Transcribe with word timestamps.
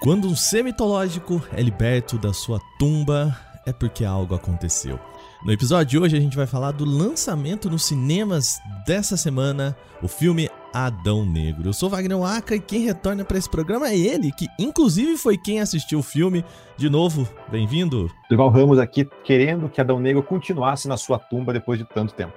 Quando 0.00 0.28
um 0.28 0.34
ser 0.34 0.64
mitológico 0.64 1.42
é 1.52 1.60
liberto 1.60 2.16
da 2.16 2.32
sua 2.32 2.58
tumba, 2.78 3.36
é 3.66 3.72
porque 3.72 4.02
algo 4.02 4.34
aconteceu. 4.34 4.98
No 5.44 5.52
episódio 5.52 5.86
de 5.86 5.98
hoje 5.98 6.16
a 6.16 6.20
gente 6.20 6.38
vai 6.38 6.46
falar 6.46 6.70
do 6.70 6.86
lançamento 6.86 7.68
nos 7.68 7.84
cinemas 7.84 8.58
dessa 8.86 9.14
semana, 9.14 9.76
o 10.02 10.08
filme 10.08 10.48
Adão 10.72 11.26
Negro. 11.26 11.68
Eu 11.68 11.74
sou 11.74 11.90
Wagner 11.90 12.16
Waka 12.16 12.54
e 12.54 12.60
quem 12.60 12.80
retorna 12.80 13.26
para 13.26 13.36
esse 13.36 13.50
programa 13.50 13.90
é 13.90 13.98
ele, 13.98 14.32
que 14.32 14.46
inclusive 14.58 15.18
foi 15.18 15.36
quem 15.36 15.60
assistiu 15.60 15.98
o 15.98 16.02
filme. 16.02 16.42
De 16.78 16.88
novo, 16.88 17.28
bem-vindo. 17.50 18.10
Durval 18.30 18.48
Ramos 18.48 18.78
aqui 18.78 19.06
querendo 19.22 19.68
que 19.68 19.82
Adão 19.82 20.00
Negro 20.00 20.22
continuasse 20.22 20.88
na 20.88 20.96
sua 20.96 21.18
tumba 21.18 21.52
depois 21.52 21.78
de 21.78 21.84
tanto 21.84 22.14
tempo. 22.14 22.32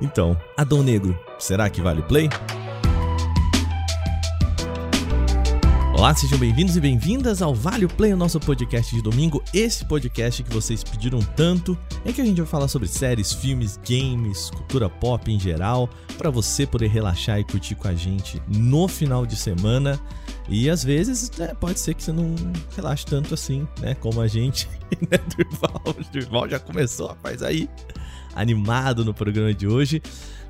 Então, 0.00 0.36
Adão 0.56 0.80
Negro, 0.80 1.18
será 1.40 1.68
que 1.68 1.80
vale 1.80 2.02
play? 2.02 2.28
Olá, 6.00 6.14
sejam 6.14 6.38
bem-vindos 6.38 6.78
e 6.78 6.80
bem-vindas 6.80 7.42
ao 7.42 7.54
Vale 7.54 7.86
Play, 7.86 8.14
o 8.14 8.16
nosso 8.16 8.40
podcast 8.40 8.96
de 8.96 9.02
domingo. 9.02 9.44
Esse 9.52 9.84
podcast 9.84 10.42
que 10.42 10.50
vocês 10.50 10.82
pediram 10.82 11.20
tanto, 11.20 11.76
em 12.06 12.10
que 12.10 12.22
a 12.22 12.24
gente 12.24 12.40
vai 12.40 12.46
falar 12.46 12.68
sobre 12.68 12.88
séries, 12.88 13.34
filmes, 13.34 13.78
games, 13.86 14.48
cultura 14.48 14.88
pop 14.88 15.30
em 15.30 15.38
geral, 15.38 15.90
para 16.16 16.30
você 16.30 16.66
poder 16.66 16.86
relaxar 16.86 17.38
e 17.38 17.44
curtir 17.44 17.74
com 17.74 17.86
a 17.86 17.92
gente 17.92 18.42
no 18.48 18.88
final 18.88 19.26
de 19.26 19.36
semana. 19.36 20.00
E 20.48 20.70
às 20.70 20.82
vezes, 20.82 21.30
né, 21.36 21.52
pode 21.60 21.78
ser 21.78 21.92
que 21.92 22.02
você 22.02 22.12
não 22.12 22.34
relaxe 22.74 23.04
tanto 23.04 23.34
assim, 23.34 23.68
né, 23.78 23.94
como 23.94 24.22
a 24.22 24.26
gente, 24.26 24.70
né, 25.02 25.18
Durval. 25.36 25.94
Durval 26.10 26.48
já 26.48 26.58
começou, 26.58 27.08
rapaz, 27.08 27.42
aí 27.42 27.68
animado 28.34 29.04
no 29.04 29.12
programa 29.12 29.52
de 29.52 29.66
hoje. 29.66 30.00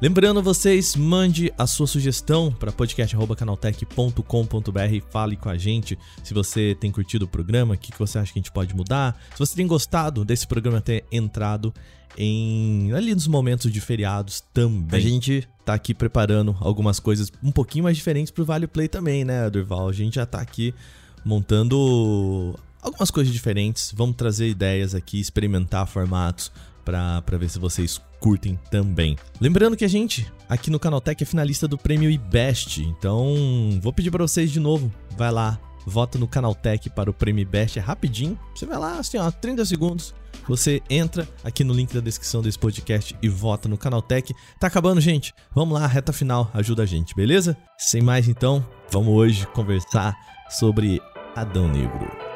Lembrando 0.02 0.42
vocês, 0.42 0.96
mande 0.96 1.52
a 1.58 1.66
sua 1.66 1.86
sugestão 1.86 2.50
para 2.50 2.72
podcast@canaltech.com.br 2.72 4.94
e 4.94 5.02
fale 5.10 5.36
com 5.36 5.50
a 5.50 5.58
gente 5.58 5.98
se 6.24 6.32
você 6.32 6.74
tem 6.80 6.90
curtido 6.90 7.26
o 7.26 7.28
programa, 7.28 7.74
o 7.74 7.76
que, 7.76 7.92
que 7.92 7.98
você 7.98 8.18
acha 8.18 8.32
que 8.32 8.38
a 8.38 8.40
gente 8.40 8.50
pode 8.50 8.74
mudar, 8.74 9.20
se 9.30 9.38
você 9.38 9.54
tem 9.54 9.66
gostado 9.66 10.24
desse 10.24 10.46
programa 10.46 10.80
ter 10.80 11.04
entrado 11.12 11.74
em 12.16 12.90
ali 12.94 13.14
nos 13.14 13.26
momentos 13.26 13.70
de 13.70 13.78
feriados 13.78 14.42
também. 14.54 14.98
A 14.98 15.02
gente 15.02 15.46
tá 15.66 15.74
aqui 15.74 15.92
preparando 15.92 16.56
algumas 16.60 16.98
coisas 16.98 17.30
um 17.42 17.52
pouquinho 17.52 17.84
mais 17.84 17.94
diferentes 17.94 18.30
pro 18.30 18.42
Vale 18.42 18.66
Play 18.66 18.88
também, 18.88 19.22
né, 19.22 19.50
Durval? 19.50 19.86
A 19.86 19.92
gente 19.92 20.14
já 20.14 20.24
tá 20.24 20.40
aqui 20.40 20.74
montando 21.22 22.58
algumas 22.80 23.10
coisas 23.10 23.30
diferentes. 23.30 23.92
Vamos 23.94 24.16
trazer 24.16 24.48
ideias 24.48 24.94
aqui, 24.94 25.20
experimentar 25.20 25.86
formatos 25.86 26.50
para 26.90 27.38
ver 27.38 27.48
se 27.48 27.58
vocês 27.58 28.00
curtem 28.18 28.58
também. 28.70 29.16
Lembrando 29.40 29.76
que 29.76 29.84
a 29.84 29.88
gente 29.88 30.30
aqui 30.48 30.70
no 30.70 30.78
Canaltech 30.78 31.22
é 31.22 31.26
finalista 31.26 31.68
do 31.68 31.78
prêmio 31.78 32.10
IBEST, 32.10 32.82
então 32.82 33.78
vou 33.80 33.92
pedir 33.92 34.10
para 34.10 34.26
vocês 34.26 34.50
de 34.50 34.60
novo, 34.60 34.92
vai 35.16 35.30
lá, 35.30 35.58
vota 35.86 36.18
no 36.18 36.28
Canaltech 36.28 36.90
para 36.90 37.10
o 37.10 37.14
prêmio 37.14 37.42
IBEST, 37.42 37.78
é 37.78 37.82
rapidinho, 37.82 38.38
você 38.54 38.66
vai 38.66 38.78
lá, 38.78 38.98
assim 38.98 39.18
ó, 39.18 39.30
30 39.30 39.64
segundos, 39.64 40.14
você 40.46 40.82
entra 40.90 41.28
aqui 41.44 41.62
no 41.62 41.72
link 41.72 41.94
da 41.94 42.00
descrição 42.00 42.42
desse 42.42 42.58
podcast 42.58 43.16
e 43.22 43.28
vota 43.28 43.68
no 43.68 43.78
Canaltech. 43.78 44.34
Tá 44.58 44.66
acabando, 44.66 45.00
gente. 45.00 45.34
Vamos 45.54 45.78
lá, 45.78 45.86
reta 45.86 46.12
final, 46.12 46.50
ajuda 46.54 46.82
a 46.82 46.86
gente, 46.86 47.14
beleza? 47.14 47.56
Sem 47.78 48.00
mais 48.02 48.28
então, 48.28 48.66
vamos 48.90 49.14
hoje 49.14 49.46
conversar 49.48 50.16
sobre 50.48 51.00
Adão 51.36 51.68
Negro. 51.68 52.29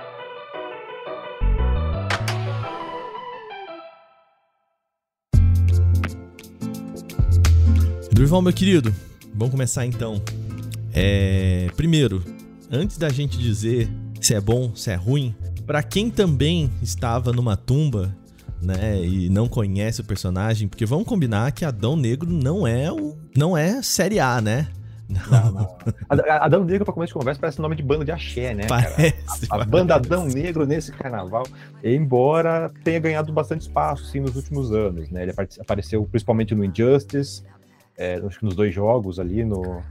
Durval, 8.15 8.41
meu 8.41 8.53
querido, 8.53 8.95
vamos 9.35 9.51
começar 9.51 9.85
então. 9.85 10.23
É... 10.95 11.67
Primeiro, 11.77 12.23
antes 12.71 12.97
da 12.97 13.09
gente 13.09 13.37
dizer 13.37 13.91
se 14.21 14.33
é 14.35 14.41
bom, 14.41 14.73
se 14.73 14.93
é 14.93 14.95
ruim, 14.95 15.35
para 15.67 15.83
quem 15.83 16.09
também 16.09 16.71
estava 16.81 17.33
numa 17.33 17.57
tumba, 17.57 18.17
né, 18.63 19.05
e 19.05 19.29
não 19.29 19.49
conhece 19.49 20.01
o 20.01 20.05
personagem, 20.05 20.69
porque 20.69 20.87
vamos 20.87 21.09
combinar 21.09 21.51
que 21.51 21.65
Adão 21.65 21.97
Negro 21.97 22.31
não 22.31 22.65
é 22.65 22.91
o, 22.93 23.17
não 23.37 23.59
é 23.59 23.83
série 23.83 24.21
A, 24.21 24.41
né? 24.41 24.69
Não, 25.09 25.51
não. 25.51 25.77
Adão 26.41 26.65
Negro, 26.65 26.85
pra 26.85 26.95
começo 26.95 27.13
de 27.13 27.19
conversa, 27.19 27.41
parece 27.41 27.61
nome 27.61 27.75
de 27.75 27.83
banda 27.83 28.05
de 28.05 28.13
axé, 28.13 28.55
né? 28.55 28.67
Parece. 28.69 29.47
A, 29.51 29.57
a, 29.57 29.65
banda 29.65 29.97
Adão 29.97 30.25
Negro 30.27 30.65
nesse 30.65 30.93
carnaval, 30.93 31.45
embora 31.83 32.71
tenha 32.83 33.01
ganhado 33.01 33.33
bastante 33.33 33.63
espaço 33.63 34.05
sim, 34.07 34.21
nos 34.21 34.37
últimos 34.37 34.73
anos, 34.73 35.11
né? 35.11 35.25
Ele 35.25 35.33
apareceu 35.59 36.05
principalmente 36.05 36.55
no 36.55 36.65
Injustice, 36.65 37.43
é, 37.97 38.21
nos 38.21 38.55
dois 38.55 38.75
jogos 38.75 39.19
ali, 39.19 39.45
no, 39.45 39.83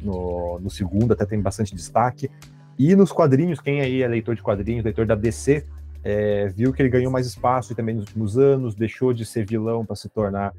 no, 0.00 0.58
no, 0.60 0.70
segundo 0.70 1.12
até 1.12 1.24
tem 1.24 1.40
bastante 1.40 1.74
destaque. 1.74 2.30
E 2.78 2.96
nos 2.96 3.12
quadrinhos, 3.12 3.60
quem 3.60 3.80
aí 3.80 4.02
é 4.02 4.08
leitor 4.08 4.34
de 4.34 4.42
quadrinhos, 4.42 4.84
leitor 4.84 5.06
da 5.06 5.14
DC, 5.14 5.64
é, 6.02 6.48
viu 6.48 6.72
que 6.72 6.82
ele 6.82 6.88
ganhou 6.88 7.12
mais 7.12 7.26
espaço 7.26 7.74
também 7.74 7.94
nos 7.94 8.06
últimos 8.06 8.38
anos, 8.38 8.74
deixou 8.74 9.12
de 9.12 9.24
ser 9.24 9.46
vilão 9.46 9.84
para 9.84 9.94
se 9.94 10.08
tornar 10.08 10.52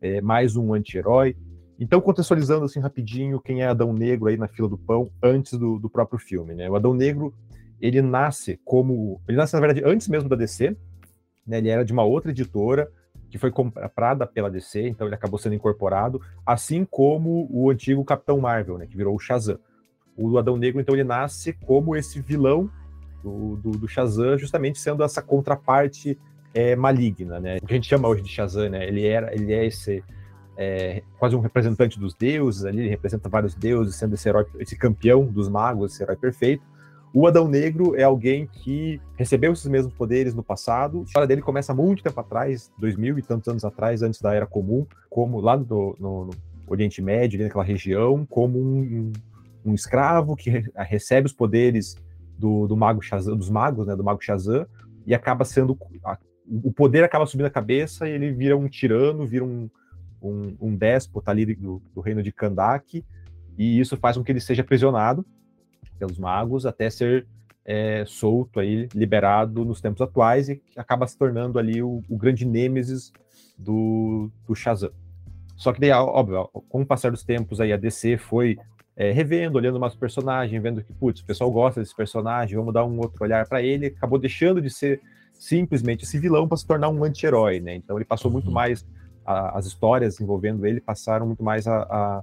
é, 0.00 0.20
mais 0.20 0.54
um 0.56 0.72
anti-herói. 0.72 1.36
Então, 1.78 2.00
contextualizando 2.00 2.64
assim 2.64 2.80
rapidinho, 2.80 3.40
quem 3.40 3.62
é 3.62 3.66
Adão 3.66 3.92
Negro 3.92 4.28
aí 4.28 4.36
na 4.36 4.48
fila 4.48 4.68
do 4.68 4.78
pão 4.78 5.10
antes 5.22 5.52
do, 5.58 5.78
do 5.78 5.90
próprio 5.90 6.18
filme, 6.18 6.54
né? 6.54 6.70
O 6.70 6.76
Adão 6.76 6.94
Negro, 6.94 7.34
ele 7.80 8.00
nasce 8.00 8.58
como... 8.64 9.20
Ele 9.28 9.36
nasce, 9.36 9.54
na 9.54 9.60
verdade, 9.60 9.82
antes 9.84 10.08
mesmo 10.08 10.28
da 10.28 10.36
DC, 10.36 10.76
né? 11.46 11.58
Ele 11.58 11.68
era 11.68 11.84
de 11.84 11.92
uma 11.92 12.04
outra 12.04 12.30
editora, 12.30 12.90
que 13.36 13.40
foi 13.40 13.50
comprada 13.50 14.26
pela 14.26 14.50
DC, 14.50 14.88
então 14.88 15.06
ele 15.06 15.14
acabou 15.14 15.38
sendo 15.38 15.54
incorporado, 15.54 16.20
assim 16.44 16.84
como 16.84 17.46
o 17.50 17.70
antigo 17.70 18.02
Capitão 18.04 18.40
Marvel, 18.40 18.78
né, 18.78 18.86
que 18.86 18.96
virou 18.96 19.14
o 19.14 19.18
Shazam. 19.18 19.58
O 20.16 20.38
Adão 20.38 20.56
Negro, 20.56 20.80
então, 20.80 20.94
ele 20.94 21.04
nasce 21.04 21.52
como 21.52 21.94
esse 21.94 22.20
vilão 22.22 22.70
do, 23.22 23.56
do, 23.56 23.70
do 23.72 23.86
Shazam, 23.86 24.38
justamente 24.38 24.78
sendo 24.78 25.04
essa 25.04 25.20
contraparte 25.20 26.18
é, 26.54 26.74
maligna, 26.74 27.38
né? 27.38 27.58
O 27.62 27.66
que 27.66 27.74
a 27.74 27.76
gente 27.76 27.86
chama 27.86 28.08
hoje 28.08 28.22
de 28.22 28.30
Shazam, 28.30 28.70
né? 28.70 28.88
Ele, 28.88 29.06
era, 29.06 29.34
ele 29.34 29.52
é 29.52 29.66
esse 29.66 30.02
é, 30.56 31.02
quase 31.18 31.36
um 31.36 31.40
representante 31.40 32.00
dos 32.00 32.14
deuses 32.14 32.64
ali, 32.64 32.80
ele 32.80 32.88
representa 32.88 33.28
vários 33.28 33.54
deuses, 33.54 33.96
sendo 33.96 34.14
esse 34.14 34.26
herói, 34.26 34.46
esse 34.58 34.74
campeão 34.74 35.26
dos 35.26 35.50
magos, 35.50 35.92
esse 35.92 36.02
herói 36.02 36.16
perfeito. 36.16 36.64
O 37.18 37.26
Adão 37.26 37.48
Negro 37.48 37.96
é 37.96 38.02
alguém 38.02 38.46
que 38.46 39.00
recebeu 39.16 39.50
esses 39.50 39.66
mesmos 39.66 39.94
poderes 39.94 40.34
no 40.34 40.42
passado. 40.42 41.00
A 41.00 41.02
história 41.04 41.26
dele 41.26 41.40
começa 41.40 41.72
muito 41.72 42.02
tempo 42.02 42.20
atrás, 42.20 42.70
dois 42.78 42.94
mil 42.94 43.18
e 43.18 43.22
tantos 43.22 43.48
anos 43.48 43.64
atrás, 43.64 44.02
antes 44.02 44.20
da 44.20 44.34
Era 44.34 44.46
Comum, 44.46 44.86
como 45.08 45.40
lá 45.40 45.56
no, 45.56 45.96
no, 45.98 46.26
no 46.26 46.30
Oriente 46.66 47.00
Médio, 47.00 47.42
naquela 47.42 47.64
região, 47.64 48.26
como 48.26 48.58
um, 48.58 49.12
um 49.64 49.72
escravo 49.72 50.36
que 50.36 50.50
re 50.50 50.70
recebe 50.76 51.24
os 51.24 51.32
poderes 51.32 51.96
do, 52.38 52.66
do 52.66 52.76
mago 52.76 53.00
Shazam, 53.00 53.34
dos 53.34 53.48
magos, 53.48 53.86
né, 53.86 53.96
do 53.96 54.04
mago 54.04 54.22
Shazam, 54.22 54.66
e 55.06 55.14
acaba 55.14 55.42
sendo 55.46 55.74
a, 56.04 56.18
o 56.46 56.70
poder 56.70 57.02
acaba 57.02 57.24
subindo 57.24 57.46
a 57.46 57.50
cabeça 57.50 58.06
e 58.06 58.12
ele 58.12 58.30
vira 58.30 58.58
um 58.58 58.68
tirano, 58.68 59.26
vira 59.26 59.42
um, 59.42 59.70
um, 60.20 60.54
um 60.60 60.76
déspota 60.76 61.30
ali 61.30 61.54
do, 61.54 61.80
do 61.94 62.02
reino 62.02 62.22
de 62.22 62.30
Kandak, 62.30 63.02
e 63.56 63.80
isso 63.80 63.96
faz 63.96 64.18
com 64.18 64.22
que 64.22 64.30
ele 64.30 64.40
seja 64.40 64.60
aprisionado 64.60 65.24
pelos 65.96 66.18
magos 66.18 66.66
até 66.66 66.88
ser 66.90 67.26
é, 67.64 68.04
solto 68.06 68.60
aí, 68.60 68.88
liberado 68.94 69.64
nos 69.64 69.80
tempos 69.80 70.00
atuais 70.00 70.48
e 70.48 70.62
acaba 70.76 71.06
se 71.06 71.18
tornando 71.18 71.58
ali 71.58 71.82
o, 71.82 72.02
o 72.08 72.16
grande 72.16 72.44
nêmesis 72.44 73.12
do, 73.58 74.30
do 74.46 74.54
Shazam. 74.54 74.92
Só 75.56 75.72
que 75.72 75.80
daí, 75.80 75.90
óbvio, 75.90 76.48
com 76.68 76.82
o 76.82 76.86
passar 76.86 77.10
dos 77.10 77.24
tempos 77.24 77.60
aí 77.60 77.72
a 77.72 77.76
DC 77.76 78.18
foi 78.18 78.56
é, 78.94 79.10
revendo, 79.10 79.58
olhando 79.58 79.80
mais 79.80 79.94
o 79.94 79.98
personagem, 79.98 80.60
vendo 80.60 80.82
que, 80.84 80.92
putz, 80.92 81.20
o 81.20 81.26
pessoal 81.26 81.50
gosta 81.50 81.80
desse 81.80 81.96
personagem, 81.96 82.56
vamos 82.56 82.72
dar 82.72 82.84
um 82.84 82.98
outro 82.98 83.24
olhar 83.24 83.46
para 83.48 83.62
ele, 83.62 83.86
acabou 83.86 84.18
deixando 84.18 84.60
de 84.60 84.70
ser 84.70 85.00
simplesmente 85.32 86.04
esse 86.04 86.18
vilão 86.18 86.46
para 86.46 86.56
se 86.56 86.66
tornar 86.66 86.88
um 86.88 87.02
anti-herói, 87.02 87.58
né? 87.60 87.74
Então 87.74 87.96
ele 87.96 88.04
passou 88.04 88.30
muito 88.30 88.46
uhum. 88.46 88.54
mais, 88.54 88.86
a, 89.24 89.58
as 89.58 89.66
histórias 89.66 90.20
envolvendo 90.20 90.64
ele 90.64 90.80
passaram 90.80 91.26
muito 91.26 91.42
mais 91.42 91.66
a, 91.66 91.82
a 91.82 92.22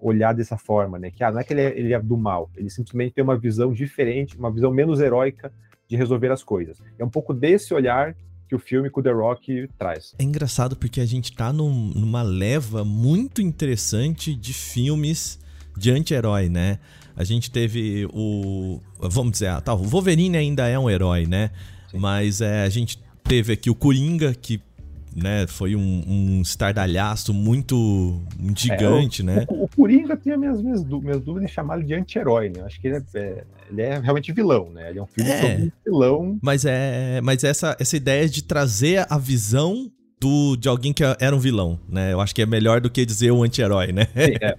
olhar 0.00 0.32
dessa 0.32 0.56
forma, 0.56 0.98
né? 0.98 1.10
Que 1.10 1.24
ah, 1.24 1.30
não 1.30 1.40
é 1.40 1.44
que 1.44 1.52
ele 1.52 1.60
é, 1.60 1.78
ele 1.78 1.92
é, 1.92 2.00
do 2.00 2.16
mal, 2.16 2.50
ele 2.56 2.70
simplesmente 2.70 3.14
tem 3.14 3.24
uma 3.24 3.36
visão 3.36 3.72
diferente, 3.72 4.36
uma 4.36 4.50
visão 4.50 4.70
menos 4.70 5.00
heróica 5.00 5.52
de 5.88 5.96
resolver 5.96 6.30
as 6.30 6.42
coisas. 6.42 6.82
É 6.98 7.04
um 7.04 7.10
pouco 7.10 7.32
desse 7.32 7.72
olhar 7.72 8.14
que 8.48 8.54
o 8.54 8.58
filme 8.58 8.90
com 8.90 9.02
The 9.02 9.10
Rock 9.10 9.68
traz. 9.78 10.14
É 10.18 10.22
engraçado 10.22 10.76
porque 10.76 11.00
a 11.00 11.06
gente 11.06 11.34
tá 11.34 11.52
num, 11.52 11.92
numa 11.94 12.22
leva 12.22 12.84
muito 12.84 13.40
interessante 13.40 14.34
de 14.34 14.52
filmes 14.52 15.38
de 15.76 15.90
anti-herói, 15.90 16.48
né? 16.48 16.78
A 17.16 17.24
gente 17.24 17.50
teve 17.50 18.06
o. 18.12 18.80
Vamos 18.98 19.32
dizer, 19.32 19.48
ah, 19.48 19.60
tá, 19.60 19.72
o 19.72 19.78
Wolverine 19.84 20.36
ainda 20.36 20.66
é 20.68 20.78
um 20.78 20.90
herói, 20.90 21.26
né? 21.26 21.50
Sim. 21.90 21.98
Mas 21.98 22.40
é, 22.40 22.64
a 22.64 22.68
gente 22.68 23.00
teve 23.22 23.52
aqui 23.52 23.70
o 23.70 23.74
Coringa, 23.74 24.34
que 24.34 24.60
né? 25.14 25.46
Foi 25.46 25.76
um, 25.76 26.04
um 26.06 26.42
estardalhaço 26.42 27.32
muito, 27.32 28.20
muito 28.38 28.60
gigante, 28.60 29.22
é, 29.22 29.24
o, 29.24 29.26
né? 29.26 29.46
O, 29.48 29.64
o, 29.64 29.68
Coringa 29.68 30.16
tem 30.16 30.32
as 30.32 30.38
minhas, 30.38 30.62
minhas, 30.62 30.84
minhas 30.84 31.20
dúvidas 31.20 31.50
em 31.50 31.52
chamar 31.52 31.78
ele 31.78 31.86
de 31.86 31.94
anti-herói, 31.94 32.48
né? 32.48 32.62
Acho 32.64 32.80
que 32.80 32.88
ele 32.88 32.96
é, 32.96 33.02
é, 33.14 33.44
ele 33.70 33.82
é, 33.82 33.98
realmente 33.98 34.32
vilão, 34.32 34.70
né? 34.70 34.90
Ele 34.90 34.98
é 34.98 35.02
um 35.02 35.06
filme 35.06 35.30
é, 35.30 35.40
sobre 35.40 35.62
um 35.62 35.72
vilão. 35.84 36.38
Mas, 36.42 36.64
é, 36.64 37.20
mas 37.22 37.44
essa, 37.44 37.76
essa 37.78 37.96
ideia 37.96 38.28
de 38.28 38.42
trazer 38.42 39.06
a 39.08 39.18
visão 39.18 39.90
do, 40.20 40.56
de 40.56 40.68
alguém 40.68 40.92
que 40.92 41.04
era 41.04 41.34
um 41.34 41.38
vilão, 41.38 41.78
né? 41.88 42.12
Eu 42.12 42.20
acho 42.20 42.34
que 42.34 42.42
é 42.42 42.46
melhor 42.46 42.80
do 42.80 42.90
que 42.90 43.04
dizer 43.04 43.30
um 43.30 43.42
anti-herói, 43.42 43.92
né? 43.92 44.06
Sim, 44.06 44.36
é. 44.40 44.56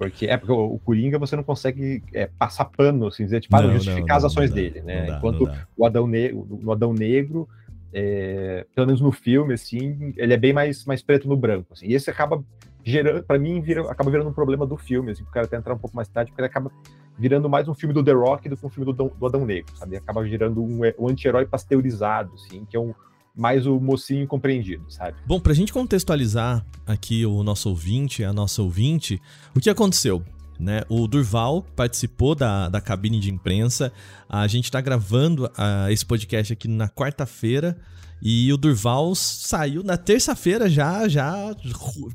Porque 0.00 0.26
é 0.26 0.36
porque 0.38 0.50
o, 0.50 0.74
o 0.74 0.78
Coringa 0.78 1.18
você 1.18 1.36
não 1.36 1.42
consegue 1.42 2.02
é, 2.14 2.26
passar 2.38 2.64
pano, 2.64 3.08
assim, 3.08 3.22
dizer, 3.22 3.40
tipo, 3.40 3.54
ah, 3.54 3.60
não, 3.60 3.74
justificar 3.74 4.08
não, 4.08 4.16
as 4.16 4.24
ações 4.24 4.50
dele, 4.50 4.80
né? 4.80 5.04
Dá, 5.04 5.18
Enquanto 5.18 5.46
o 5.76 5.84
Adão 5.84 6.06
Negro, 6.06 6.46
no 6.48 6.72
Adão 6.72 6.94
Negro, 6.94 7.46
é, 7.92 8.66
pelo 8.74 8.86
menos 8.86 9.00
no 9.00 9.12
filme, 9.12 9.54
assim, 9.54 10.12
ele 10.16 10.32
é 10.32 10.36
bem 10.36 10.52
mais, 10.52 10.84
mais 10.84 11.02
preto 11.02 11.28
no 11.28 11.36
branco. 11.36 11.72
Assim, 11.72 11.86
e 11.86 11.94
esse 11.94 12.10
acaba 12.10 12.42
gerando, 12.84 13.22
para 13.22 13.38
mim, 13.38 13.60
vira, 13.60 13.82
acaba 13.90 14.10
virando 14.10 14.30
um 14.30 14.32
problema 14.32 14.66
do 14.66 14.76
filme, 14.76 15.10
assim, 15.12 15.22
o 15.22 15.26
cara 15.26 15.46
até 15.46 15.56
entrar 15.56 15.74
um 15.74 15.78
pouco 15.78 15.96
mais 15.96 16.08
tarde, 16.08 16.30
porque 16.30 16.40
ele 16.40 16.48
acaba 16.48 16.70
virando 17.18 17.48
mais 17.48 17.68
um 17.68 17.74
filme 17.74 17.92
do 17.92 18.02
The 18.02 18.12
Rock 18.12 18.48
do 18.48 18.56
que 18.56 18.64
um 18.64 18.70
filme 18.70 18.92
do, 18.92 19.08
do 19.10 19.26
Adão 19.26 19.44
Negro, 19.44 19.76
sabe? 19.76 19.96
Acaba 19.96 20.22
virando 20.22 20.62
um, 20.62 20.80
um 20.98 21.08
anti-herói 21.08 21.46
pasteurizado, 21.46 22.32
assim, 22.34 22.64
que 22.64 22.76
é 22.76 22.80
um 22.80 22.94
mais 23.34 23.66
o 23.66 23.78
mocinho 23.78 24.26
compreendido, 24.26 24.84
sabe? 24.90 25.16
Bom, 25.26 25.38
pra 25.38 25.54
gente 25.54 25.72
contextualizar 25.72 26.64
aqui 26.86 27.24
o 27.24 27.42
nosso 27.42 27.68
ouvinte, 27.68 28.24
a 28.24 28.32
nossa 28.32 28.60
ouvinte, 28.60 29.20
o 29.54 29.60
que 29.60 29.70
aconteceu? 29.70 30.22
Né? 30.60 30.82
O 30.90 31.08
Durval 31.08 31.62
participou 31.74 32.34
da, 32.34 32.68
da 32.68 32.80
cabine 32.80 33.18
de 33.18 33.32
imprensa. 33.32 33.90
A 34.28 34.46
gente 34.46 34.64
está 34.64 34.80
gravando 34.80 35.46
uh, 35.46 35.90
esse 35.90 36.04
podcast 36.04 36.52
aqui 36.52 36.68
na 36.68 36.88
quarta-feira. 36.88 37.76
E 38.22 38.52
o 38.52 38.58
Durval 38.58 39.14
saiu 39.14 39.82
na 39.82 39.96
terça-feira 39.96 40.68
já, 40.68 41.08
já 41.08 41.56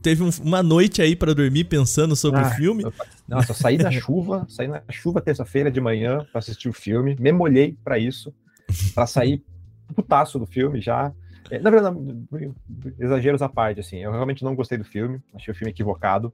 teve 0.03 0.21
um, 0.21 0.29
uma 0.43 0.61
noite 0.61 1.01
aí 1.01 1.15
para 1.15 1.33
dormir 1.33 1.63
pensando 1.63 2.15
sobre 2.15 2.41
ah, 2.41 2.47
o 2.47 2.51
filme. 2.51 2.83
Nossa, 3.27 3.55
saí 3.55 3.77
na 3.79 3.89
chuva, 3.91 4.45
saí 4.47 4.67
na 4.67 4.83
chuva 4.91 5.19
terça-feira 5.19 5.71
de 5.71 5.81
manhã 5.81 6.23
para 6.31 6.37
assistir 6.37 6.69
o 6.69 6.73
filme, 6.73 7.17
me 7.19 7.31
molhei 7.31 7.75
para 7.83 7.97
isso, 7.97 8.31
para 8.93 9.07
sair 9.07 9.43
putaço 9.95 10.37
do 10.37 10.45
filme 10.45 10.79
já. 10.79 11.11
É, 11.49 11.57
na 11.57 11.71
verdade, 11.71 11.97
exageros 12.99 13.41
à 13.41 13.49
parte, 13.49 13.79
assim, 13.79 13.97
eu 13.97 14.11
realmente 14.11 14.43
não 14.43 14.55
gostei 14.55 14.77
do 14.77 14.83
filme, 14.83 15.19
achei 15.33 15.51
o 15.51 15.57
filme 15.57 15.71
equivocado. 15.71 16.31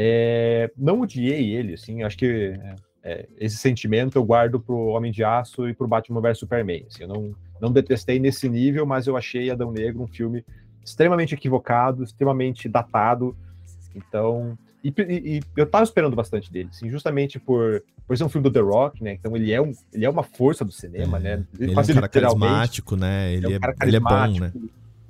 É, 0.00 0.70
não 0.76 1.00
odiei 1.00 1.52
ele, 1.52 1.74
assim, 1.74 2.04
acho 2.04 2.16
que 2.16 2.56
é, 3.02 3.26
esse 3.36 3.56
sentimento 3.56 4.16
eu 4.16 4.24
guardo 4.24 4.60
pro 4.60 4.76
Homem 4.86 5.10
de 5.10 5.24
Aço 5.24 5.68
e 5.68 5.74
pro 5.74 5.88
Batman 5.88 6.20
vs 6.20 6.38
Superman. 6.38 6.84
Assim, 6.86 7.02
eu 7.02 7.08
não, 7.08 7.34
não 7.60 7.72
detestei 7.72 8.20
nesse 8.20 8.48
nível, 8.48 8.86
mas 8.86 9.08
eu 9.08 9.16
achei 9.16 9.50
Adão 9.50 9.72
Negro 9.72 10.02
um 10.02 10.06
filme 10.06 10.44
extremamente 10.84 11.34
equivocado, 11.34 12.04
extremamente 12.04 12.68
datado. 12.68 13.36
Então, 13.94 14.56
e, 14.84 14.94
e, 14.96 15.36
e, 15.36 15.42
eu 15.56 15.66
tava 15.66 15.82
esperando 15.82 16.14
bastante 16.14 16.52
dele, 16.52 16.68
assim, 16.70 16.88
justamente 16.88 17.40
por, 17.40 17.82
por 18.06 18.16
ser 18.16 18.24
um 18.24 18.28
filme 18.28 18.48
do 18.48 18.52
The 18.52 18.60
Rock, 18.60 19.02
né? 19.02 19.14
Então 19.14 19.34
ele 19.36 19.52
é, 19.52 19.60
um, 19.60 19.72
ele 19.92 20.04
é 20.04 20.10
uma 20.10 20.22
força 20.22 20.64
do 20.64 20.70
cinema, 20.70 21.18
é, 21.18 21.20
né? 21.20 21.32
Ele, 21.58 21.72
ele 21.72 21.76
é 21.76 21.80
um 21.80 21.94
cara 21.94 22.08
carismático, 22.08 22.96
né? 22.96 23.32
Ele, 23.32 23.46
é, 23.46 23.48
um 23.48 23.52
é, 23.52 23.74
ele 23.82 23.96
é 23.96 24.00
bom, 24.00 24.40
né? 24.40 24.52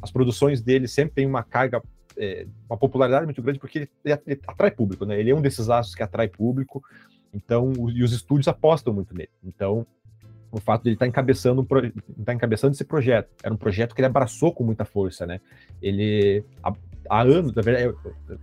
As 0.00 0.10
produções 0.10 0.62
dele 0.62 0.88
sempre 0.88 1.14
têm 1.14 1.26
uma 1.26 1.42
carga, 1.42 1.82
é, 2.18 2.46
uma 2.68 2.76
popularidade 2.76 3.24
muito 3.24 3.40
grande, 3.40 3.58
porque 3.58 3.88
ele, 4.04 4.18
ele, 4.26 4.40
atrai 4.46 4.70
público, 4.70 5.04
né? 5.04 5.18
Ele 5.18 5.30
é 5.30 5.34
um 5.34 5.40
desses 5.40 5.70
astros 5.70 5.94
que 5.94 6.02
atrai 6.02 6.28
público, 6.28 6.82
então, 7.32 7.72
e 7.90 8.02
os 8.02 8.12
estúdios 8.12 8.48
apostam 8.48 8.92
muito 8.92 9.14
nele. 9.14 9.30
Então, 9.44 9.86
o 10.50 10.58
fato 10.60 10.82
de 10.82 10.88
ele 10.88 10.96
estar 10.96 11.04
tá 11.04 11.08
encabeçando, 11.08 11.66
tá 12.24 12.34
encabeçando 12.34 12.72
esse 12.72 12.84
projeto. 12.84 13.28
Era 13.42 13.54
um 13.54 13.58
projeto 13.58 13.94
que 13.94 14.00
ele 14.00 14.06
abraçou 14.06 14.52
com 14.52 14.64
muita 14.64 14.84
força, 14.84 15.26
né? 15.26 15.40
Ele, 15.80 16.42
há 17.08 17.22
anos, 17.22 17.54
na 17.54 17.62
verdade, 17.62 17.94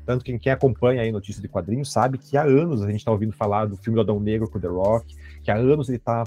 tanto 0.06 0.24
que 0.24 0.38
quem 0.39 0.51
acompanha 0.51 1.01
aí 1.01 1.12
notícias 1.12 1.42
de 1.42 1.48
quadrinhos 1.48 1.92
sabe 1.92 2.18
que 2.18 2.38
há 2.38 2.44
anos 2.44 2.81
a 2.81 2.88
gente 2.88 3.00
está 3.00 3.12
ouvindo 3.12 3.33
falar 3.33 3.66
do 3.66 3.78
filme 3.78 3.95
do 3.95 4.01
Adão 4.01 4.19
Negro 4.19 4.50
com 4.50 4.60
The 4.60 4.68
Rock, 4.68 5.16
que 5.44 5.51
há 5.51 5.56
anos 5.56 5.89
ele 5.89 5.98
está 5.98 6.24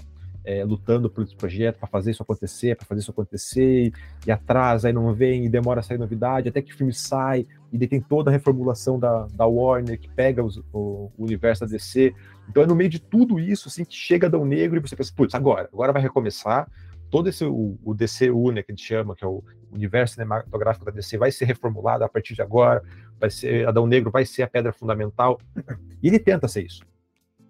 é, 0.49 0.65
lutando 0.65 1.11
por 1.11 1.23
esse 1.23 1.37
projeto 1.37 1.79
para 1.79 1.87
fazer 1.87 2.11
isso 2.11 2.23
acontecer, 2.23 2.75
para 2.75 2.87
fazer 2.87 3.03
isso 3.03 3.11
acontecer, 3.11 3.93
e, 4.27 4.33
atrasa, 4.33 4.89
aí 4.89 4.95
não 4.95 5.13
vem, 5.13 5.45
e 5.45 5.49
demora 5.49 5.81
a 5.81 5.83
sair 5.83 5.99
novidade, 5.99 6.49
até 6.49 6.63
que 6.63 6.73
o 6.73 6.77
filme 6.77 6.95
sai, 6.95 7.47
e 7.71 7.77
daí 7.77 7.87
tem 7.87 8.01
toda 8.01 8.31
a 8.31 8.33
reformulação 8.33 8.99
da, 8.99 9.27
da 9.35 9.45
Warner, 9.45 10.01
que 10.01 10.09
pega 10.09 10.43
os, 10.43 10.57
o, 10.73 11.13
o, 11.19 11.25
universo 11.25 11.67
da 11.67 11.71
DC. 11.71 12.15
Então 12.49 12.63
é 12.63 12.67
no 12.67 12.75
meio 12.75 12.89
de 12.89 12.99
tudo 12.99 13.39
isso, 13.39 13.69
assim, 13.69 13.85
que 13.85 13.95
chega 13.95 14.27
Adão 14.27 14.43
Negro 14.47 14.79
e 14.79 14.81
você 14.81 14.97
pensa, 14.97 15.13
putz, 15.15 15.35
agora, 15.35 15.69
agora 15.71 15.93
vai 15.93 16.01
recomeçar, 16.01 16.67
todo 17.11 17.29
esse 17.29 17.45
o, 17.45 17.79
o 17.85 17.93
DCU, 17.93 18.51
né, 18.51 18.63
que 18.63 18.73
a 18.73 18.75
gente 18.75 18.87
chama, 18.87 19.15
que 19.15 19.23
é 19.23 19.29
o 19.29 19.45
universo 19.71 20.15
cinematográfico 20.15 20.87
da 20.87 20.93
DC, 20.93 21.19
vai 21.19 21.31
ser 21.31 21.45
reformulado 21.45 22.05
a 22.05 22.09
partir 22.09 22.35
de 22.35 22.41
agora, 22.41 22.83
vai 23.21 23.29
ser 23.29 23.69
Adão 23.69 23.87
Negro 23.87 24.11
vai 24.11 24.25
ser 24.25 24.45
a 24.45 24.49
pedra 24.49 24.73
fundamental. 24.73 25.39
E 26.01 26.07
ele 26.07 26.21
tenta 26.21 26.47
ser 26.47 26.65
isso. 26.65 26.85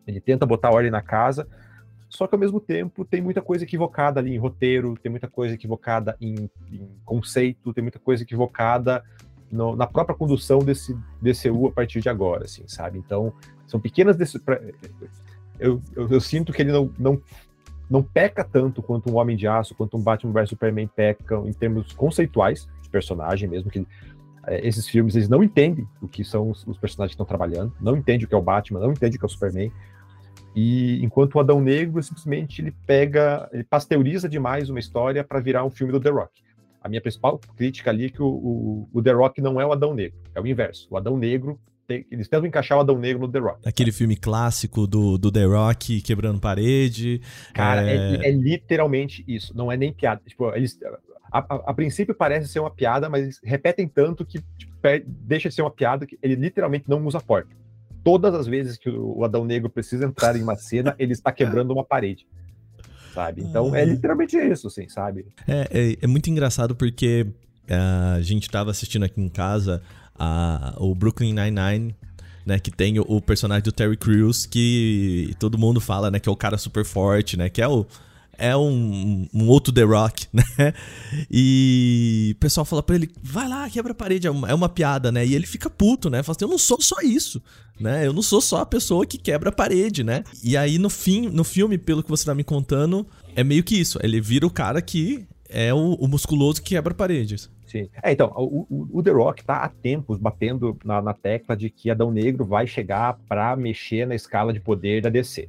Ele 0.07 0.23
tenta 0.23 0.47
botar 0.47 0.71
ordem 0.71 0.91
na 0.91 1.03
casa, 1.03 1.47
só 2.09 2.27
que 2.27 2.35
ao 2.35 2.39
mesmo 2.39 2.61
tempo 2.61 3.05
tem 3.05 3.21
muita 3.21 3.43
coisa 3.43 3.65
equivocada 3.65 4.21
ali 4.21 4.35
em 4.35 4.39
roteiro, 4.39 4.95
tem 5.03 5.11
muita 5.11 5.29
coisa 5.29 5.55
equivocada 5.55 6.17
em, 6.21 6.51
em 6.73 6.89
conceito, 7.05 7.73
tem 7.73 7.83
muita 7.83 7.99
coisa 7.99 8.23
equivocada 8.23 9.03
no, 9.51 9.77
na 9.77 9.87
própria 9.87 10.17
condução 10.17 10.61
desse 10.61 10.97
DCU 11.21 11.69
a 11.69 11.73
partir 11.73 12.01
de 12.01 12.09
agora, 12.09 12.45
assim, 12.45 12.67
sabe? 12.67 12.99
Então, 12.99 13.33
são 13.67 13.79
pequenas. 13.79 14.17
Eu, 15.59 15.83
eu, 15.95 16.09
eu, 16.09 16.21
sinto 16.21 16.53
que 16.53 16.63
ele 16.63 16.73
não, 16.73 16.91
não 16.99 17.21
não 17.91 18.03
peca 18.03 18.45
tanto 18.45 18.83
quanto 18.83 19.11
um 19.11 19.17
Homem 19.17 19.37
de 19.37 19.47
Aço, 19.47 19.75
quanto 19.75 19.97
um 19.97 20.03
Batman 20.03 20.33
vs 20.33 20.51
Superman 20.51 20.87
pecam 20.87 21.49
em 21.49 21.53
termos 21.53 21.93
conceituais 21.93 22.69
de 22.83 22.91
personagem, 22.91 23.49
mesmo 23.49 23.71
que 23.71 23.87
é, 24.47 24.67
esses 24.67 24.87
filmes 24.87 25.17
eles 25.17 25.29
não 25.29 25.43
entendem 25.43 25.89
o 26.01 26.07
que 26.07 26.23
são 26.23 26.51
os, 26.51 26.67
os 26.67 26.77
personagens 26.77 27.13
que 27.13 27.15
estão 27.15 27.27
trabalhando, 27.27 27.73
não 27.81 27.97
entendem 27.97 28.27
o 28.27 28.29
que 28.29 28.35
é 28.35 28.39
o 28.39 28.43
Batman, 28.43 28.81
não 28.81 28.93
entendem 28.93 29.17
o 29.17 29.19
que 29.19 29.25
é 29.25 29.27
o 29.27 29.31
Superman. 29.31 29.73
E 30.61 31.05
enquanto 31.05 31.37
o 31.37 31.39
Adão 31.39 31.61
Negro 31.61 32.03
simplesmente 32.03 32.61
ele 32.61 32.75
pega, 32.85 33.49
ele 33.53 33.63
pasteuriza 33.63 34.29
demais 34.29 34.69
uma 34.69 34.81
história 34.81 35.23
para 35.23 35.39
virar 35.39 35.65
um 35.65 35.71
filme 35.71 35.93
do 35.93 36.01
The 36.01 36.11
Rock. 36.11 36.43
A 36.83 36.89
minha 36.89 37.01
principal 37.01 37.39
crítica 37.57 37.91
ali 37.91 38.07
é 38.07 38.09
que 38.09 38.21
o, 38.21 38.27
o, 38.27 38.89
o 38.93 39.01
The 39.01 39.13
Rock 39.13 39.41
não 39.41 39.61
é 39.61 39.65
o 39.65 39.71
Adão 39.71 39.95
Negro, 39.95 40.19
é 40.35 40.41
o 40.41 40.47
inverso. 40.49 40.89
O 40.91 40.97
Adão 40.97 41.17
Negro 41.17 41.61
eles 41.89 42.29
tentam 42.29 42.47
encaixar 42.47 42.77
o 42.77 42.81
Adão 42.81 42.99
Negro 42.99 43.23
no 43.23 43.33
The 43.33 43.39
Rock. 43.39 43.69
Aquele 43.69 43.93
filme 43.93 44.17
clássico 44.17 44.85
do, 44.85 45.17
do 45.17 45.31
The 45.31 45.45
Rock 45.45 46.03
quebrando 46.03 46.41
parede. 46.41 47.23
Cara, 47.55 47.89
é... 47.89 48.17
É, 48.17 48.29
é 48.29 48.31
literalmente 48.33 49.25
isso. 49.29 49.57
Não 49.57 49.71
é 49.71 49.77
nem 49.77 49.93
piada. 49.93 50.21
Tipo, 50.27 50.53
eles. 50.55 50.77
A, 51.33 51.39
a, 51.39 51.71
a, 51.71 51.75
princípio 51.75 52.15
parece 52.15 52.49
ser 52.49 52.59
uma 52.59 52.71
piada, 52.71 53.09
mas 53.09 53.23
eles 53.23 53.41
repetem 53.43 53.87
tanto 53.87 54.27
que 54.27 54.43
tipo, 54.59 54.73
deixa 55.07 55.49
de 55.49 55.55
ser 55.55 55.63
uma 55.63 55.71
piada 55.71 56.05
que 56.05 56.19
ele 56.21 56.35
literalmente 56.35 56.85
não 56.89 57.07
usa 57.07 57.21
porta. 57.21 57.57
Todas 58.05 58.35
as 58.35 58.47
vezes 58.47 58.77
que 58.77 58.89
o 58.89 59.25
Adão 59.25 59.45
Negro 59.45 59.69
precisa 59.69 60.07
entrar 60.07 60.37
em 60.37 60.43
uma 60.43 60.57
cena, 60.57 60.95
ele 60.99 61.13
está 61.13 61.33
quebrando 61.33 61.73
uma 61.73 61.85
parede. 61.85 62.27
Sabe? 63.15 63.43
Então 63.43 63.75
é 63.75 63.85
literalmente 63.85 64.37
isso, 64.37 64.69
assim, 64.69 64.89
sabe? 64.89 65.27
É, 65.47 65.69
é, 65.71 65.99
é 66.03 66.07
muito 66.07 66.31
engraçado 66.31 66.77
porque 66.77 67.27
uh, 67.69 68.17
a 68.17 68.23
gente 68.23 68.45
estava 68.45 68.71
assistindo 68.71 69.05
aqui 69.05 69.21
em 69.21 69.29
casa 69.29 69.83
a, 70.19 70.75
o 70.79 70.95
Brooklyn 70.95 71.33
Nine-Nine, 71.33 71.95
né, 72.45 72.59
que 72.59 72.71
tem 72.71 72.99
o, 72.99 73.05
o, 73.09 73.21
personagem 73.21 73.63
do 73.63 73.73
Terry 73.73 73.97
Crews, 73.97 74.47
que 74.47 75.35
todo 75.39 75.59
mundo 75.59 75.81
fala, 75.81 76.11
né, 76.11 76.19
que 76.19 76.29
é 76.29 76.33
o 76.33 76.37
cara 76.37 76.57
super 76.57 76.85
forte, 76.85 77.37
né, 77.37 77.49
que 77.49 77.61
é 77.61 77.69
o 77.69 77.87
é 78.39 78.57
um, 78.57 79.27
um 79.35 79.49
outro 79.49 79.73
The 79.73 79.83
Rock, 79.83 80.27
né? 80.33 80.73
E 81.31 82.35
o 82.37 82.41
pessoal 82.41 82.65
fala 82.65 82.83
pra 82.83 82.95
ele, 82.95 83.11
vai 83.23 83.49
lá, 83.49 83.69
quebra 83.69 83.93
a 83.93 83.95
parede, 83.95 84.27
é 84.27 84.31
uma, 84.31 84.49
é 84.49 84.55
uma 84.55 84.69
piada, 84.69 85.11
né? 85.11 85.27
E 85.27 85.35
ele 85.35 85.47
fica 85.47 85.69
puto, 85.69 86.09
né? 86.09 86.23
Fala 86.23 86.37
assim, 86.37 86.45
eu 86.45 86.51
não 86.51 86.59
sou 86.59 86.81
só 86.81 86.97
isso, 87.03 87.43
né? 87.79 88.07
Eu 88.07 88.13
não 88.13 88.23
sou 88.23 88.41
só 88.41 88.61
a 88.61 88.67
pessoa 88.67 89.05
que 89.05 89.19
quebra 89.19 89.51
a 89.51 89.53
parede, 89.53 90.05
né? 90.05 90.23
E 90.43 90.57
aí 90.57 90.79
no 90.79 90.89
fim, 90.89 91.29
no 91.29 91.45
filme, 91.45 91.77
pelo 91.77 92.03
que 92.03 92.09
você 92.09 92.25
tá 92.25 92.35
me 92.35 92.45
contando, 92.45 93.07
é 93.35 93.43
meio 93.43 93.65
que 93.65 93.79
isso. 93.79 93.99
Ele 94.03 94.21
vira 94.21 94.47
o 94.47 94.51
cara 94.51 94.81
que 94.81 95.27
é 95.49 95.75
o, 95.75 95.95
o 95.95 96.07
musculoso 96.07 96.63
que 96.63 96.71
quebra 96.71 96.95
paredes. 96.95 97.51
Sim. 97.67 97.89
É, 98.03 98.13
então, 98.13 98.33
o, 98.35 98.89
o, 98.91 99.03
The 99.03 99.11
Rock 99.11 99.45
tá 99.45 99.57
há 99.57 99.69
tempos 99.69 100.19
batendo 100.19 100.79
na, 100.83 101.03
na 101.03 101.13
tecla 101.13 101.55
de 101.55 101.69
que 101.69 101.91
Adão 101.91 102.11
Negro 102.11 102.45
vai 102.45 102.67
chegar 102.67 103.19
para 103.29 103.55
mexer 103.57 104.07
na 104.07 104.15
escala 104.15 104.55
de 104.55 104.61
poder 104.61 105.03
da 105.03 105.11
DC. 105.11 105.49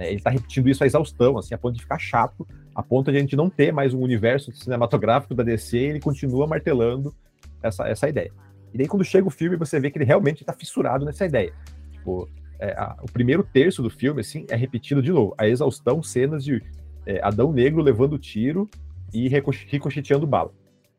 É, 0.00 0.10
ele 0.10 0.20
tá 0.20 0.30
repetindo 0.30 0.68
isso 0.68 0.82
a 0.82 0.86
exaustão, 0.86 1.36
assim, 1.36 1.54
a 1.54 1.58
ponto 1.58 1.76
de 1.76 1.82
ficar 1.82 1.98
chato, 1.98 2.48
a 2.74 2.82
ponto 2.82 3.12
de 3.12 3.18
a 3.18 3.20
gente 3.20 3.36
não 3.36 3.50
ter 3.50 3.70
mais 3.70 3.92
um 3.92 4.00
universo 4.00 4.50
cinematográfico 4.52 5.34
da 5.34 5.42
DC, 5.42 5.76
ele 5.76 6.00
continua 6.00 6.46
martelando 6.46 7.14
essa, 7.62 7.86
essa 7.86 8.08
ideia. 8.08 8.32
E 8.72 8.78
daí, 8.78 8.88
quando 8.88 9.04
chega 9.04 9.28
o 9.28 9.30
filme, 9.30 9.56
você 9.56 9.78
vê 9.78 9.90
que 9.90 9.98
ele 9.98 10.06
realmente 10.06 10.42
tá 10.42 10.54
fissurado 10.54 11.04
nessa 11.04 11.26
ideia. 11.26 11.52
Tipo, 11.92 12.26
é, 12.58 12.72
a, 12.72 12.96
o 13.02 13.12
primeiro 13.12 13.42
terço 13.42 13.82
do 13.82 13.90
filme, 13.90 14.22
assim, 14.22 14.46
é 14.48 14.56
repetido 14.56 15.02
de 15.02 15.12
novo. 15.12 15.34
A 15.36 15.46
exaustão, 15.46 16.02
cenas 16.02 16.42
de 16.42 16.62
é, 17.04 17.20
Adão 17.22 17.52
Negro 17.52 17.82
levando 17.82 18.18
tiro 18.18 18.70
e 19.12 19.28
ricocheteando 19.28 20.26
bala 20.26 20.50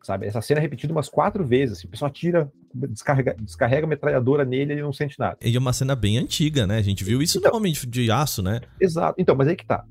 sabe? 0.01 0.25
Essa 0.25 0.41
cena 0.41 0.59
é 0.59 0.61
repetida 0.61 0.91
umas 0.91 1.09
quatro 1.09 1.45
vezes. 1.45 1.77
Assim, 1.77 1.87
o 1.87 1.91
pessoal 1.91 2.11
tira, 2.11 2.51
descarrega, 2.73 3.35
descarrega 3.39 3.85
a 3.85 3.89
metralhadora 3.89 4.43
nele 4.43 4.71
e 4.71 4.73
ele 4.75 4.81
não 4.81 4.93
sente 4.93 5.19
nada. 5.19 5.37
E 5.41 5.55
é 5.55 5.59
uma 5.59 5.73
cena 5.73 5.95
bem 5.95 6.17
antiga, 6.17 6.65
né? 6.65 6.77
A 6.77 6.81
gente 6.81 7.03
viu 7.03 7.21
isso 7.21 7.37
então, 7.37 7.51
no 7.51 7.57
Homem 7.57 7.73
de 7.73 8.11
Aço, 8.11 8.41
né? 8.41 8.61
Exato. 8.79 9.15
Então, 9.19 9.35
mas 9.35 9.47
aí 9.47 9.55
que 9.55 9.65
tá. 9.65 9.85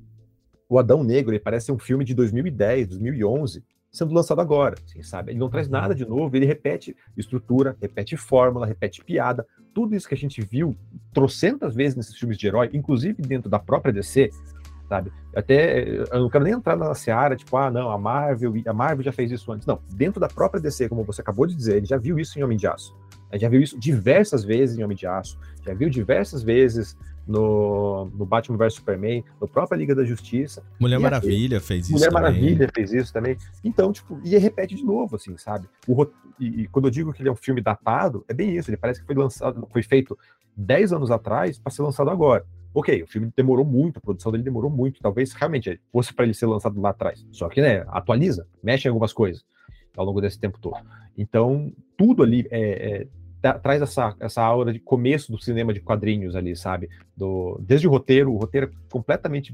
O 0.69 0.79
Adão 0.79 1.02
Negro, 1.02 1.33
ele 1.33 1.40
parece 1.40 1.67
ser 1.67 1.73
um 1.73 1.79
filme 1.79 2.05
de 2.05 2.14
2010, 2.14 2.88
2011, 2.88 3.62
sendo 3.90 4.14
lançado 4.14 4.40
agora, 4.40 4.76
assim, 4.85 5.02
sabe? 5.02 5.33
Ele 5.33 5.38
não 5.38 5.50
traz 5.50 5.69
nada 5.69 5.95
de 5.95 6.07
novo, 6.07 6.37
ele 6.37 6.47
repete 6.47 6.97
estrutura, 7.17 7.76
repete 7.81 8.17
fórmula, 8.17 8.67
repete 8.67 9.05
piada. 9.05 9.45
Tudo 9.75 9.97
isso 9.97 10.09
que 10.09 10.14
a 10.14 10.19
gente 10.19 10.40
viu 10.40 10.76
trocentas 11.12 11.75
vezes 11.75 11.97
nesses 11.97 12.17
filmes 12.17 12.38
de 12.38 12.47
herói, 12.47 12.71
inclusive 12.73 13.21
dentro 13.21 13.50
da 13.50 13.59
própria 13.59 13.93
DC, 13.93 14.31
sabe? 14.91 15.13
Até 15.33 15.89
eu 15.89 16.21
não 16.21 16.29
quero 16.29 16.43
nem 16.43 16.53
entrar 16.53 16.77
na 16.77 16.93
seara, 16.97 17.37
tipo, 17.37 17.57
ah, 17.57 17.71
não, 17.71 17.93
a 17.93 17.97
Marvel, 17.97 18.53
a 18.67 18.73
Marvel 18.73 19.05
já 19.05 19.13
fez 19.13 19.31
isso 19.31 19.53
antes. 19.53 19.65
Não, 19.65 19.79
dentro 19.93 20.19
da 20.21 20.27
própria 20.27 20.61
DC, 20.61 20.89
como 20.89 21.05
você 21.05 21.21
acabou 21.21 21.47
de 21.47 21.55
dizer, 21.55 21.77
ele 21.77 21.87
já 21.87 21.97
viu 21.97 22.19
isso 22.19 22.37
em 22.37 22.43
Homem 22.43 22.59
de 22.59 22.67
Aço. 22.67 22.93
Ele 23.31 23.41
já 23.41 23.49
viu 23.49 23.63
isso 23.63 23.79
diversas 23.79 24.43
vezes 24.43 24.77
em 24.77 24.83
Homem 24.83 24.97
de 24.97 25.07
Aço, 25.07 25.39
já 25.65 25.73
viu 25.73 25.89
diversas 25.89 26.43
vezes 26.43 26.97
no, 27.25 28.07
no 28.07 28.27
Batman 28.27 28.59
vs 28.59 28.75
Superman, 28.75 29.25
no 29.41 29.47
própria 29.47 29.77
Liga 29.77 29.95
da 29.95 30.03
Justiça. 30.03 30.61
Mulher 30.81 30.99
Maravilha 30.99 31.61
fez 31.61 31.85
isso. 31.85 31.93
Mulher 31.93 32.11
também. 32.11 32.23
Maravilha 32.23 32.71
fez 32.75 32.93
isso 32.93 33.13
também. 33.13 33.37
Então, 33.63 33.93
tipo, 33.93 34.21
e 34.25 34.37
repete 34.37 34.75
de 34.75 34.85
novo, 34.85 35.15
assim, 35.15 35.37
sabe? 35.37 35.69
O, 35.87 36.05
e, 36.41 36.63
e, 36.63 36.67
quando 36.67 36.87
eu 36.87 36.91
digo 36.91 37.13
que 37.13 37.23
ele 37.23 37.29
é 37.29 37.33
um 37.33 37.37
filme 37.37 37.61
datado, 37.61 38.25
é 38.29 38.35
bem 38.35 38.57
isso. 38.57 38.69
Ele 38.69 38.77
parece 38.77 38.99
que 38.99 39.07
foi 39.07 39.15
lançado, 39.15 39.69
foi 39.71 39.85
feito 39.85 40.19
10 40.57 40.93
anos 40.93 41.13
atrás 41.13 41.61
para 41.61 41.71
ser 41.71 41.83
lançado 41.83 42.11
agora. 42.11 42.45
Ok, 42.73 43.03
o 43.03 43.07
filme 43.07 43.33
demorou 43.37 43.65
muito, 43.65 43.99
a 43.99 44.00
produção 44.00 44.31
dele 44.31 44.45
demorou 44.45 44.71
muito, 44.71 45.00
talvez 45.00 45.33
realmente 45.33 45.81
fosse 45.93 46.15
para 46.15 46.25
ele 46.25 46.35
ser 46.35 46.47
lançado 46.47 46.81
lá 46.81 46.91
atrás. 46.91 47.27
Só 47.33 47.49
que, 47.49 47.61
né, 47.61 47.85
atualiza, 47.89 48.47
mexe 48.62 48.87
em 48.87 48.91
algumas 48.91 49.12
coisas 49.12 49.45
ao 49.97 50.05
longo 50.05 50.21
desse 50.21 50.39
tempo 50.39 50.59
todo. 50.61 50.77
Então, 51.19 51.73
tudo 51.97 52.23
ali 52.23 52.47
é, 52.49 53.07
é, 53.43 53.53
traz 53.59 53.83
essa, 53.83 54.15
essa 54.21 54.41
aura 54.43 54.73
de 54.73 54.79
começo 54.79 55.33
do 55.33 55.43
cinema 55.43 55.75
de 55.75 55.81
quadrinhos 55.81 56.37
ali, 56.37 56.55
sabe? 56.55 56.89
Do, 57.17 57.61
desde 57.61 57.89
o 57.89 57.91
roteiro, 57.91 58.33
o 58.33 58.37
roteiro 58.37 58.67
é 58.67 58.91
completamente 58.91 59.53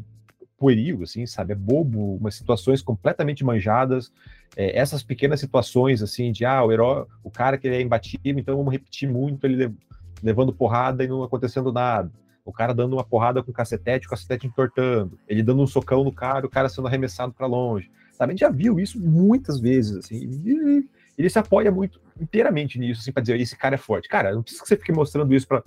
pueril, 0.59 1.03
assim, 1.03 1.27
sabe? 1.27 1.53
É 1.53 1.57
bobo, 1.57 2.17
umas 2.17 2.35
situações 2.35 2.83
completamente 2.83 3.43
manjadas. 3.43 4.13
É, 4.55 4.79
essas 4.79 5.03
pequenas 5.03 5.41
situações, 5.41 6.03
assim, 6.03 6.33
de, 6.33 6.45
ah, 6.45 6.63
o 6.63 6.71
herói, 6.71 7.07
o 7.25 7.31
cara 7.31 7.57
que 7.57 7.67
é 7.67 7.81
imbatível, 7.81 8.39
então 8.39 8.59
vamos 8.59 8.73
repetir 8.73 9.09
muito 9.09 9.47
ele 9.47 9.75
levando 10.23 10.53
porrada 10.53 11.03
e 11.03 11.09
não 11.09 11.23
acontecendo 11.23 11.73
nada 11.73 12.11
o 12.47 12.53
cara 12.53 12.73
dando 12.73 12.93
uma 12.93 13.05
porrada 13.05 13.43
com 13.43 13.51
o 13.51 13.55
cacetete, 13.55 14.07
o 14.07 14.11
cacetete 14.11 14.47
entortando, 14.47 15.19
ele 15.27 15.43
dando 15.43 15.61
um 15.61 15.67
socão 15.67 16.05
no 16.05 16.13
cara, 16.13 16.47
o 16.47 16.49
cara 16.49 16.69
sendo 16.69 16.87
arremessado 16.87 17.33
para 17.33 17.47
longe. 17.47 17.91
Sabe? 18.13 18.31
A 18.31 18.35
gente 18.35 18.41
já 18.41 18.49
viu 18.49 18.79
isso 18.79 18.99
muitas 19.01 19.59
vezes, 19.59 19.97
assim, 19.97 20.87
ele 21.19 21.29
se 21.29 21.39
apoia 21.39 21.73
muito 21.73 22.01
inteiramente 22.21 22.79
nisso, 22.79 23.01
assim, 23.01 23.11
pra 23.11 23.21
dizer, 23.21 23.41
esse 23.41 23.57
cara 23.57 23.75
é 23.75 23.79
forte. 23.79 24.09
Cara, 24.09 24.33
não 24.33 24.43
precisa 24.43 24.63
que 24.63 24.69
você 24.69 24.77
fique 24.77 24.93
mostrando 24.93 25.35
isso 25.35 25.47
pra, 25.47 25.63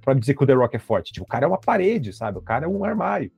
pra 0.00 0.14
dizer 0.14 0.34
que 0.34 0.42
o 0.42 0.46
The 0.46 0.54
Rock 0.54 0.74
é 0.74 0.78
forte. 0.78 1.12
Tipo, 1.12 1.24
o 1.24 1.28
cara 1.28 1.44
é 1.44 1.48
uma 1.48 1.58
parede, 1.58 2.12
sabe? 2.12 2.38
O 2.38 2.42
cara 2.42 2.64
é 2.64 2.68
um 2.68 2.82
armário. 2.82 3.30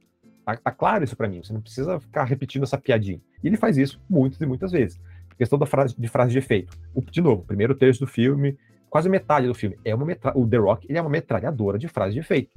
Tá, 0.45 0.57
tá 0.57 0.71
claro 0.71 1.03
isso 1.03 1.17
para 1.17 1.27
mim, 1.27 1.43
você 1.43 1.53
não 1.53 1.61
precisa 1.61 1.99
ficar 1.99 2.25
repetindo 2.25 2.63
essa 2.63 2.79
piadinha. 2.79 3.21
E 3.43 3.49
ele 3.49 3.57
faz 3.57 3.77
isso 3.77 4.01
muitas 4.09 4.41
e 4.41 4.47
muitas 4.47 4.71
vezes. 4.71 5.01
Questão 5.37 5.59
da 5.59 5.67
frase, 5.67 5.97
de 5.99 6.07
frase 6.07 6.31
de 6.31 6.39
efeito. 6.39 6.79
O, 6.95 7.03
de 7.03 7.21
novo, 7.21 7.43
primeiro 7.43 7.75
terço 7.75 8.01
do 8.01 8.07
filme, 8.07 8.57
quase 8.89 9.09
metade 9.09 9.49
do 9.49 9.55
filme, 9.55 9.77
é 9.85 9.95
uma 9.95 10.07
metra... 10.07 10.33
o 10.39 10.47
The 10.47 10.59
Rock 10.59 10.87
ele 10.89 10.97
é 10.97 11.01
uma 11.01 11.11
metralhadora 11.11 11.77
de 11.77 11.89
frase 11.89 12.15
de 12.15 12.21
efeito 12.21 12.55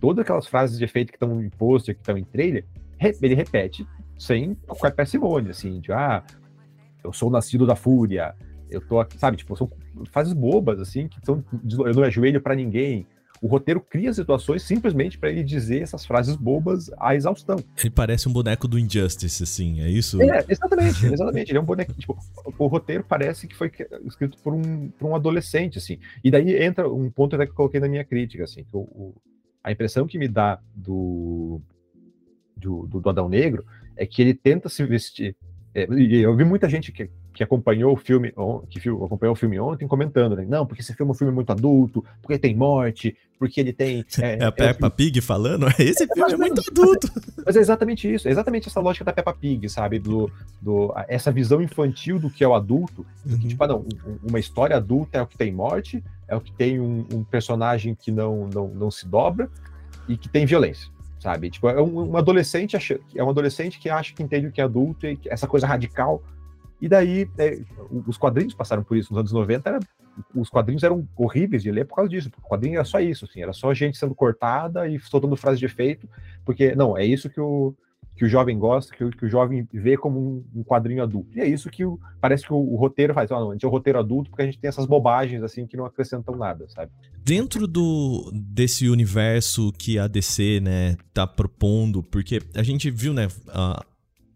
todas 0.00 0.22
aquelas 0.22 0.46
frases 0.46 0.78
de 0.78 0.84
efeito 0.84 1.12
que 1.12 1.16
estão 1.16 1.42
em 1.42 1.50
pôster, 1.50 1.94
que 1.94 2.00
estão 2.00 2.16
em 2.16 2.24
trailer, 2.24 2.64
ele 3.22 3.34
repete 3.34 3.86
sem 4.18 4.54
qualquer 4.66 4.92
parcimônia, 4.92 5.50
assim, 5.50 5.80
de 5.80 5.92
ah, 5.92 6.22
eu 7.02 7.12
sou 7.12 7.30
nascido 7.30 7.66
da 7.66 7.76
fúria, 7.76 8.34
eu 8.70 8.80
tô 8.80 9.00
aqui, 9.00 9.18
sabe, 9.18 9.36
tipo, 9.36 9.56
são 9.56 9.70
frases 10.10 10.32
bobas, 10.32 10.80
assim, 10.80 11.08
que 11.08 11.18
são, 11.24 11.44
eu 11.86 11.94
não 11.94 12.02
ajoelho 12.02 12.40
para 12.40 12.54
ninguém. 12.54 13.06
O 13.42 13.46
roteiro 13.46 13.80
cria 13.80 14.12
situações 14.12 14.62
simplesmente 14.62 15.18
para 15.18 15.30
ele 15.30 15.42
dizer 15.42 15.80
essas 15.80 16.04
frases 16.04 16.36
bobas 16.36 16.90
à 16.98 17.14
exaustão. 17.14 17.56
Ele 17.78 17.88
parece 17.88 18.28
um 18.28 18.32
boneco 18.32 18.68
do 18.68 18.78
Injustice, 18.78 19.42
assim, 19.42 19.80
é 19.80 19.88
isso? 19.88 20.20
É, 20.20 20.44
exatamente, 20.46 21.06
exatamente. 21.06 21.50
Ele 21.50 21.56
é 21.56 21.60
um 21.60 21.64
boneco. 21.64 21.94
Tipo, 21.94 22.18
o 22.58 22.66
roteiro 22.66 23.02
parece 23.02 23.48
que 23.48 23.56
foi 23.56 23.72
escrito 24.04 24.36
por 24.42 24.52
um, 24.52 24.90
por 24.90 25.08
um 25.08 25.16
adolescente, 25.16 25.78
assim. 25.78 25.98
E 26.22 26.30
daí 26.30 26.54
entra 26.62 26.86
um 26.86 27.10
ponto 27.10 27.34
até 27.34 27.46
que 27.46 27.52
eu 27.52 27.56
coloquei 27.56 27.80
na 27.80 27.88
minha 27.88 28.04
crítica, 28.04 28.44
assim, 28.44 28.62
que 28.62 28.76
o, 28.76 28.80
o 28.80 29.14
a 29.62 29.72
impressão 29.72 30.06
que 30.06 30.18
me 30.18 30.28
dá 30.28 30.60
do, 30.74 31.60
do, 32.56 32.86
do, 32.86 33.00
do 33.00 33.10
Adão 33.10 33.28
Negro 33.28 33.64
é 33.96 34.06
que 34.06 34.22
ele 34.22 34.34
tenta 34.34 34.68
se 34.68 34.84
vestir. 34.84 35.36
É, 35.74 35.86
eu 35.88 36.34
vi 36.36 36.44
muita 36.44 36.68
gente 36.68 36.90
que, 36.90 37.10
que 37.32 37.42
acompanhou 37.42 37.92
o 37.92 37.96
filme, 37.96 38.32
que 38.68 38.88
acompanhou 38.88 39.32
o 39.32 39.36
filme 39.36 39.58
ontem 39.58 39.86
comentando, 39.86 40.36
né? 40.36 40.44
Não, 40.48 40.66
porque 40.66 40.82
esse 40.82 40.94
filme 40.94 41.10
é 41.10 41.12
um 41.12 41.16
filme 41.16 41.32
muito 41.32 41.50
adulto, 41.50 42.04
porque 42.20 42.38
tem 42.38 42.54
morte, 42.54 43.16
porque 43.38 43.60
ele 43.60 43.72
tem. 43.72 44.04
É, 44.20 44.38
é 44.38 44.44
a 44.44 44.52
Peppa 44.52 44.86
é, 44.86 44.90
Pig 44.90 45.20
falando? 45.20 45.66
Esse 45.78 46.06
filme 46.06 46.30
é, 46.30 46.34
é 46.34 46.36
muito 46.36 46.62
adulto. 46.68 47.08
Mas 47.46 47.56
é 47.56 47.60
exatamente 47.60 48.12
isso, 48.12 48.28
é 48.28 48.30
exatamente 48.30 48.68
essa 48.68 48.80
lógica 48.80 49.04
da 49.04 49.12
Peppa 49.12 49.32
Pig, 49.32 49.68
sabe? 49.68 49.98
Do, 49.98 50.30
do, 50.60 50.92
essa 51.08 51.32
visão 51.32 51.62
infantil 51.62 52.18
do 52.18 52.28
que 52.28 52.44
é 52.44 52.48
o 52.48 52.54
adulto. 52.54 53.06
Uhum. 53.24 53.38
Que, 53.38 53.48
tipo, 53.48 53.64
ah, 53.64 53.68
não, 53.68 53.86
uma 54.22 54.38
história 54.38 54.76
adulta 54.76 55.18
é 55.18 55.22
o 55.22 55.26
que 55.26 55.38
tem 55.38 55.52
morte, 55.52 56.04
é 56.28 56.36
o 56.36 56.40
que 56.40 56.52
tem 56.52 56.78
um, 56.78 57.06
um 57.12 57.24
personagem 57.24 57.94
que 57.94 58.10
não, 58.10 58.48
não, 58.52 58.68
não 58.68 58.90
se 58.90 59.06
dobra 59.06 59.48
e 60.08 60.16
que 60.16 60.28
tem 60.28 60.44
violência 60.44 60.90
sabe? 61.20 61.50
Tipo, 61.50 61.68
é 61.68 61.80
um, 61.80 62.12
um 62.12 62.16
adolescente 62.16 62.76
é 63.14 63.22
um 63.22 63.28
adolescente 63.28 63.78
que 63.78 63.90
acha 63.90 64.14
que 64.14 64.22
entende 64.22 64.46
o 64.46 64.52
que 64.52 64.60
é 64.60 64.64
adulto 64.64 65.06
e 65.06 65.20
essa 65.26 65.46
coisa 65.46 65.66
radical. 65.66 66.22
E 66.80 66.88
daí, 66.88 67.28
é, 67.38 67.60
os 68.06 68.16
quadrinhos 68.16 68.54
passaram 68.54 68.82
por 68.82 68.96
isso 68.96 69.12
nos 69.12 69.20
anos 69.20 69.32
90, 69.32 69.68
era, 69.68 69.80
os 70.34 70.48
quadrinhos 70.48 70.82
eram 70.82 71.06
horríveis 71.16 71.62
de 71.62 71.70
ler 71.70 71.86
por 71.86 71.96
causa 71.96 72.10
disso, 72.10 72.30
porque 72.30 72.46
o 72.46 72.48
quadrinho 72.48 72.76
era 72.76 72.84
só 72.84 73.00
isso, 73.00 73.24
assim, 73.24 73.42
era 73.42 73.52
só 73.52 73.72
gente 73.74 73.98
sendo 73.98 74.14
cortada 74.14 74.88
e 74.88 74.98
soltando 75.00 75.36
frases 75.36 75.58
de 75.58 75.66
efeito, 75.66 76.08
porque, 76.44 76.74
não, 76.74 76.96
é 76.96 77.04
isso 77.04 77.28
que 77.28 77.40
o, 77.40 77.74
que 78.20 78.24
o 78.26 78.28
jovem 78.28 78.58
gosta, 78.58 78.94
que 78.94 79.02
o, 79.02 79.10
que 79.10 79.24
o 79.24 79.30
jovem 79.30 79.66
vê 79.72 79.96
como 79.96 80.20
um, 80.20 80.60
um, 80.60 80.62
quadrinho 80.62 81.02
adulto. 81.02 81.30
E 81.34 81.40
é 81.40 81.48
isso 81.48 81.70
que 81.70 81.86
o, 81.86 81.98
parece 82.20 82.44
que 82.44 82.52
o, 82.52 82.56
o 82.56 82.76
roteiro 82.76 83.14
faz. 83.14 83.32
Ah, 83.32 83.40
não, 83.40 83.50
a 83.50 83.54
gente 83.54 83.64
é 83.64 83.68
o 83.68 83.70
roteiro 83.70 83.98
adulto 83.98 84.28
porque 84.28 84.42
a 84.42 84.44
gente 84.44 84.58
tem 84.58 84.68
essas 84.68 84.84
bobagens 84.84 85.42
assim 85.42 85.66
que 85.66 85.74
não 85.74 85.86
acrescentam 85.86 86.36
nada, 86.36 86.68
sabe? 86.68 86.92
Dentro 87.24 87.66
do 87.66 88.30
desse 88.34 88.90
universo 88.90 89.72
que 89.72 89.98
a 89.98 90.06
DC, 90.06 90.60
né, 90.60 90.98
tá 91.14 91.26
propondo, 91.26 92.02
porque 92.02 92.42
a 92.54 92.62
gente 92.62 92.90
viu, 92.90 93.14
né, 93.14 93.26
uh, 93.48 93.82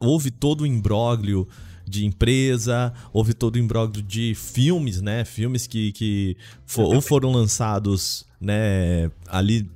houve 0.00 0.30
todo 0.30 0.62
o 0.62 0.66
imbróglio 0.66 1.46
de 1.87 2.05
empresa, 2.05 2.93
houve 3.12 3.35
todo 3.35 3.57
o 3.57 3.59
imbróglio 3.59 4.03
de 4.03 4.35
filmes, 4.35 5.00
né, 5.00 5.25
filmes 5.25 5.67
que, 5.67 5.93
que 5.93 6.37
for, 6.67 6.95
ou 6.95 7.00
foram 7.00 7.31
lançados, 7.31 8.25
né, 8.41 9.11
ali 9.29 9.71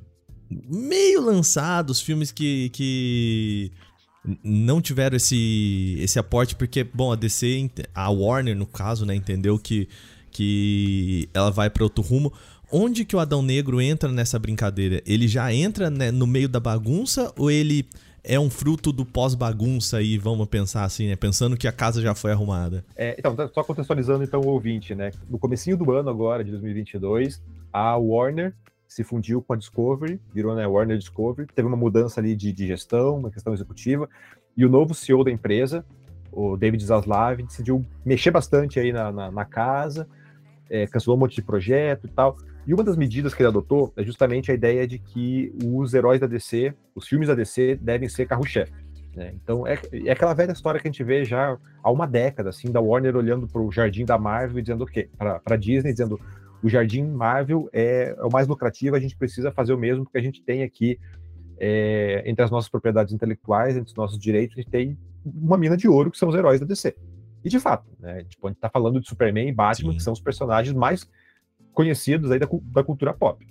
meio 0.51 1.21
lançados, 1.21 2.01
filmes 2.01 2.33
que, 2.33 2.71
que 2.71 3.71
não 4.43 4.81
tiveram 4.81 5.17
esse, 5.17 5.97
esse 6.01 6.19
aporte, 6.19 6.55
porque, 6.55 6.85
bom, 6.85 7.13
a 7.13 7.17
DC, 7.17 7.71
a 7.95 8.11
Warner, 8.11 8.57
no 8.57 8.67
caso, 8.67 9.07
né, 9.07 9.15
entendeu 9.15 9.59
que, 9.59 9.89
que 10.31 11.29
ela 11.33 11.51
vai 11.51 11.71
para 11.71 11.85
outro 11.85 12.03
rumo. 12.03 12.33
Onde 12.71 13.05
que 13.05 13.17
o 13.17 13.19
Adão 13.19 13.41
Negro 13.41 13.81
entra 13.81 14.13
nessa 14.13 14.39
brincadeira? 14.39 15.03
Ele 15.07 15.27
já 15.27 15.53
entra 15.53 15.89
né, 15.89 16.11
no 16.11 16.27
meio 16.27 16.49
da 16.49 16.61
bagunça 16.61 17.33
ou 17.37 17.51
ele 17.51 17.89
é 18.29 18.39
um 18.39 18.51
fruto 18.51 18.93
do 18.93 19.07
pós-bagunça 19.07 19.97
aí, 19.97 20.19
vamos 20.19 20.47
pensar 20.47 20.85
assim, 20.85 21.09
né? 21.09 21.17
Pensando 21.17 21.57
que 21.57 21.67
a 21.67 21.73
casa 21.73 22.03
já 22.03 22.15
foi 22.15 22.31
arrumada. 22.31 22.85
É, 22.95 23.17
então, 23.19 23.35
só 23.53 23.65
contextualizando 23.65 24.23
então 24.23 24.41
o 24.43 24.49
ouvinte, 24.49 24.95
né? 24.95 25.11
No 25.31 25.39
comecinho 25.39 25.79
do 25.79 25.91
ano 25.93 26.11
agora, 26.11 26.45
de 26.45 26.51
2022, 26.51 27.43
a 27.73 27.97
Warner 27.97 28.55
se 28.87 29.03
fundiu 29.03 29.41
com 29.43 29.55
a 29.55 29.57
Discovery, 29.57 30.21
virou 30.33 30.55
né, 30.55 30.67
Warner 30.67 30.99
Discovery, 30.99 31.49
teve 31.55 31.67
uma 31.67 31.77
mudança 31.77 32.21
ali 32.21 32.37
de, 32.37 32.53
de, 32.53 32.67
gestão, 32.67 33.19
uma 33.19 33.31
questão 33.31 33.53
executiva, 33.53 34.09
e 34.57 34.65
o 34.65 34.69
novo 34.69 34.95
CEO 34.95 35.25
da 35.25 35.31
empresa, 35.31 35.85
o 36.31 36.57
David 36.57 36.85
Zaslav, 36.85 37.43
decidiu 37.43 37.85
mexer 38.05 38.31
bastante 38.31 38.79
aí 38.79 38.93
na, 38.93 39.11
na, 39.11 39.31
na 39.31 39.45
casa, 39.45 40.07
é, 40.71 40.87
cancelou 40.87 41.17
um 41.17 41.21
monte 41.21 41.35
de 41.35 41.43
projeto 41.43 42.07
e 42.07 42.11
tal. 42.11 42.37
E 42.67 42.75
uma 42.75 42.85
das 42.85 42.97
medidas 42.97 43.33
que 43.33 43.43
ele 43.43 43.49
adotou 43.49 43.93
é 43.97 44.03
justamente 44.03 44.51
a 44.51 44.55
ideia 44.55 44.87
de 44.87 44.99
que 44.99 45.53
os 45.65 45.95
heróis 45.95 46.21
da 46.21 46.27
DC, 46.27 46.75
os 46.95 47.07
filmes 47.07 47.29
da 47.29 47.35
DC, 47.35 47.77
devem 47.77 48.09
ser 48.09 48.27
carro-chefe. 48.27 48.73
Né? 49.17 49.33
Então 49.35 49.67
é, 49.67 49.79
é, 49.93 50.11
aquela 50.11 50.35
velha 50.35 50.53
história 50.53 50.79
que 50.79 50.87
a 50.87 50.91
gente 50.91 51.03
vê 51.03 51.25
já 51.25 51.57
há 51.83 51.91
uma 51.91 52.07
década, 52.07 52.51
assim, 52.51 52.71
da 52.71 52.81
Warner 52.81 53.17
olhando 53.17 53.49
para 53.49 53.63
o 53.63 53.73
jardim 53.73 54.05
da 54.05 54.19
Marvel 54.19 54.59
e 54.59 54.63
dizendo 54.63 54.85
o 54.85 54.87
quê? 54.87 55.09
Para 55.17 55.41
a 55.45 55.57
Disney, 55.57 55.93
dizendo 55.93 56.21
o 56.63 56.69
Jardim 56.69 57.05
Marvel 57.05 57.69
é, 57.73 58.15
é, 58.19 58.25
o 58.25 58.31
mais 58.31 58.47
lucrativo, 58.47 58.97
a 58.97 59.01
gente 59.01 59.17
precisa 59.17 59.53
fazer 59.53 59.73
o 59.73 59.79
mesmo, 59.79 60.05
porque 60.05 60.19
a 60.19 60.23
gente 60.23 60.43
tem 60.43 60.63
aqui, 60.63 60.99
é, 61.59 62.23
entre 62.27 62.45
as 62.45 62.51
nossas 62.51 62.69
propriedades 62.69 63.13
intelectuais, 63.13 63.77
entre 63.77 63.91
os 63.91 63.97
nossos 63.97 64.19
direitos, 64.19 64.57
a 64.57 64.61
gente 64.61 64.71
tem 64.71 64.99
uma 65.25 65.57
mina 65.57 65.77
de 65.77 65.89
ouro, 65.89 66.11
que 66.11 66.19
são 66.19 66.29
os 66.29 66.35
heróis 66.35 66.61
da 66.61 66.67
DC. 66.67 66.95
E 67.45 67.49
de 67.49 67.61
fato, 67.61 67.87
né, 68.01 68.25
tipo, 68.25 68.47
a 68.47 68.51
gente 68.51 68.59
está 68.59 68.69
falando 68.69 69.01
de 69.01 69.09
Superman 69.09 69.49
e 69.49 69.53
Batman, 69.53 69.93
Sim. 69.93 69.97
que 69.97 70.03
são 70.03 70.13
os 70.13 70.21
personagens 70.21 70.75
mais 70.75 71.09
conhecidos 71.79 72.33
aí 72.33 72.41
da, 72.41 72.49
da 72.73 72.83
cultura 72.83 73.15
pop. 73.15 73.47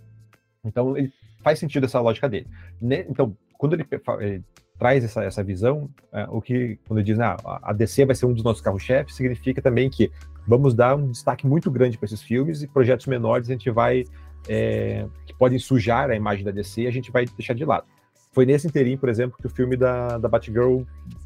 Então, 0.62 0.98
ele 0.98 1.13
faz 1.41 1.60
sentido 1.60 1.86
essa 1.86 2.01
lógica 2.01 2.27
dele. 2.27 2.46
Né? 2.81 3.05
Então, 3.07 3.34
quando 3.57 3.72
ele, 3.72 3.88
ele 4.19 4.43
traz 4.77 5.01
essa, 5.01 5.24
essa 5.24 5.41
visão, 5.41 5.89
é, 6.12 6.27
o 6.29 6.41
que, 6.41 6.77
quando 6.86 7.00
ele 7.00 7.05
diz, 7.05 7.17
ah, 7.22 7.38
a 7.63 7.72
DC 7.72 8.05
vai 8.05 8.13
ser 8.13 8.25
um 8.25 8.34
dos 8.34 8.43
nossos 8.43 8.62
carro-chefes, 8.62 9.15
significa 9.15 9.62
também 9.62 9.89
que 9.89 10.12
vamos 10.46 10.74
dar 10.74 10.98
um 10.98 11.10
destaque 11.10 11.48
muito 11.48 11.72
grande 11.72 11.98
para 11.98 12.05
esses 12.05 12.22
filmes 12.22 12.62
e 12.62 12.67
projetos 12.67 13.07
menores 13.07 13.48
a 13.48 13.53
gente 13.53 13.72
vai 13.72 14.03
é, 14.50 15.07
que 15.25 15.34
podem 15.34 15.57
sujar 15.57 16.10
a 16.10 16.15
imagem 16.15 16.43
da 16.43 16.51
DC 16.51 16.86
a 16.86 16.91
gente 16.91 17.10
vai 17.10 17.25
deixar 17.25 17.53
de 17.53 17.63
lado. 17.63 17.86
Foi 18.34 18.46
nesse 18.46 18.67
interim, 18.67 18.98
por 18.98 19.07
exemplo, 19.07 19.38
que 19.39 19.48
o 19.48 19.50
filme 19.50 19.77
da, 19.77 20.17
da 20.17 20.27
Batgirl 20.27 20.81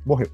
morreu. 0.05 0.29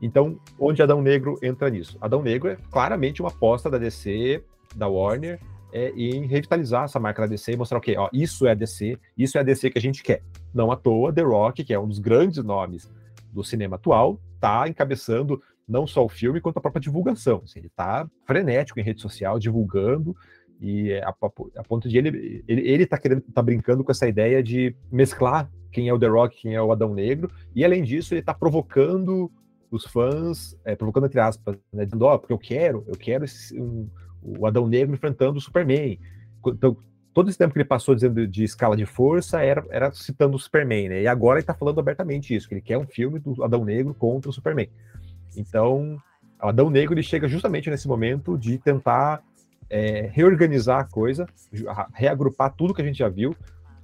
Então, 0.00 0.38
onde 0.60 0.80
Adão 0.80 1.02
Negro 1.02 1.36
entra 1.42 1.68
nisso? 1.68 1.98
Adão 2.00 2.22
Negro 2.22 2.50
é 2.50 2.56
claramente 2.70 3.20
uma 3.20 3.30
aposta 3.30 3.68
da 3.68 3.78
DC, 3.78 4.44
da 4.76 4.86
Warner, 4.86 5.40
é 5.72 5.90
em 5.90 6.26
revitalizar 6.26 6.84
essa 6.84 7.00
marca 7.00 7.22
da 7.22 7.28
DC 7.28 7.52
e 7.52 7.56
mostrar 7.56 7.76
o 7.76 7.78
okay, 7.78 7.94
quê? 7.94 8.00
Ó, 8.00 8.08
isso 8.12 8.46
é 8.46 8.52
a 8.52 8.54
DC, 8.54 8.98
isso 9.16 9.38
é 9.38 9.40
a 9.40 9.44
DC 9.44 9.70
que 9.70 9.78
a 9.78 9.82
gente 9.82 10.02
quer. 10.02 10.22
Não 10.52 10.70
à 10.70 10.76
toa, 10.76 11.12
The 11.12 11.22
Rock, 11.22 11.64
que 11.64 11.72
é 11.72 11.78
um 11.78 11.88
dos 11.88 11.98
grandes 11.98 12.42
nomes 12.44 12.90
do 13.32 13.42
cinema 13.42 13.76
atual, 13.76 14.20
está 14.34 14.68
encabeçando 14.68 15.42
não 15.66 15.86
só 15.86 16.04
o 16.04 16.08
filme, 16.08 16.40
quanto 16.40 16.58
a 16.58 16.60
própria 16.60 16.80
divulgação. 16.80 17.42
Assim, 17.44 17.60
ele 17.60 17.68
está 17.68 18.08
frenético 18.26 18.78
em 18.78 18.82
rede 18.82 19.00
social, 19.00 19.38
divulgando, 19.38 20.14
e 20.60 20.92
a, 20.94 21.08
a 21.56 21.64
ponto 21.64 21.88
de 21.88 21.98
ele, 21.98 22.44
ele, 22.46 22.68
ele 22.68 22.86
tá 22.86 22.98
querendo, 22.98 23.22
tá 23.22 23.42
brincando 23.42 23.82
com 23.82 23.90
essa 23.90 24.06
ideia 24.06 24.42
de 24.42 24.76
mesclar 24.90 25.50
quem 25.72 25.88
é 25.88 25.92
o 25.92 25.98
The 25.98 26.06
Rock, 26.06 26.36
quem 26.36 26.54
é 26.54 26.62
o 26.62 26.70
Adão 26.70 26.94
Negro, 26.94 27.30
e 27.54 27.64
além 27.64 27.82
disso, 27.82 28.12
ele 28.12 28.20
está 28.20 28.34
provocando 28.34 29.32
os 29.70 29.86
fãs, 29.86 30.56
é, 30.64 30.76
provocando 30.76 31.06
entre 31.06 31.18
aspas, 31.18 31.56
né, 31.72 31.86
dizendo, 31.86 32.04
ó, 32.04 32.14
oh, 32.14 32.18
porque 32.18 32.32
eu 32.32 32.38
quero, 32.38 32.84
eu 32.86 32.94
quero 32.94 33.24
esse, 33.24 33.58
um, 33.58 33.88
o 34.22 34.46
Adão 34.46 34.66
Negro 34.66 34.94
enfrentando 34.94 35.38
o 35.38 35.40
Superman. 35.40 35.98
Então, 36.46 36.76
todo 37.12 37.28
esse 37.28 37.38
tempo 37.38 37.52
que 37.52 37.58
ele 37.58 37.68
passou 37.68 37.94
dizendo 37.94 38.26
de 38.26 38.44
escala 38.44 38.76
de 38.76 38.86
força 38.86 39.42
era, 39.42 39.64
era 39.70 39.92
citando 39.92 40.36
o 40.36 40.38
Superman, 40.38 40.88
né? 40.88 41.02
E 41.02 41.06
agora 41.06 41.38
ele 41.38 41.42
está 41.42 41.54
falando 41.54 41.78
abertamente 41.78 42.34
isso, 42.34 42.48
que 42.48 42.54
ele 42.54 42.62
quer 42.62 42.78
um 42.78 42.86
filme 42.86 43.18
do 43.18 43.42
Adão 43.42 43.64
Negro 43.64 43.94
contra 43.94 44.30
o 44.30 44.32
Superman. 44.32 44.68
Então, 45.36 45.98
o 46.42 46.46
Adão 46.46 46.70
Negro 46.70 46.94
ele 46.94 47.02
chega 47.02 47.28
justamente 47.28 47.70
nesse 47.70 47.86
momento 47.86 48.36
de 48.38 48.58
tentar 48.58 49.22
é, 49.68 50.10
reorganizar 50.12 50.80
a 50.80 50.84
coisa, 50.84 51.26
reagrupar 51.94 52.54
tudo 52.54 52.74
que 52.74 52.82
a 52.82 52.84
gente 52.84 52.98
já 52.98 53.08
viu. 53.08 53.34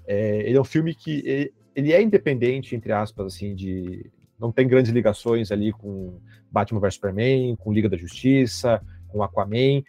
É, 0.06 0.40
ele 0.48 0.56
é 0.56 0.60
um 0.60 0.64
filme 0.64 0.94
que 0.94 1.22
ele, 1.24 1.52
ele, 1.74 1.92
é 1.92 2.02
independente, 2.02 2.74
entre 2.74 2.92
aspas, 2.92 3.34
assim, 3.34 3.54
de 3.54 4.10
não 4.38 4.52
tem 4.52 4.66
grandes 4.68 4.92
ligações 4.92 5.50
ali 5.50 5.72
com 5.72 6.18
Batman 6.50 6.80
vs 6.80 6.94
Superman, 6.94 7.56
com 7.56 7.72
Liga 7.72 7.88
da 7.88 7.96
Justiça, 7.96 8.80
com 9.08 9.22
Aquaman, 9.22 9.82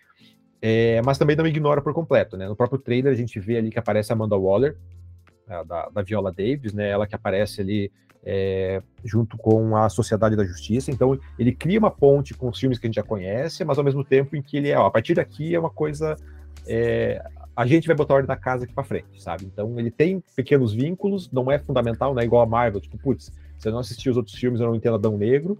é, 0.61 1.01
mas 1.03 1.17
também 1.17 1.35
não 1.35 1.47
ignora 1.47 1.81
por 1.81 1.93
completo, 1.93 2.37
né? 2.37 2.47
No 2.47 2.55
próprio 2.55 2.79
trailer 2.79 3.11
a 3.11 3.15
gente 3.15 3.39
vê 3.39 3.57
ali 3.57 3.69
que 3.69 3.79
aparece 3.79 4.11
a 4.11 4.15
Amanda 4.15 4.37
Waller, 4.37 4.75
da, 5.65 5.89
da 5.89 6.01
Viola 6.01 6.31
Davis, 6.31 6.73
né? 6.73 6.89
Ela 6.89 7.07
que 7.07 7.15
aparece 7.15 7.61
ali 7.61 7.91
é, 8.23 8.81
junto 9.03 9.37
com 9.37 9.75
a 9.75 9.89
Sociedade 9.89 10.35
da 10.35 10.45
Justiça. 10.45 10.91
Então 10.91 11.17
ele 11.37 11.53
cria 11.53 11.79
uma 11.79 11.91
ponte 11.91 12.33
com 12.33 12.49
os 12.49 12.59
filmes 12.59 12.77
que 12.77 12.85
a 12.85 12.89
gente 12.89 12.95
já 12.95 13.03
conhece, 13.03 13.63
mas 13.63 13.77
ao 13.77 13.83
mesmo 13.83 14.03
tempo 14.03 14.35
em 14.35 14.41
que 14.41 14.57
ele 14.57 14.69
é, 14.69 14.77
ó, 14.77 14.85
a 14.85 14.91
partir 14.91 15.15
daqui 15.15 15.55
é 15.55 15.59
uma 15.59 15.69
coisa 15.69 16.15
é, 16.67 17.23
a 17.55 17.65
gente 17.65 17.87
vai 17.87 17.95
botar 17.95 18.15
ordem 18.15 18.27
na 18.27 18.37
casa 18.37 18.63
aqui 18.63 18.73
para 18.73 18.83
frente, 18.83 19.21
sabe? 19.21 19.45
Então 19.45 19.77
ele 19.79 19.91
tem 19.91 20.23
pequenos 20.35 20.73
vínculos, 20.73 21.29
não 21.31 21.51
é 21.51 21.57
fundamental, 21.59 22.13
não 22.13 22.21
é 22.21 22.25
igual 22.25 22.41
a 22.41 22.45
Marvel, 22.45 22.79
tipo, 22.79 22.97
putz, 22.97 23.31
se 23.57 23.67
eu 23.67 23.71
não 23.71 23.79
assistir 23.79 24.09
os 24.09 24.17
outros 24.17 24.35
filmes, 24.35 24.61
eu 24.61 24.67
não 24.67 24.75
entendo 24.75 24.95
Adão 24.95 25.17
Negro, 25.17 25.59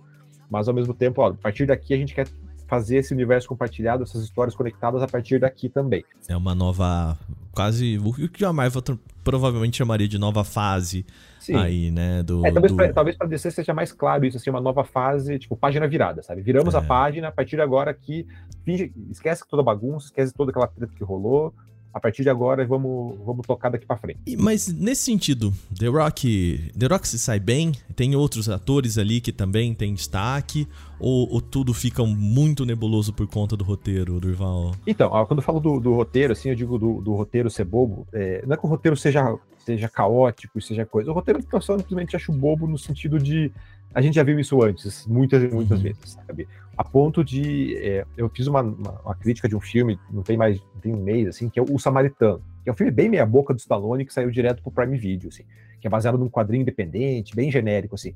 mas 0.49 0.67
ao 0.67 0.73
mesmo 0.73 0.93
tempo, 0.93 1.21
ó, 1.21 1.27
a 1.27 1.33
partir 1.33 1.65
daqui 1.65 1.93
a 1.93 1.97
gente 1.97 2.13
quer 2.13 2.27
fazer 2.69 2.97
esse 2.97 3.11
universo 3.13 3.47
compartilhado, 3.47 4.03
essas 4.03 4.23
histórias 4.23 4.55
conectadas 4.55 5.01
a 5.01 5.07
partir 5.07 5.39
daqui 5.39 5.67
também. 5.67 6.05
É 6.27 6.37
uma 6.37 6.53
nova, 6.53 7.17
quase, 7.51 7.97
o 7.97 8.29
que 8.29 8.45
a 8.45 8.53
Marvel 8.53 8.83
provavelmente 9.23 9.77
chamaria 9.77 10.07
de 10.07 10.19
nova 10.19 10.43
fase 10.43 11.03
Sim. 11.39 11.55
aí, 11.55 11.89
né? 11.89 12.21
Do, 12.21 12.45
é, 12.45 12.51
talvez, 12.51 12.71
do... 12.71 12.75
Pra, 12.75 12.93
talvez 12.93 13.17
para 13.17 13.27
DC 13.27 13.49
seja 13.49 13.73
mais 13.73 13.91
claro 13.91 14.23
isso, 14.23 14.37
assim, 14.37 14.51
uma 14.51 14.61
nova 14.61 14.83
fase, 14.83 15.39
tipo, 15.39 15.57
página 15.57 15.87
virada, 15.87 16.21
sabe? 16.21 16.43
Viramos 16.43 16.75
é. 16.75 16.77
a 16.77 16.81
página, 16.81 17.29
a 17.29 17.31
partir 17.31 17.55
de 17.55 17.63
agora 17.63 17.89
aqui, 17.89 18.27
finge, 18.63 18.93
esquece 19.09 19.43
toda 19.49 19.63
a 19.63 19.65
bagunça, 19.65 20.05
esquece 20.05 20.31
toda 20.31 20.51
aquela 20.51 20.67
treta 20.67 20.93
que 20.95 21.03
rolou, 21.03 21.51
a 21.93 21.99
partir 21.99 22.23
de 22.23 22.29
agora 22.29 22.65
vamos, 22.65 23.17
vamos 23.25 23.45
tocar 23.45 23.69
daqui 23.69 23.85
para 23.85 23.97
frente. 23.97 24.19
Mas 24.37 24.67
nesse 24.67 25.03
sentido, 25.03 25.53
The 25.77 25.87
Rock, 25.87 26.71
The 26.77 26.87
Rock 26.87 27.07
se 27.07 27.17
sai 27.17 27.39
bem? 27.39 27.71
Tem 27.95 28.15
outros 28.15 28.47
atores 28.49 28.97
ali 28.97 29.19
que 29.19 29.31
também 29.31 29.73
têm 29.73 29.93
destaque? 29.93 30.67
Ou, 30.99 31.31
ou 31.31 31.41
tudo 31.41 31.73
fica 31.73 32.03
muito 32.03 32.65
nebuloso 32.65 33.13
por 33.13 33.25
conta 33.27 33.55
do 33.55 33.63
roteiro, 33.63 34.19
Durval? 34.19 34.75
Então, 34.85 35.09
quando 35.25 35.39
eu 35.39 35.43
falo 35.43 35.59
do, 35.59 35.79
do 35.79 35.93
roteiro, 35.93 36.33
assim, 36.33 36.49
eu 36.49 36.55
digo 36.55 36.77
do, 36.77 37.01
do 37.01 37.13
roteiro 37.13 37.49
ser 37.49 37.63
bobo, 37.63 38.05
é, 38.11 38.43
não 38.45 38.53
é 38.53 38.57
que 38.57 38.65
o 38.65 38.69
roteiro 38.69 38.97
seja, 38.97 39.37
seja 39.59 39.87
caótico, 39.87 40.61
seja 40.61 40.85
coisa. 40.85 41.09
O 41.09 41.13
roteiro 41.13 41.39
eu 41.51 41.61
só 41.61 41.77
simplesmente 41.77 42.15
acho 42.15 42.33
bobo 42.33 42.67
no 42.67 42.77
sentido 42.77 43.17
de 43.17 43.51
a 43.93 44.01
gente 44.01 44.15
já 44.15 44.23
viu 44.23 44.39
isso 44.39 44.61
antes, 44.61 45.05
muitas 45.07 45.43
e 45.43 45.47
muitas 45.47 45.77
uhum. 45.77 45.83
vezes, 45.83 46.17
sabe? 46.25 46.47
A 46.77 46.83
ponto 46.83 47.23
de. 47.23 47.75
É, 47.77 48.05
eu 48.15 48.29
fiz 48.29 48.47
uma, 48.47 48.61
uma, 48.61 49.01
uma, 49.01 49.15
crítica 49.15 49.49
de 49.49 49.55
um 49.55 49.59
filme, 49.59 49.99
não 50.11 50.23
tem 50.23 50.37
mais, 50.37 50.59
não 50.73 50.81
tem 50.81 50.93
um 50.93 51.03
mês, 51.03 51.27
assim, 51.27 51.49
que 51.49 51.59
é 51.59 51.63
O 51.63 51.77
Samaritano, 51.77 52.41
que 52.63 52.69
é 52.69 52.71
um 52.71 52.75
filme 52.75 52.91
bem 52.91 53.09
meia-boca 53.09 53.53
do 53.53 53.59
Stallone, 53.59 54.05
que 54.05 54.13
saiu 54.13 54.31
direto 54.31 54.61
pro 54.61 54.71
Prime 54.71 54.97
Video, 54.97 55.29
assim, 55.29 55.43
que 55.81 55.87
é 55.87 55.89
baseado 55.89 56.17
num 56.17 56.29
quadrinho 56.29 56.61
independente, 56.61 57.35
bem 57.35 57.51
genérico, 57.51 57.95
assim. 57.95 58.13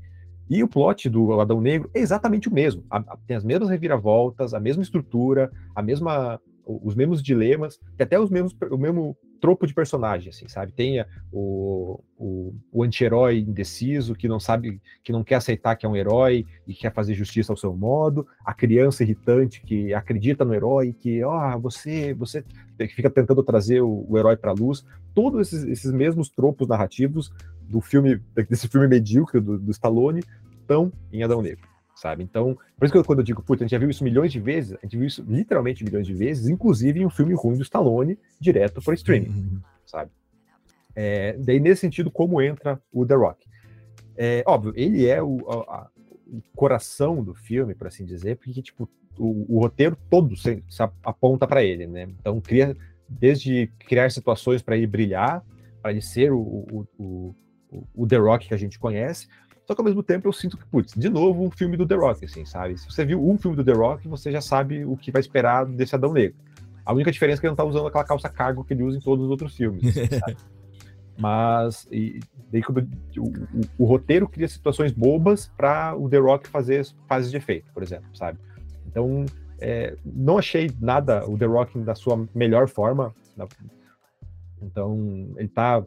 E 0.49 0.61
o 0.63 0.67
plot 0.67 1.09
do 1.09 1.39
Adão 1.39 1.59
Negro 1.59 1.89
é 1.93 1.99
exatamente 1.99 2.47
o 2.47 2.53
mesmo. 2.53 2.83
A, 2.89 2.97
a, 2.97 3.17
tem 3.25 3.35
as 3.35 3.43
mesmas 3.43 3.69
reviravoltas, 3.69 4.53
a 4.53 4.59
mesma 4.59 4.83
estrutura, 4.83 5.51
a 5.75 5.81
mesma, 5.81 6.39
os 6.65 6.95
mesmos 6.95 7.21
dilemas, 7.21 7.79
e 7.97 8.03
até 8.03 8.19
os 8.19 8.29
mesmos, 8.29 8.55
o 8.71 8.77
mesmo 8.77 9.17
tropo 9.43 9.67
de 9.67 9.73
personagem, 9.73 10.29
assim, 10.29 10.47
sabe? 10.47 10.71
Tem 10.71 11.03
o, 11.29 12.01
o, 12.17 12.55
o 12.71 12.81
anti-herói 12.81 13.39
indeciso 13.39 14.15
que 14.15 14.25
não 14.25 14.39
sabe, 14.39 14.81
que 15.03 15.11
não 15.11 15.21
quer 15.21 15.35
aceitar 15.35 15.75
que 15.75 15.85
é 15.85 15.89
um 15.89 15.97
herói 15.97 16.45
e 16.65 16.73
quer 16.73 16.93
fazer 16.93 17.13
justiça 17.13 17.51
ao 17.51 17.57
seu 17.57 17.75
modo, 17.75 18.25
a 18.45 18.53
criança 18.53 19.03
irritante 19.03 19.61
que 19.61 19.93
acredita 19.93 20.45
no 20.45 20.53
herói, 20.53 20.95
que, 20.97 21.21
ó, 21.25 21.55
oh, 21.55 21.59
você, 21.59 22.13
você 22.13 22.41
que 22.77 22.95
fica 22.95 23.09
tentando 23.09 23.43
trazer 23.43 23.81
o, 23.81 24.05
o 24.07 24.17
herói 24.17 24.37
para 24.37 24.51
a 24.51 24.55
luz, 24.55 24.85
todos 25.13 25.47
esses, 25.47 25.65
esses, 25.65 25.91
mesmos 25.91 26.29
tropos 26.29 26.65
narrativos 26.65 27.29
do 27.63 27.81
filme, 27.81 28.21
desse 28.49 28.69
filme 28.69 28.87
medíocre 28.87 29.41
do, 29.41 29.59
do 29.59 29.71
Stallone, 29.71 30.21
estão 30.61 30.89
em 31.11 31.21
Adão 31.21 31.41
Negro 31.41 31.72
sabe? 31.95 32.23
Então, 32.23 32.57
por 32.77 32.85
isso 32.85 32.91
que 32.91 32.97
eu, 32.97 33.03
quando 33.03 33.19
eu 33.19 33.25
digo, 33.25 33.41
puta, 33.43 33.63
a 33.63 33.65
gente 33.65 33.71
já 33.71 33.77
viu 33.77 33.89
isso 33.89 34.03
milhões 34.03 34.31
de 34.31 34.39
vezes, 34.39 34.73
a 34.73 34.81
gente 34.83 34.97
viu 34.97 35.07
isso 35.07 35.23
literalmente 35.27 35.83
milhões 35.83 36.07
de 36.07 36.13
vezes, 36.13 36.47
inclusive 36.47 36.99
em 36.99 37.05
um 37.05 37.09
filme 37.09 37.33
ruim 37.33 37.57
do 37.57 37.63
Stallone, 37.63 38.17
direto 38.39 38.81
para 38.81 38.93
streaming, 38.93 39.29
uhum. 39.29 39.61
sabe? 39.85 40.11
É, 40.95 41.33
daí, 41.39 41.59
nesse 41.59 41.81
sentido, 41.81 42.11
como 42.11 42.41
entra 42.41 42.81
o 42.91 43.05
The 43.05 43.15
Rock? 43.15 43.45
É, 44.15 44.43
óbvio, 44.45 44.73
ele 44.75 45.07
é 45.07 45.21
o, 45.21 45.39
a, 45.49 45.89
o 46.27 46.41
coração 46.55 47.23
do 47.23 47.33
filme, 47.33 47.73
por 47.73 47.87
assim 47.87 48.05
dizer, 48.05 48.37
porque, 48.37 48.61
tipo, 48.61 48.89
o, 49.17 49.55
o 49.55 49.59
roteiro 49.59 49.97
todo 50.09 50.35
se, 50.35 50.63
se 50.69 50.83
aponta 51.03 51.47
para 51.47 51.63
ele, 51.63 51.87
né? 51.87 52.07
Então, 52.19 52.39
cria, 52.39 52.75
desde 53.07 53.67
criar 53.79 54.11
situações 54.11 54.61
para 54.61 54.77
ele 54.77 54.87
brilhar, 54.87 55.43
para 55.81 55.91
ele 55.91 56.01
ser 56.01 56.31
o, 56.31 56.39
o, 56.39 56.87
o, 56.97 57.35
o 57.93 58.07
The 58.07 58.17
Rock 58.17 58.47
que 58.47 58.53
a 58.53 58.57
gente 58.57 58.79
conhece, 58.79 59.27
só 59.65 59.73
que 59.73 59.81
ao 59.81 59.85
mesmo 59.85 60.03
tempo 60.03 60.27
eu 60.27 60.33
sinto 60.33 60.57
que, 60.57 60.65
putz, 60.65 60.93
de 60.93 61.09
novo 61.09 61.43
um 61.43 61.51
filme 61.51 61.77
do 61.77 61.87
The 61.87 61.95
Rock, 61.95 62.25
assim, 62.25 62.45
sabe? 62.45 62.77
Se 62.77 62.85
você 62.85 63.05
viu 63.05 63.25
um 63.25 63.37
filme 63.37 63.55
do 63.55 63.63
The 63.63 63.73
Rock, 63.73 64.07
você 64.07 64.31
já 64.31 64.41
sabe 64.41 64.83
o 64.83 64.97
que 64.97 65.11
vai 65.11 65.21
esperar 65.21 65.65
desse 65.65 65.95
Adão 65.95 66.11
Negro. 66.11 66.35
A 66.85 66.93
única 66.93 67.11
diferença 67.11 67.39
é 67.39 67.41
que 67.41 67.45
ele 67.45 67.51
não 67.51 67.57
tá 67.57 67.63
usando 67.63 67.87
aquela 67.87 68.03
calça 68.03 68.27
cargo 68.27 68.63
que 68.63 68.73
ele 68.73 68.83
usa 68.83 68.97
em 68.97 69.01
todos 69.01 69.23
os 69.23 69.31
outros 69.31 69.55
filmes, 69.55 69.85
assim, 69.85 70.19
sabe? 70.19 70.37
Mas 71.17 71.87
e, 71.91 72.19
daí 72.51 72.61
quando, 72.61 72.87
o, 73.17 73.21
o, 73.21 73.61
o, 73.77 73.85
roteiro 73.85 74.27
cria 74.27 74.47
situações 74.47 74.91
bobas 74.91 75.51
para 75.55 75.95
o 75.95 76.09
The 76.09 76.17
Rock 76.17 76.49
fazer 76.49 76.85
fases 77.07 77.29
de 77.29 77.37
efeito, 77.37 77.71
por 77.71 77.83
exemplo, 77.83 78.07
sabe? 78.15 78.39
Então, 78.87 79.25
é, 79.59 79.95
não 80.03 80.39
achei 80.39 80.71
nada 80.81 81.23
o 81.29 81.37
The 81.37 81.45
Rock 81.45 81.79
da 81.79 81.95
sua 81.95 82.27
melhor 82.33 82.67
forma. 82.67 83.15
Então, 84.61 85.31
ele 85.37 85.47
tá 85.47 85.83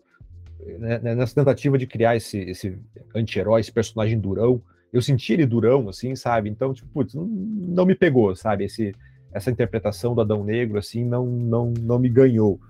né, 0.79 0.99
né, 0.99 1.15
nessa 1.15 1.35
tentativa 1.35 1.79
de 1.79 1.87
criar 1.87 2.17
esse, 2.17 2.39
esse 2.39 2.79
anti-herói, 3.15 3.61
esse 3.61 3.73
personagem 3.73 4.19
durão, 4.19 4.61
eu 4.93 5.03
senti 5.03 5.33
ele 5.33 5.47
durão, 5.47 5.89
assim, 5.89 6.15
sabe? 6.15 6.49
Então, 6.49 6.73
tipo, 6.73 6.89
putz, 6.89 7.15
não, 7.15 7.27
não 7.27 7.87
me 7.87 7.95
pegou, 7.95 8.35
sabe? 8.35 8.65
Esse, 8.65 8.95
essa 9.33 9.51
interpretação 9.51 10.15
do 10.15 10.21
Adão 10.21 10.45
Negro, 10.45 10.79
assim, 10.79 11.05
não, 11.05 11.27
não, 11.27 11.75
não 11.81 11.99
me 11.99 12.09
ganhou. 12.09 12.61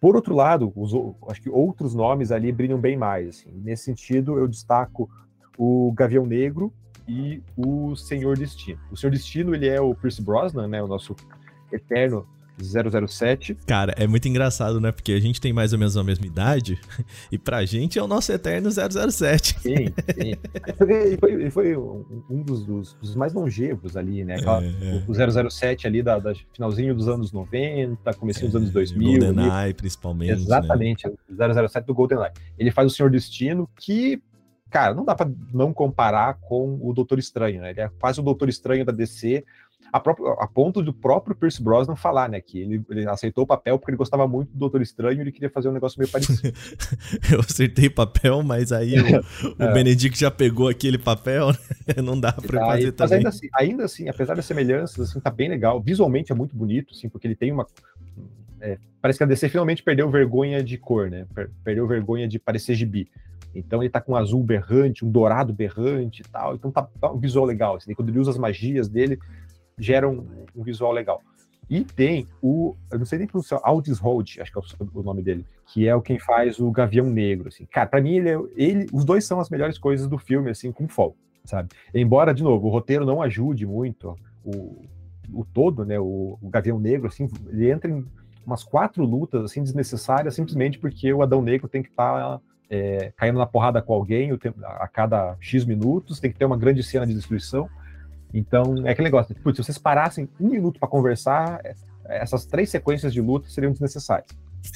Por 0.00 0.14
outro 0.14 0.34
lado, 0.34 0.72
os, 0.76 0.92
acho 1.28 1.42
que 1.42 1.50
outros 1.50 1.94
nomes 1.94 2.30
ali 2.30 2.52
brilham 2.52 2.78
bem 2.78 2.96
mais. 2.96 3.28
Assim. 3.28 3.50
Nesse 3.52 3.84
sentido, 3.84 4.38
eu 4.38 4.46
destaco 4.46 5.10
o 5.56 5.92
Gavião 5.92 6.24
Negro 6.24 6.72
e 7.06 7.42
o 7.56 7.96
Senhor 7.96 8.36
Destino. 8.38 8.80
O 8.92 8.96
Senhor 8.96 9.10
Destino, 9.10 9.54
ele 9.54 9.66
é 9.66 9.80
o 9.80 9.94
Pierce 9.94 10.22
Brosnan, 10.22 10.68
né, 10.68 10.82
o 10.82 10.86
nosso 10.86 11.16
eterno 11.72 12.26
007. 12.62 13.56
Cara, 13.66 13.94
é 13.96 14.06
muito 14.06 14.28
engraçado, 14.28 14.80
né? 14.80 14.92
Porque 14.92 15.12
a 15.12 15.20
gente 15.20 15.40
tem 15.40 15.52
mais 15.52 15.72
ou 15.72 15.78
menos 15.78 15.96
a 15.96 16.04
mesma 16.04 16.26
idade 16.26 16.78
e 17.30 17.38
pra 17.38 17.64
gente 17.64 17.98
é 17.98 18.02
o 18.02 18.06
nosso 18.06 18.32
eterno 18.32 18.70
007. 18.70 19.60
Sim, 19.60 19.74
sim. 20.14 20.34
Ele 20.78 21.16
foi, 21.16 21.32
ele 21.32 21.50
foi 21.50 21.76
um 21.76 22.42
dos, 22.42 22.64
dos, 22.64 22.94
dos, 22.94 23.14
mais 23.14 23.32
longevos 23.32 23.96
ali, 23.96 24.24
né? 24.24 24.36
Aquela, 24.36 24.62
é, 24.62 24.68
é. 24.68 25.02
O 25.06 25.50
007 25.50 25.86
ali 25.86 26.02
da, 26.02 26.18
da, 26.18 26.32
finalzinho 26.52 26.94
dos 26.94 27.08
anos 27.08 27.32
90, 27.32 28.14
comecinho 28.14 28.46
é, 28.46 28.48
dos 28.48 28.56
anos 28.56 28.70
2000. 28.70 29.20
GoldenEye, 29.20 29.74
principalmente. 29.74 30.30
Né? 30.30 30.36
Exatamente, 30.36 31.06
né? 31.06 31.14
o 31.28 31.68
007 31.68 31.86
do 31.86 31.94
GoldenEye. 31.94 32.32
Ele 32.58 32.70
faz 32.70 32.92
o 32.92 32.94
Senhor 32.94 33.10
Destino, 33.10 33.68
que 33.76 34.20
cara, 34.70 34.94
não 34.94 35.04
dá 35.04 35.14
para 35.14 35.30
não 35.52 35.72
comparar 35.72 36.34
com 36.34 36.78
o 36.82 36.92
Doutor 36.92 37.18
Estranho, 37.18 37.60
né? 37.62 37.70
Ele 37.70 37.80
é 37.80 37.90
quase 37.98 38.20
o 38.20 38.22
Doutor 38.22 38.48
Estranho 38.48 38.84
da 38.84 38.92
DC, 38.92 39.44
a, 39.92 40.00
própria, 40.00 40.32
a 40.32 40.46
ponto 40.46 40.82
do 40.82 40.92
próprio 40.92 41.34
Pierce 41.34 41.62
Brosnan 41.62 41.96
falar, 41.96 42.28
né, 42.28 42.40
que 42.40 42.60
ele, 42.60 42.84
ele, 42.90 43.08
aceitou 43.08 43.44
o 43.44 43.46
papel 43.46 43.78
porque 43.78 43.90
ele 43.90 43.96
gostava 43.96 44.26
muito 44.26 44.50
do 44.52 44.58
Doutor 44.58 44.82
Estranho 44.82 45.18
e 45.18 45.20
ele 45.20 45.32
queria 45.32 45.50
fazer 45.50 45.68
um 45.68 45.72
negócio 45.72 45.98
meio 45.98 46.10
parecido. 46.10 46.40
eu 47.32 47.40
acertei 47.40 47.86
o 47.86 47.94
papel, 47.94 48.42
mas 48.42 48.72
aí 48.72 48.94
o, 48.98 49.54
o 49.58 49.62
é. 49.62 49.72
Benedict 49.72 50.18
já 50.18 50.30
pegou 50.30 50.68
aquele 50.68 50.98
papel, 50.98 51.48
né? 51.48 51.94
não 52.02 52.18
dá 52.18 52.32
pra 52.32 52.66
fazer 52.66 52.86
mas 52.86 52.94
também. 52.94 53.18
Ainda 53.18 53.28
assim, 53.28 53.48
ainda 53.54 53.84
assim, 53.84 54.08
apesar 54.08 54.34
das 54.34 54.44
semelhanças, 54.44 55.10
assim, 55.10 55.20
tá 55.20 55.30
bem 55.30 55.48
legal. 55.48 55.80
Visualmente 55.80 56.32
é 56.32 56.34
muito 56.34 56.56
bonito, 56.56 56.94
assim, 56.94 57.08
porque 57.08 57.26
ele 57.26 57.36
tem 57.36 57.52
uma 57.52 57.66
é, 58.60 58.78
parece 59.00 59.18
que 59.18 59.24
a 59.24 59.26
DC 59.26 59.48
finalmente 59.48 59.82
perdeu 59.82 60.10
vergonha 60.10 60.62
de 60.62 60.76
cor, 60.76 61.10
né? 61.10 61.26
Perdeu 61.62 61.86
vergonha 61.86 62.26
de 62.26 62.38
parecer 62.38 62.74
gibi. 62.74 63.08
Então 63.54 63.82
ele 63.82 63.90
tá 63.90 64.00
com 64.00 64.12
um 64.12 64.16
azul 64.16 64.42
berrante, 64.42 65.04
um 65.04 65.10
dourado 65.10 65.52
berrante 65.52 66.22
e 66.22 66.24
tal. 66.28 66.54
Então 66.54 66.70
tá, 66.70 66.86
tá 67.00 67.10
um 67.10 67.18
visual 67.18 67.44
legal. 67.44 67.76
Assim, 67.76 67.94
quando 67.94 68.08
ele 68.10 68.18
usa 68.18 68.30
as 68.30 68.38
magias 68.38 68.88
dele, 68.88 69.18
gera 69.78 70.08
um, 70.08 70.26
um, 70.54 70.62
visual 70.62 70.92
legal. 70.92 71.22
E 71.68 71.84
tem 71.84 72.26
o, 72.42 72.74
eu 72.90 72.98
não 72.98 73.06
sei 73.06 73.18
nem 73.18 73.28
pronunciar, 73.28 73.60
Aldis 73.62 73.98
Hold, 73.98 74.38
acho 74.40 74.50
que 74.50 74.58
é 74.58 74.62
o, 74.80 75.00
o, 75.00 75.02
nome 75.02 75.22
dele, 75.22 75.44
que 75.66 75.86
é 75.86 75.94
o 75.94 76.00
quem 76.00 76.18
faz 76.18 76.58
o 76.58 76.70
Gavião 76.70 77.06
Negro, 77.06 77.48
assim. 77.48 77.66
Cara, 77.66 77.86
para 77.86 78.00
mim 78.00 78.16
ele, 78.16 78.30
é, 78.30 78.38
ele, 78.56 78.86
os 78.92 79.04
dois 79.04 79.24
são 79.24 79.38
as 79.38 79.50
melhores 79.50 79.76
coisas 79.78 80.06
do 80.06 80.18
filme, 80.18 80.50
assim, 80.50 80.72
com 80.72 80.88
folga, 80.88 81.16
sabe? 81.44 81.68
Embora, 81.94 82.32
de 82.32 82.42
novo, 82.42 82.66
o 82.66 82.70
roteiro 82.70 83.04
não 83.04 83.20
ajude 83.20 83.66
muito 83.66 84.16
o, 84.42 84.82
o 85.32 85.44
todo, 85.44 85.84
né, 85.84 85.98
o, 86.00 86.38
o 86.40 86.48
Gavião 86.48 86.78
Negro, 86.78 87.08
assim, 87.08 87.28
ele 87.48 87.70
entra 87.70 87.90
em 87.90 88.04
umas 88.46 88.64
quatro 88.64 89.04
lutas, 89.04 89.44
assim, 89.44 89.62
desnecessárias, 89.62 90.34
simplesmente 90.34 90.78
porque 90.78 91.12
o 91.12 91.22
Adão 91.22 91.42
Negro 91.42 91.68
tem 91.68 91.82
que 91.82 91.90
estar 91.90 92.38
tá, 92.38 92.40
é, 92.70 93.12
caindo 93.14 93.38
na 93.38 93.46
porrada 93.46 93.82
com 93.82 93.92
alguém 93.92 94.30
a 94.64 94.88
cada 94.88 95.36
X 95.38 95.66
minutos, 95.66 96.18
tem 96.18 96.32
que 96.32 96.38
ter 96.38 96.46
uma 96.46 96.56
grande 96.56 96.82
cena 96.82 97.06
de 97.06 97.12
destruição, 97.12 97.68
então, 98.32 98.86
é 98.86 98.90
aquele 98.90 99.06
negócio, 99.06 99.34
putz, 99.36 99.56
se 99.56 99.64
vocês 99.64 99.78
parassem 99.78 100.28
um 100.40 100.48
minuto 100.48 100.78
para 100.78 100.88
conversar, 100.88 101.60
essas 102.04 102.44
três 102.44 102.70
sequências 102.70 103.12
de 103.12 103.20
luta 103.20 103.48
seriam 103.48 103.72
desnecessárias. 103.72 104.28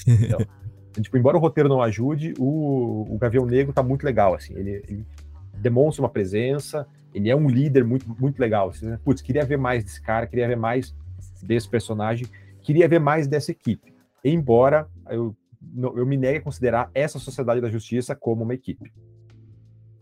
Então, 0.07 0.41
tipo, 1.01 1.17
embora 1.17 1.37
o 1.37 1.41
roteiro 1.41 1.69
não 1.69 1.83
ajude, 1.83 2.35
o, 2.39 3.07
o 3.09 3.19
Gavião 3.19 3.45
Negro 3.45 3.73
tá 3.73 3.83
muito 3.83 4.05
legal, 4.05 4.35
assim, 4.35 4.55
ele, 4.55 4.83
ele, 4.89 5.07
demonstra 5.55 6.03
uma 6.03 6.09
presença, 6.09 6.87
ele 7.15 7.31
é 7.31 7.37
um 7.37 7.49
líder 7.49 7.85
muito, 7.85 8.09
muito 8.19 8.39
legal. 8.41 8.71
Assim, 8.71 8.87
né? 8.87 8.99
Putz, 9.05 9.23
queria 9.23 9.45
ver 9.45 9.59
mais 9.59 9.85
desse 9.85 10.01
cara, 10.01 10.27
queria 10.27 10.49
ver 10.49 10.57
mais 10.57 10.95
desse 11.43 11.69
personagem, 11.69 12.27
queria 12.63 12.89
ver 12.89 12.99
mais 12.99 13.27
dessa 13.27 13.53
equipe. 13.53 13.95
Embora 14.25 14.89
eu, 15.09 15.37
eu 15.77 16.07
me 16.07 16.17
negue 16.17 16.39
a 16.39 16.43
considerar 16.43 16.91
essa 16.95 17.19
Sociedade 17.19 17.61
da 17.61 17.71
Justiça 17.71 18.15
como 18.15 18.43
uma 18.43 18.55
equipe. 18.55 18.93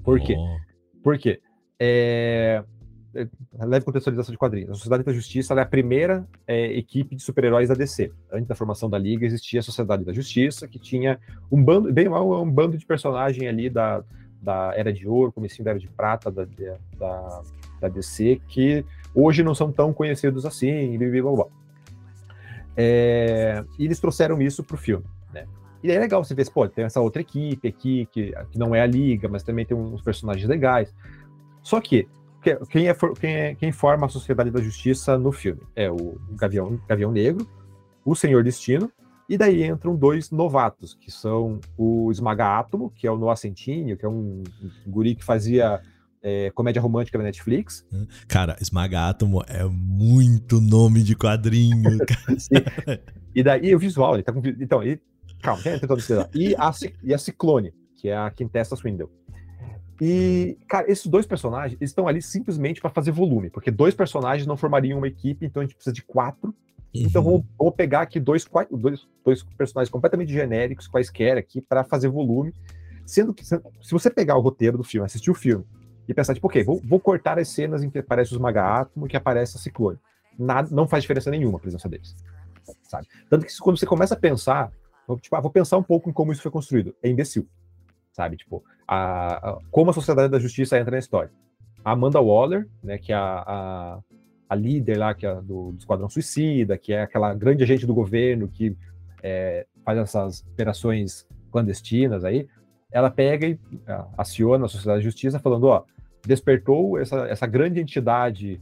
Por 0.03 0.21
quê? 0.21 0.35
Oh. 0.39 0.57
Por 1.03 1.19
quê? 1.19 1.41
É, 1.79 2.63
leve 3.13 3.85
contextualização 3.85 4.33
de 4.33 4.39
quadrinhos. 4.39 4.71
A 4.71 4.75
Sociedade 4.75 5.03
da 5.03 5.13
Justiça 5.13 5.55
é 5.55 5.61
a 5.61 5.67
primeira 5.67 6.27
é, 6.47 6.73
equipe 6.77 7.17
de 7.17 7.23
super-heróis 7.23 7.69
da 7.69 7.75
DC. 7.75 8.13
Antes 8.33 8.47
da 8.47 8.55
formação 8.55 8.89
da 8.89 8.99
Liga 8.99 9.27
existia 9.27 9.61
a 9.61 9.63
Sociedade 9.63 10.05
da 10.05 10.13
Justiça, 10.13 10.69
que 10.69 10.79
tinha 10.79 11.19
um 11.51 11.63
bando, 11.63 11.93
bem 11.93 12.09
mal, 12.09 12.43
um 12.43 12.51
bando 12.51 12.79
de 12.79 12.87
personagem 12.87 13.49
ali 13.49 13.69
da, 13.69 14.05
da 14.41 14.73
Era 14.77 14.93
de 14.93 15.09
Ouro, 15.09 15.33
comecinho 15.33 15.65
da 15.65 15.73
Era 15.73 15.81
de 15.81 15.89
Prata 15.89 16.31
da, 16.31 16.47
da, 16.97 17.43
da 17.81 17.89
DC, 17.89 18.41
que 18.47 18.85
hoje 19.15 19.43
não 19.43 19.55
são 19.55 19.73
tão 19.73 19.93
conhecidos 19.93 20.47
assim, 20.47 20.97
blá, 20.97 21.23
blá, 21.23 21.33
blá. 21.33 21.47
É, 22.77 23.65
e 23.79 23.85
eles 23.85 23.99
trouxeram 23.99 24.41
isso 24.41 24.63
para 24.63 24.77
o 24.77 24.79
filme. 24.79 25.05
Né? 25.35 25.47
E 25.83 25.91
é 25.91 25.99
legal 25.99 26.23
você 26.23 26.35
ver, 26.35 26.49
pô, 26.51 26.69
tem 26.69 26.85
essa 26.85 27.01
outra 27.01 27.21
equipe 27.21 27.67
aqui, 27.67 28.07
que, 28.13 28.33
que 28.51 28.59
não 28.59 28.75
é 28.75 28.81
a 28.81 28.87
Liga, 28.87 29.29
mas 29.29 29.43
também 29.43 29.67
tem 29.67 29.77
uns 29.77 30.01
personagens 30.01 30.49
legais. 30.49 30.95
Só 31.63 31.81
que 31.81 32.09
quem, 32.43 32.89
é, 32.89 32.95
quem, 33.19 33.35
é, 33.35 33.55
quem 33.55 33.73
forma 33.73 34.07
a 34.07 34.09
Sociedade 34.09 34.51
da 34.51 34.61
Justiça 34.61 35.19
no 35.19 35.33
filme? 35.33 35.61
É 35.75 35.91
o 35.91 36.19
Gavião, 36.33 36.81
Gavião 36.89 37.13
Negro, 37.13 37.47
o 38.05 38.15
Senhor 38.15 38.43
Destino, 38.43 38.91
e 39.29 39.39
daí 39.39 39.65
entram 39.65 39.95
dois 39.95 40.31
novatos, 40.31 40.95
que 40.95 41.11
são 41.11 41.61
o 41.77 42.11
Esmaga 42.11 42.59
Átomo, 42.59 42.91
que 42.91 43.07
é 43.07 43.13
o 43.13 43.17
Noah 43.17 43.37
Centineo, 43.37 43.97
que 43.97 44.05
é 44.05 44.09
um, 44.09 44.43
um 44.87 44.91
guri 44.91 45.15
que 45.15 45.25
fazia 45.25 45.81
é, 46.23 46.51
comédia 46.51 46.83
romântica 46.83 47.17
na 47.17 47.25
Netflix. 47.25 47.87
Cara, 48.27 48.57
Esmaga 48.61 49.09
Átomo 49.09 49.43
é 49.47 49.65
muito 49.65 50.61
nome 50.61 51.03
de 51.03 51.15
quadrinho. 51.15 51.99
e 53.35 53.43
daí 53.43 53.75
o 53.75 53.79
visual, 53.79 54.15
ele 54.15 54.23
tá 54.23 54.33
com. 54.33 54.43
Então, 54.45 54.83
ele. 54.83 55.01
Calma, 55.41 55.63
tentando 55.63 56.01
e 56.35 56.55
a, 56.57 56.71
e 57.03 57.15
a 57.15 57.19
Ciclone, 57.19 57.73
que 57.97 58.09
é 58.09 58.17
a 58.17 58.31
Quintessa 58.31 58.77
Swindle. 58.77 59.11
E, 60.01 60.57
cara, 60.67 60.91
esses 60.91 61.07
dois 61.07 61.27
personagens 61.27 61.79
estão 61.81 62.09
ali 62.09 62.23
simplesmente 62.23 62.81
para 62.81 62.89
fazer 62.89 63.11
volume, 63.11 63.51
porque 63.51 63.71
dois 63.71 63.95
personagens 63.95 64.47
não 64.47 64.57
formariam 64.57 64.97
uma 64.97 65.07
equipe, 65.07 65.45
então 65.45 65.61
a 65.61 65.65
gente 65.65 65.75
precisa 65.75 65.93
de 65.93 66.03
quatro. 66.03 66.55
Então, 66.95 67.03
uhum. 67.03 67.07
Então 67.07 67.23
vou, 67.23 67.47
vou, 67.59 67.73
pegar 67.73 68.01
aqui 68.01 68.19
dois, 68.19 68.49
dois, 68.71 69.07
dois 69.23 69.43
personagens 69.43 69.91
completamente 69.91 70.33
genéricos, 70.33 70.89
quaisquer 70.89 71.37
aqui, 71.37 71.61
para 71.61 71.85
fazer 71.85 72.09
volume. 72.09 72.55
Sendo 73.05 73.35
que, 73.35 73.45
se 73.45 73.61
você 73.91 74.09
pegar 74.09 74.37
o 74.37 74.41
roteiro 74.41 74.79
do 74.79 74.85
filme, 74.85 75.05
assistir 75.05 75.31
o 75.31 75.35
filme 75.35 75.67
e 76.09 76.15
pensar, 76.15 76.33
tipo, 76.33 76.47
ok, 76.47 76.65
vou, 76.65 76.81
vou 76.83 76.99
cortar 76.99 77.39
as 77.39 77.49
cenas 77.49 77.83
em 77.83 77.91
que 77.91 77.99
aparece 77.99 78.33
os 78.33 78.39
Maga-Átomo 78.39 79.07
e 79.07 79.09
que 79.09 79.17
aparece 79.17 79.57
a 79.57 79.61
Ciclone. 79.61 79.99
Nada, 80.39 80.69
não 80.73 80.89
faz 80.89 81.03
diferença 81.03 81.31
nenhuma 81.31 81.59
a 81.59 81.61
presença 81.61 81.89
deles. 81.89 82.17
Sabe? 82.85 83.07
Tanto 83.29 83.45
que 83.45 83.53
quando 83.59 83.79
você 83.79 83.87
começa 83.87 84.15
a 84.15 84.17
pensar, 84.17 84.73
tipo, 85.21 85.37
ah, 85.37 85.41
vou 85.41 85.51
pensar 85.51 85.77
um 85.77 85.83
pouco 85.83 86.09
em 86.09 86.13
como 86.13 86.33
isso 86.33 86.41
foi 86.41 86.51
construído. 86.51 86.95
É 87.03 87.09
imbecil 87.09 87.47
sabe? 88.13 88.37
Tipo, 88.37 88.63
a, 88.87 89.51
a, 89.51 89.59
como 89.71 89.91
a 89.91 89.95
Sociedade 89.95 90.31
da 90.31 90.39
Justiça 90.39 90.79
entra 90.79 90.93
na 90.93 90.99
história. 90.99 91.31
A 91.85 91.93
Amanda 91.93 92.21
Waller, 92.21 92.69
né, 92.83 92.99
que 92.99 93.13
é 93.13 93.17
a, 93.17 93.45
a, 93.47 93.99
a 94.49 94.55
líder 94.55 94.99
lá 94.99 95.15
que 95.15 95.27
é 95.27 95.35
do, 95.37 95.73
do, 95.73 95.79
Esquadrão 95.79 96.09
Suicida, 96.09 96.77
que 96.77 96.93
é 96.93 97.03
aquela 97.03 97.33
grande 97.35 97.63
agente 97.63 97.87
do 97.87 97.95
governo 97.95 98.49
que 98.49 98.77
é, 99.23 99.67
faz 99.85 99.99
essas 99.99 100.43
operações 100.53 101.27
clandestinas 101.51 102.25
aí, 102.25 102.47
ela 102.93 103.11
pega 103.11 103.47
e 103.47 103.59
aciona 104.19 104.67
a 104.67 104.69
Sociedade 104.69 104.99
da 104.99 105.05
Justiça 105.05 105.39
falando, 105.39 105.65
ó, 105.65 105.85
despertou 106.27 106.99
essa, 106.99 107.27
essa 107.29 107.47
grande 107.47 107.81
entidade 107.81 108.61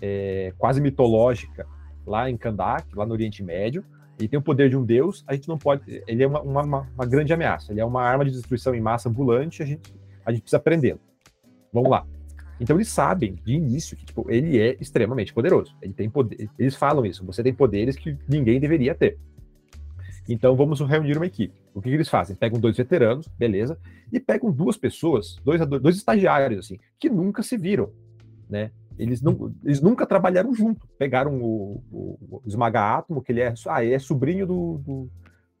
é, 0.00 0.52
quase 0.58 0.80
mitológica 0.80 1.66
lá 2.06 2.30
em 2.30 2.36
Kandak, 2.36 2.94
lá 2.94 3.06
no 3.06 3.12
Oriente 3.12 3.42
Médio, 3.42 3.84
ele 4.20 4.28
tem 4.28 4.38
o 4.38 4.42
poder 4.42 4.68
de 4.68 4.76
um 4.76 4.84
deus, 4.84 5.24
a 5.26 5.34
gente 5.34 5.48
não 5.48 5.58
pode. 5.58 6.02
Ele 6.06 6.22
é 6.22 6.26
uma, 6.26 6.40
uma, 6.42 6.62
uma 6.62 7.06
grande 7.06 7.32
ameaça, 7.32 7.72
ele 7.72 7.80
é 7.80 7.84
uma 7.84 8.02
arma 8.02 8.24
de 8.24 8.30
destruição 8.30 8.74
em 8.74 8.80
massa 8.80 9.08
ambulante, 9.08 9.62
a 9.62 9.66
gente, 9.66 9.92
a 10.24 10.30
gente 10.30 10.42
precisa 10.42 10.60
prendê-lo. 10.60 11.00
Vamos 11.72 11.90
lá. 11.90 12.06
Então 12.60 12.76
eles 12.76 12.88
sabem 12.88 13.36
de 13.42 13.54
início 13.54 13.96
que 13.96 14.04
tipo, 14.04 14.30
ele 14.30 14.60
é 14.60 14.76
extremamente 14.78 15.32
poderoso. 15.32 15.74
Ele 15.80 15.94
tem 15.94 16.10
poder, 16.10 16.50
eles 16.58 16.76
falam 16.76 17.06
isso. 17.06 17.24
Você 17.24 17.42
tem 17.42 17.54
poderes 17.54 17.96
que 17.96 18.16
ninguém 18.28 18.60
deveria 18.60 18.94
ter. 18.94 19.18
Então 20.28 20.54
vamos 20.54 20.80
reunir 20.80 21.16
uma 21.16 21.26
equipe. 21.26 21.58
O 21.74 21.80
que, 21.80 21.88
que 21.88 21.94
eles 21.94 22.08
fazem? 22.08 22.36
Pegam 22.36 22.60
dois 22.60 22.76
veteranos, 22.76 23.26
beleza, 23.38 23.78
e 24.12 24.20
pegam 24.20 24.52
duas 24.52 24.76
pessoas, 24.76 25.36
dois, 25.44 25.64
dois 25.66 25.96
estagiários 25.96 26.66
assim, 26.66 26.78
que 26.98 27.08
nunca 27.08 27.42
se 27.42 27.56
viram, 27.56 27.90
né? 28.48 28.70
Eles, 29.00 29.22
não, 29.22 29.52
eles 29.64 29.80
nunca 29.80 30.06
trabalharam 30.06 30.54
junto. 30.54 30.86
Pegaram 30.98 31.40
o, 31.40 31.82
o, 31.90 32.18
o 32.30 32.42
Esmaga 32.46 32.98
Átomo, 32.98 33.22
que 33.22 33.32
ele 33.32 33.40
é, 33.40 33.54
ah, 33.66 33.82
ele 33.82 33.94
é 33.94 33.98
sobrinho 33.98 34.46
do, 34.46 34.78
do, 34.78 35.10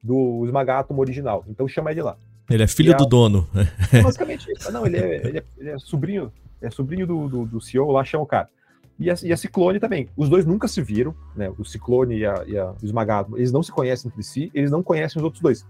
do 0.02 0.44
Esmaga 0.44 0.78
Átomo 0.78 1.00
original. 1.00 1.42
Então 1.48 1.66
chama 1.66 1.90
ele 1.90 2.02
lá. 2.02 2.18
Ele 2.50 2.62
é 2.62 2.66
filho 2.66 2.92
e 2.92 2.94
do 2.94 3.04
a, 3.04 3.06
dono. 3.06 3.48
Basicamente 4.02 4.52
isso. 4.52 4.70
Não, 4.70 4.84
ele 4.84 4.98
é, 4.98 5.26
ele 5.26 5.38
é, 5.38 5.44
ele 5.56 5.70
é 5.70 5.78
sobrinho, 5.78 6.30
é 6.60 6.68
sobrinho 6.68 7.06
do, 7.06 7.28
do, 7.28 7.46
do, 7.46 7.60
CEO, 7.60 7.90
lá 7.90 8.04
chama 8.04 8.24
o 8.24 8.26
cara. 8.26 8.50
E 8.98 9.10
a, 9.10 9.14
e 9.22 9.32
a 9.32 9.36
Ciclone 9.36 9.80
também. 9.80 10.10
Os 10.14 10.28
dois 10.28 10.44
nunca 10.44 10.68
se 10.68 10.82
viram, 10.82 11.14
né? 11.34 11.50
O 11.56 11.64
Ciclone 11.64 12.18
e, 12.18 12.26
a, 12.26 12.44
e 12.46 12.58
a, 12.58 12.72
o 12.72 12.84
Esmagado, 12.84 13.38
eles 13.38 13.50
não 13.50 13.62
se 13.62 13.72
conhecem 13.72 14.10
entre 14.10 14.22
si, 14.22 14.50
eles 14.52 14.70
não 14.70 14.82
conhecem 14.82 15.18
os 15.18 15.24
outros 15.24 15.42
dois. 15.42 15.66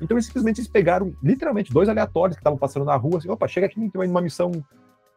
Então 0.00 0.16
eles 0.16 0.26
simplesmente 0.26 0.60
eles 0.60 0.68
pegaram, 0.68 1.12
literalmente, 1.20 1.72
dois 1.72 1.88
aleatórios 1.88 2.36
que 2.36 2.40
estavam 2.40 2.58
passando 2.58 2.84
na 2.84 2.94
rua, 2.94 3.18
assim, 3.18 3.28
opa, 3.28 3.48
chega 3.48 3.66
aqui, 3.66 3.90
tem 3.90 4.08
uma 4.08 4.22
missão 4.22 4.52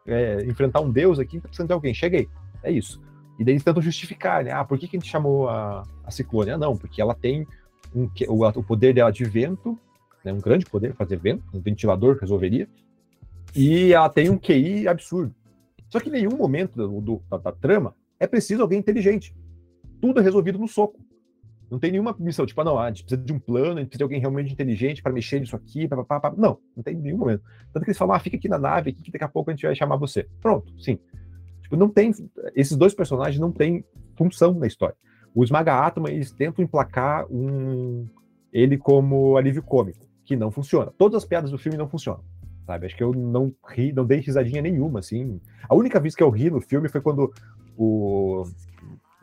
é, 0.08 0.44
enfrentar 0.46 0.82
um 0.82 0.92
deus 0.92 1.20
aqui, 1.20 1.39
tá 1.39 1.48
precisando 1.48 1.68
de 1.68 1.74
alguém, 1.74 1.94
cheguei. 1.94 2.28
É 2.62 2.72
isso. 2.72 3.02
E 3.39 3.44
daí 3.44 3.54
eles 3.54 3.63
tentam 3.63 3.82
justificar, 3.82 4.44
né? 4.44 4.52
Ah, 4.52 4.63
por 4.63 4.78
que, 4.78 4.88
que 4.88 4.96
a 4.96 5.00
gente 5.00 5.10
chamou 5.10 5.50
a, 5.50 5.84
a 6.04 6.12
Ciclone? 6.12 6.52
Ah, 6.52 6.58
não, 6.58 6.78
porque 6.78 7.02
ela 7.02 7.16
tem 7.16 7.48
um, 7.96 8.10
o, 8.28 8.48
o 8.48 8.63
poder 8.63 8.94
dela 8.94 9.12
de 9.12 9.24
vento, 9.24 9.78
né, 10.24 10.32
um 10.32 10.39
grande 10.39 10.66
poder, 10.66 10.94
fazer 10.94 11.18
vento, 11.18 11.44
um 11.54 11.60
ventilador 11.60 12.18
resolveria, 12.20 12.68
e 13.56 13.94
ela 13.94 14.10
tem 14.10 14.30
um 14.30 14.38
QI 14.38 14.88
absurdo. 14.88 15.34
Só 15.89 16.00
que 16.00 16.10
em 16.10 16.13
nenhum 16.13 16.36
momento 16.36 16.76
do, 16.76 17.02
do, 17.02 17.22
da, 17.30 17.38
da, 17.38 17.52
trama 17.52 17.96
é 18.20 18.26
preciso 18.26 18.62
alguém 18.62 18.80
inteligente. 18.80 19.36
Tudo 20.02 20.20
é 20.20 20.24
resolvido 20.24 20.58
no 20.58 20.68
soco. 20.68 21.00
Não 21.74 21.80
tem 21.80 21.92
nenhuma 21.92 22.16
missão, 22.20 22.46
tipo, 22.46 22.62
ah, 22.62 22.64
não, 22.64 22.78
a 22.78 22.88
gente 22.90 23.04
precisa 23.04 23.26
de 23.26 23.34
um 23.34 23.40
plano, 23.40 23.78
a 23.78 23.80
gente 23.80 23.88
precisa 23.88 23.98
de 23.98 24.04
alguém 24.04 24.20
realmente 24.20 24.54
inteligente 24.54 25.02
para 25.02 25.12
mexer 25.12 25.40
nisso 25.40 25.56
aqui, 25.56 25.88
pá, 25.88 26.04
pá, 26.04 26.20
pá. 26.20 26.34
não, 26.38 26.60
não 26.78 26.84
tem 26.84 26.96
nenhum 26.96 27.18
momento. 27.18 27.42
Tanto 27.74 27.84
que 27.84 27.90
eles 27.90 27.98
falam, 27.98 28.16
ah, 28.16 28.20
fica 28.20 28.38
aqui 28.38 28.48
na 28.48 28.60
nave, 28.60 28.92
aqui, 28.92 29.02
que 29.02 29.12
daqui 29.12 29.24
a 29.24 29.28
pouco 29.28 29.50
a 29.50 29.54
gente 29.54 29.66
vai 29.66 29.76
chamar 29.76 29.96
você. 29.96 30.28
Pronto, 30.40 30.72
sim. 30.80 31.00
Tipo, 31.64 31.76
não 31.76 31.90
tem, 31.90 32.12
esses 32.54 32.78
dois 32.78 32.94
personagens 32.94 33.40
não 33.40 33.52
têm 33.52 33.84
função 34.16 34.54
na 34.54 34.68
história. 34.68 34.96
O 35.34 35.44
Esmaga 35.44 35.84
Atoma, 35.84 36.12
eles 36.12 36.32
tentam 36.32 36.64
emplacar 36.64 37.26
um, 37.32 38.08
ele 38.52 38.78
como 38.78 39.36
alívio 39.36 39.64
cômico, 39.64 40.06
que 40.24 40.36
não 40.36 40.52
funciona. 40.52 40.94
Todas 40.96 41.24
as 41.24 41.28
piadas 41.28 41.50
do 41.50 41.58
filme 41.58 41.76
não 41.76 41.90
funcionam, 41.90 42.24
sabe? 42.68 42.86
Acho 42.86 42.96
que 42.96 43.04
eu 43.04 43.14
não 43.14 43.52
ri, 43.68 43.92
não 43.92 44.06
dei 44.06 44.20
risadinha 44.20 44.62
nenhuma, 44.62 45.00
assim. 45.00 45.42
A 45.68 45.74
única 45.74 46.00
vez 46.00 46.14
que 46.14 46.22
eu 46.22 46.30
ri 46.30 46.52
no 46.52 46.62
filme 46.62 46.88
foi 46.88 47.02
quando 47.02 47.34
o 47.76 48.44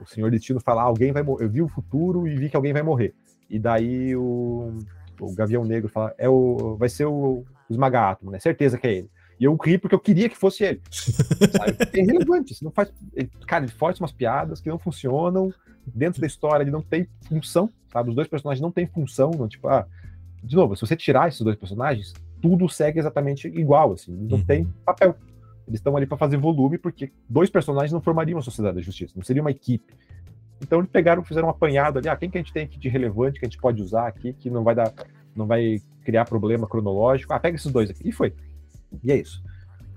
o 0.01 0.07
Senhor 0.07 0.31
Destino 0.31 0.61
fala, 0.61 0.83
ah, 0.83 0.87
alguém 0.87 1.13
vai 1.13 1.23
morrer. 1.23 1.45
Eu 1.45 1.51
vi 1.51 1.63
o 1.63 1.69
futuro 1.69 2.27
e 2.27 2.35
vi 2.37 2.49
que 2.49 2.57
alguém 2.57 2.73
vai 2.73 2.83
morrer. 2.83 3.15
E 3.49 3.59
daí 3.59 4.15
o, 4.17 4.79
o 5.21 5.35
Gavião 5.35 5.65
Negro 5.65 5.89
fala, 5.89 6.15
é 6.17 6.29
o, 6.29 6.77
vai 6.79 6.89
ser 6.89 7.07
o, 7.07 7.13
o 7.13 7.47
Esmaga 7.69 8.19
né? 8.23 8.39
Certeza 8.39 8.79
que 8.79 8.87
é 8.87 8.95
ele. 8.95 9.11
E 9.39 9.45
eu 9.45 9.57
ri 9.57 9.79
porque 9.79 9.95
eu 9.95 10.01
queria 10.01 10.29
que 10.29 10.37
fosse 10.37 10.65
ele. 10.65 10.83
Sabe? 10.91 11.77
É 11.93 12.01
irrelevante. 12.01 12.55
Não 12.63 12.71
faz. 12.71 12.93
Ele, 13.15 13.31
cara, 13.47 13.65
ele 13.65 13.73
força 13.73 14.03
umas 14.03 14.13
piadas 14.13 14.61
que 14.61 14.69
não 14.69 14.79
funcionam, 14.79 15.53
dentro 15.87 16.21
da 16.21 16.27
história, 16.27 16.63
ele 16.63 16.71
não 16.71 16.83
tem 16.83 17.09
função, 17.29 17.71
sabe? 17.93 18.11
Os 18.11 18.15
dois 18.15 18.29
personagens 18.29 18.61
não 18.61 18.71
têm 18.71 18.87
função, 18.87 19.31
não, 19.31 19.49
tipo, 19.49 19.69
ah, 19.69 19.87
de 20.43 20.57
novo, 20.57 20.77
se 20.77 20.83
você 20.83 20.97
tirar 20.97 21.29
esses 21.29 21.41
dois 21.41 21.57
personagens, 21.57 22.15
tudo 22.41 22.69
segue 22.69 22.99
exatamente 22.99 23.49
igual, 23.49 23.93
assim, 23.93 24.13
não 24.13 24.39
uhum. 24.39 24.45
tem 24.45 24.65
papel. 24.85 25.15
Eles 25.71 25.79
estão 25.79 25.97
ali 25.97 26.05
para 26.05 26.19
fazer 26.19 26.37
volume, 26.37 26.77
porque 26.77 27.13
dois 27.29 27.49
personagens 27.49 27.93
não 27.93 28.01
formariam 28.01 28.39
a 28.39 28.43
Sociedade 28.43 28.77
da 28.77 28.83
Justiça, 28.83 29.13
não 29.17 29.23
seria 29.23 29.41
uma 29.41 29.53
equipe. 29.53 29.95
Então 30.61 30.81
eles 30.81 30.91
pegaram, 30.91 31.25
fizeram 31.25 31.47
um 31.47 31.51
apanhado 31.51 31.99
ali, 31.99 32.09
ah, 32.09 32.17
quem 32.17 32.29
que 32.29 32.37
a 32.37 32.41
gente 32.41 32.53
tem 32.53 32.65
aqui 32.65 32.79
de 32.79 32.89
relevante 32.89 33.39
que 33.39 33.47
a 33.47 33.49
gente 33.49 33.59
pode 33.59 33.81
usar 33.81 34.09
aqui, 34.09 34.33
que 34.33 34.51
não 34.51 34.65
vai 34.65 34.75
dar, 34.75 34.93
não 35.35 35.47
vai 35.47 35.81
criar 36.05 36.25
problema 36.25 36.67
cronológico. 36.67 37.33
Ah, 37.33 37.39
pega 37.39 37.57
esses 37.57 37.71
dois 37.71 37.89
aqui. 37.89 38.09
E 38.09 38.13
foi. 38.13 38.35
E 39.03 39.13
é 39.13 39.17
isso. 39.17 39.43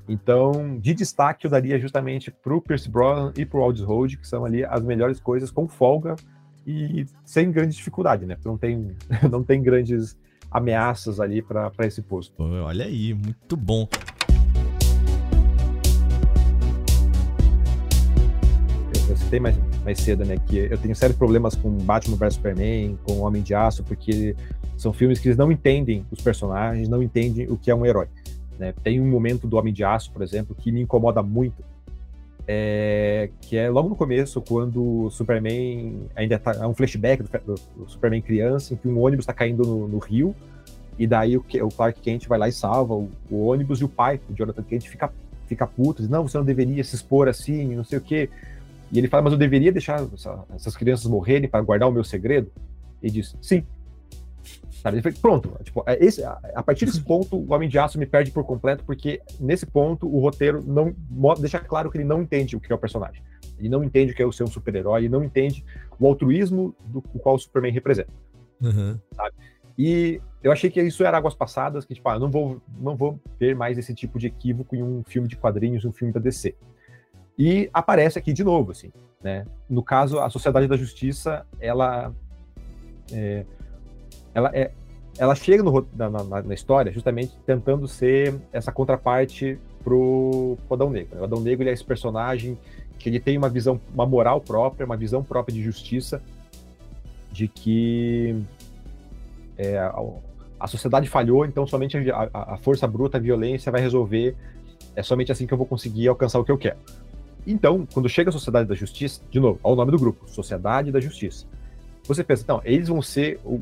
Então, 0.07 0.77
de 0.77 0.93
destaque, 0.93 1.47
eu 1.47 1.51
daria 1.51 1.79
justamente 1.79 2.29
pro 2.29 2.61
Pierce 2.61 2.89
Brosnan 2.89 3.33
e 3.35 3.45
pro 3.45 3.61
Aldous 3.61 3.83
Hold, 3.83 4.17
que 4.17 4.27
são 4.27 4.45
ali 4.45 4.63
as 4.63 4.83
melhores 4.83 5.19
coisas 5.19 5.49
com 5.49 5.67
folga 5.67 6.15
e 6.67 7.05
sem 7.25 7.51
grande 7.51 7.75
dificuldade, 7.75 8.25
né? 8.25 8.35
Porque 8.35 8.47
não 8.47 8.57
tem, 8.57 8.95
não 9.31 9.43
tem 9.43 9.61
grandes 9.61 10.17
ameaças 10.51 11.19
ali 11.19 11.41
para 11.41 11.71
esse 11.79 12.01
posto. 12.01 12.33
Olha 12.37 12.85
aí, 12.85 13.13
muito 13.13 13.57
bom. 13.57 13.87
Citei 19.33 19.39
mais, 19.39 19.55
mais 19.83 19.99
cedo, 19.99 20.23
né? 20.23 20.37
Que 20.47 20.57
eu 20.57 20.77
tenho 20.77 20.95
sérios 20.95 21.17
problemas 21.17 21.55
com 21.55 21.71
Batman 21.71 22.17
vs 22.17 22.35
Superman, 22.35 22.99
com 23.03 23.21
Homem 23.21 23.41
de 23.41 23.55
Aço, 23.55 23.83
porque 23.83 24.35
são 24.77 24.93
filmes 24.93 25.19
que 25.19 25.27
eles 25.27 25.37
não 25.37 25.51
entendem 25.51 26.05
os 26.11 26.21
personagens, 26.21 26.87
não 26.87 27.01
entendem 27.01 27.49
o 27.49 27.57
que 27.57 27.71
é 27.71 27.75
um 27.75 27.83
herói. 27.83 28.07
Né? 28.59 28.75
Tem 28.83 29.01
um 29.01 29.07
momento 29.07 29.47
do 29.47 29.57
Homem 29.57 29.73
de 29.73 29.83
Aço, 29.83 30.11
por 30.11 30.21
exemplo, 30.21 30.55
que 30.55 30.71
me 30.71 30.81
incomoda 30.81 31.23
muito, 31.23 31.63
é, 32.47 33.31
que 33.41 33.57
é 33.57 33.71
logo 33.71 33.89
no 33.89 33.95
começo, 33.95 34.39
quando 34.39 35.05
o 35.05 35.09
Superman 35.09 36.03
ainda 36.15 36.37
tá. 36.37 36.51
É 36.51 36.67
um 36.67 36.75
flashback 36.75 37.23
do, 37.23 37.55
do 37.75 37.89
Superman 37.89 38.21
criança, 38.21 38.75
em 38.75 38.77
que 38.77 38.87
um 38.87 38.99
ônibus 38.99 39.23
está 39.23 39.33
caindo 39.33 39.63
no, 39.63 39.87
no, 39.87 39.97
rio, 39.97 40.35
e 40.99 41.07
daí 41.07 41.35
o, 41.37 41.43
o, 41.63 41.69
Clark 41.69 41.99
Kent 42.01 42.27
vai 42.27 42.37
lá 42.37 42.47
e 42.47 42.51
salva 42.51 42.93
o, 42.93 43.09
o, 43.31 43.47
ônibus, 43.47 43.81
e 43.81 43.83
o 43.83 43.89
pai, 43.89 44.19
o 44.29 44.33
Jonathan 44.35 44.61
Kent, 44.61 44.87
fica, 44.87 45.11
fica 45.47 45.65
puto, 45.65 46.03
diz: 46.03 46.09
Não, 46.09 46.27
você 46.27 46.37
não 46.37 46.45
deveria 46.45 46.83
se 46.83 46.93
expor 46.93 47.27
assim, 47.27 47.75
não 47.75 47.83
sei 47.83 47.97
o 47.97 48.01
quê. 48.01 48.29
E 48.93 48.99
ele 48.99 49.07
fala: 49.07 49.23
Mas 49.23 49.33
eu 49.33 49.39
deveria 49.39 49.71
deixar 49.71 50.01
essa, 50.13 50.45
essas 50.55 50.77
crianças 50.77 51.07
morrerem 51.07 51.49
para 51.49 51.61
guardar 51.61 51.89
o 51.89 51.91
meu 51.91 52.03
segredo? 52.03 52.49
E 53.01 53.09
diz: 53.09 53.35
Sim, 53.41 53.65
Sabe? 54.83 54.97
Ele 54.97 55.11
pronto, 55.13 55.57
tipo, 55.63 55.81
é 55.87 55.97
esse, 56.03 56.21
a 56.25 56.61
partir 56.61 56.85
desse 56.85 57.01
ponto, 57.01 57.37
o 57.37 57.53
Homem 57.53 57.69
de 57.69 57.79
Aço 57.79 57.97
me 57.97 58.05
perde 58.05 58.31
por 58.31 58.43
completo, 58.43 58.83
porque 58.83 59.21
nesse 59.39 59.65
ponto 59.65 60.13
o 60.13 60.19
roteiro 60.19 60.61
não 60.61 60.93
deixa 61.39 61.57
claro 61.57 61.89
que 61.89 61.97
ele 61.97 62.03
não 62.03 62.21
entende 62.21 62.57
o 62.57 62.59
que 62.59 62.69
é 62.69 62.75
o 62.75 62.77
personagem. 62.77 63.23
Ele 63.57 63.69
não 63.69 63.81
entende 63.81 64.11
o 64.11 64.15
que 64.15 64.21
é 64.21 64.25
o 64.25 64.31
ser 64.31 64.43
um 64.43 64.47
super-herói, 64.47 65.01
ele 65.01 65.09
não 65.09 65.23
entende 65.23 65.63
o 65.97 66.05
altruísmo 66.05 66.75
do 66.85 67.01
qual 67.01 67.35
o 67.35 67.39
Superman 67.39 67.71
representa. 67.71 68.11
Uhum. 68.61 68.99
Sabe? 69.15 69.35
E 69.77 70.21
eu 70.43 70.51
achei 70.51 70.69
que 70.69 70.81
isso 70.81 71.05
era 71.05 71.17
águas 71.17 71.33
passadas, 71.33 71.85
que 71.85 71.93
tipo, 71.93 72.09
ah, 72.09 72.19
não 72.19 72.29
vou, 72.29 72.61
não 72.77 72.97
vou 72.97 73.17
ver 73.39 73.55
mais 73.55 73.77
esse 73.77 73.95
tipo 73.95 74.19
de 74.19 74.27
equívoco 74.27 74.75
em 74.75 74.83
um 74.83 75.01
filme 75.05 75.29
de 75.29 75.37
quadrinhos, 75.37 75.85
um 75.85 75.93
filme 75.93 76.13
da 76.13 76.19
DC. 76.19 76.55
E 77.37 77.69
aparece 77.73 78.19
aqui 78.19 78.31
de 78.31 78.43
novo, 78.43 78.71
assim, 78.71 78.91
né? 79.21 79.45
No 79.69 79.83
caso, 79.83 80.19
a 80.19 80.29
Sociedade 80.29 80.67
da 80.67 80.77
Justiça, 80.77 81.45
ela 81.59 82.13
é, 83.11 83.45
ela 84.33 84.51
é 84.53 84.71
ela 85.17 85.35
chega 85.35 85.61
no, 85.61 85.87
na, 85.95 86.09
na, 86.09 86.41
na, 86.41 86.53
história 86.53 86.91
justamente 86.91 87.33
tentando 87.45 87.87
ser 87.87 88.35
essa 88.51 88.71
contraparte 88.71 89.59
pro, 89.83 90.57
pro 90.67 90.73
Adão 90.73 90.89
Negro. 90.89 91.19
O 91.19 91.23
Adão 91.23 91.39
Negro 91.39 91.67
é 91.69 91.71
esse 91.71 91.83
personagem 91.83 92.57
que 92.97 93.09
ele 93.09 93.19
tem 93.19 93.37
uma 93.37 93.49
visão, 93.49 93.79
uma 93.93 94.05
moral 94.05 94.41
própria, 94.41 94.85
uma 94.85 94.97
visão 94.97 95.23
própria 95.23 95.53
de 95.53 95.61
justiça, 95.61 96.21
de 97.31 97.47
que 97.47 98.41
é, 99.57 99.77
a, 99.77 99.93
a, 100.59 100.67
sociedade 100.67 101.07
falhou, 101.07 101.45
então 101.45 101.67
somente 101.67 101.97
a, 102.09 102.29
a, 102.33 102.57
força 102.57 102.87
bruta, 102.87 103.17
a 103.17 103.21
violência 103.21 103.71
vai 103.71 103.81
resolver. 103.81 104.35
É 104.95 105.03
somente 105.03 105.31
assim 105.31 105.45
que 105.45 105.53
eu 105.53 105.57
vou 105.57 105.67
conseguir 105.67 106.07
alcançar 106.07 106.39
o 106.39 106.45
que 106.45 106.51
eu 106.51 106.57
quero. 106.57 106.77
Então, 107.45 107.87
quando 107.93 108.07
chega 108.07 108.29
a 108.29 108.33
Sociedade 108.33 108.67
da 108.67 108.75
Justiça, 108.75 109.21
de 109.29 109.39
novo, 109.39 109.59
ao 109.63 109.75
nome 109.75 109.91
do 109.91 109.99
grupo, 109.99 110.29
Sociedade 110.29 110.91
da 110.91 110.99
Justiça, 110.99 111.45
você 112.05 112.23
pensa, 112.23 112.43
então, 112.43 112.61
eles 112.63 112.87
vão 112.87 113.01
ser 113.01 113.39
o, 113.45 113.61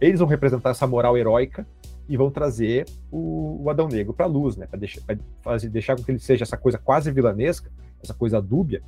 eles 0.00 0.20
vão 0.20 0.28
representar 0.28 0.70
essa 0.70 0.86
moral 0.86 1.16
heróica 1.16 1.66
e 2.08 2.16
vão 2.16 2.30
trazer 2.30 2.86
o, 3.10 3.62
o 3.62 3.70
Adão 3.70 3.88
Negro 3.88 4.14
para 4.14 4.24
a 4.26 4.28
luz, 4.28 4.56
né? 4.56 4.66
Para 4.66 4.78
deixar, 4.78 5.02
fazer, 5.42 5.68
deixar 5.68 5.96
com 5.96 6.02
que 6.02 6.10
ele 6.10 6.18
seja 6.18 6.44
essa 6.44 6.56
coisa 6.56 6.78
quase 6.78 7.10
vilanesca, 7.10 7.70
essa 8.02 8.14
coisa 8.14 8.40
dúbia, 8.40 8.82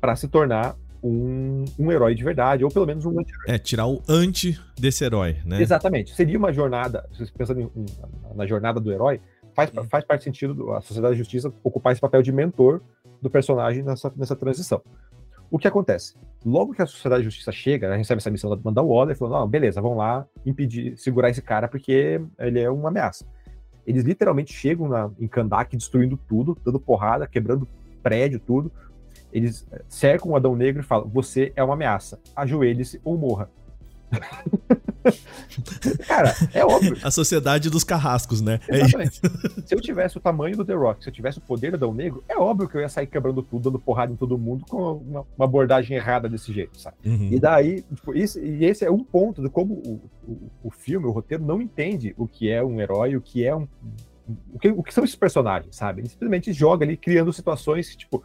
para 0.00 0.14
se 0.16 0.28
tornar 0.28 0.76
um, 1.02 1.64
um 1.78 1.90
herói 1.90 2.14
de 2.14 2.22
verdade, 2.22 2.62
ou 2.62 2.70
pelo 2.70 2.86
menos 2.86 3.06
um 3.06 3.18
anti-herói. 3.18 3.46
É, 3.48 3.58
tirar 3.58 3.86
o 3.86 4.02
anti 4.06 4.60
desse 4.78 5.04
herói, 5.04 5.38
né? 5.44 5.62
Exatamente. 5.62 6.14
Seria 6.14 6.36
uma 6.38 6.52
jornada, 6.52 7.08
pensando 7.36 7.60
em, 7.60 7.70
na 8.34 8.46
jornada 8.46 8.78
do 8.78 8.92
herói, 8.92 9.20
faz, 9.54 9.70
faz 9.88 10.04
parte 10.04 10.24
sentido 10.24 10.72
a 10.72 10.82
Sociedade 10.82 11.14
da 11.14 11.18
Justiça 11.18 11.52
ocupar 11.62 11.92
esse 11.92 12.00
papel 12.00 12.22
de 12.22 12.32
mentor 12.32 12.82
do 13.20 13.30
personagem 13.30 13.82
nessa, 13.82 14.12
nessa 14.16 14.36
transição. 14.36 14.82
O 15.50 15.58
que 15.58 15.66
acontece? 15.66 16.14
Logo 16.44 16.72
que 16.72 16.80
a 16.80 16.86
Sociedade 16.86 17.22
de 17.22 17.28
Justiça 17.28 17.50
chega, 17.50 17.90
né, 17.90 17.96
recebe 17.96 18.18
essa 18.18 18.30
missão 18.30 18.56
de 18.56 18.64
mandar 18.64 18.82
o 18.82 18.88
Waller, 18.88 19.16
falando, 19.16 19.40
não, 19.40 19.48
beleza, 19.48 19.80
vamos 19.80 19.98
lá 19.98 20.26
impedir, 20.46 20.96
segurar 20.96 21.28
esse 21.28 21.42
cara 21.42 21.66
porque 21.66 22.20
ele 22.38 22.60
é 22.60 22.70
uma 22.70 22.88
ameaça. 22.88 23.26
Eles 23.86 24.04
literalmente 24.04 24.52
chegam 24.52 24.88
na, 24.88 25.10
em 25.18 25.26
Kandak 25.26 25.76
destruindo 25.76 26.16
tudo, 26.16 26.56
dando 26.64 26.78
porrada, 26.78 27.26
quebrando 27.26 27.66
prédio, 28.02 28.38
tudo. 28.38 28.70
Eles 29.32 29.66
cercam 29.88 30.30
o 30.30 30.36
Adão 30.36 30.54
Negro 30.54 30.82
e 30.82 30.84
falam, 30.84 31.08
você 31.08 31.52
é 31.56 31.64
uma 31.64 31.74
ameaça, 31.74 32.20
ajoelhe-se 32.36 33.00
ou 33.04 33.18
morra. 33.18 33.50
Cara, 36.06 36.34
é 36.52 36.64
óbvio. 36.64 36.96
A 37.02 37.10
sociedade 37.10 37.70
dos 37.70 37.84
carrascos, 37.84 38.40
né? 38.40 38.60
É 38.68 38.80
Exatamente. 38.80 39.20
É 39.24 39.62
se 39.66 39.74
eu 39.74 39.80
tivesse 39.80 40.18
o 40.18 40.20
tamanho 40.20 40.56
do 40.56 40.64
The 40.64 40.74
Rock, 40.74 41.02
se 41.02 41.08
eu 41.08 41.12
tivesse 41.12 41.38
o 41.38 41.40
poder 41.40 41.70
do 41.70 41.76
Adão 41.76 41.94
Negro, 41.94 42.22
é 42.28 42.36
óbvio 42.36 42.68
que 42.68 42.76
eu 42.76 42.80
ia 42.80 42.88
sair 42.88 43.06
quebrando 43.06 43.42
tudo, 43.42 43.70
dando 43.70 43.78
porrada 43.78 44.12
em 44.12 44.16
todo 44.16 44.36
mundo 44.36 44.64
com 44.68 44.94
uma, 44.94 45.26
uma 45.36 45.44
abordagem 45.44 45.96
errada 45.96 46.28
desse 46.28 46.52
jeito, 46.52 46.78
sabe? 46.78 46.96
Uhum. 47.04 47.28
E 47.32 47.40
daí, 47.40 47.82
tipo, 47.94 48.14
isso, 48.14 48.38
e 48.38 48.64
esse 48.64 48.84
é 48.84 48.90
um 48.90 49.02
ponto 49.02 49.42
de 49.42 49.48
como 49.48 49.74
o, 49.74 50.00
o, 50.26 50.50
o 50.64 50.70
filme, 50.70 51.06
o 51.06 51.10
roteiro, 51.10 51.44
não 51.44 51.60
entende 51.62 52.14
o 52.18 52.26
que 52.26 52.50
é 52.50 52.62
um 52.62 52.80
herói, 52.80 53.16
o 53.16 53.20
que 53.20 53.44
é 53.44 53.54
um, 53.54 53.66
o 54.52 54.58
que, 54.58 54.68
o 54.68 54.82
que, 54.82 54.94
são 54.94 55.04
esses 55.04 55.16
personagens, 55.16 55.74
sabe? 55.74 56.02
Ele 56.02 56.08
simplesmente 56.08 56.52
joga 56.52 56.84
ali 56.84 56.96
criando 56.96 57.32
situações, 57.32 57.96
tipo, 57.96 58.22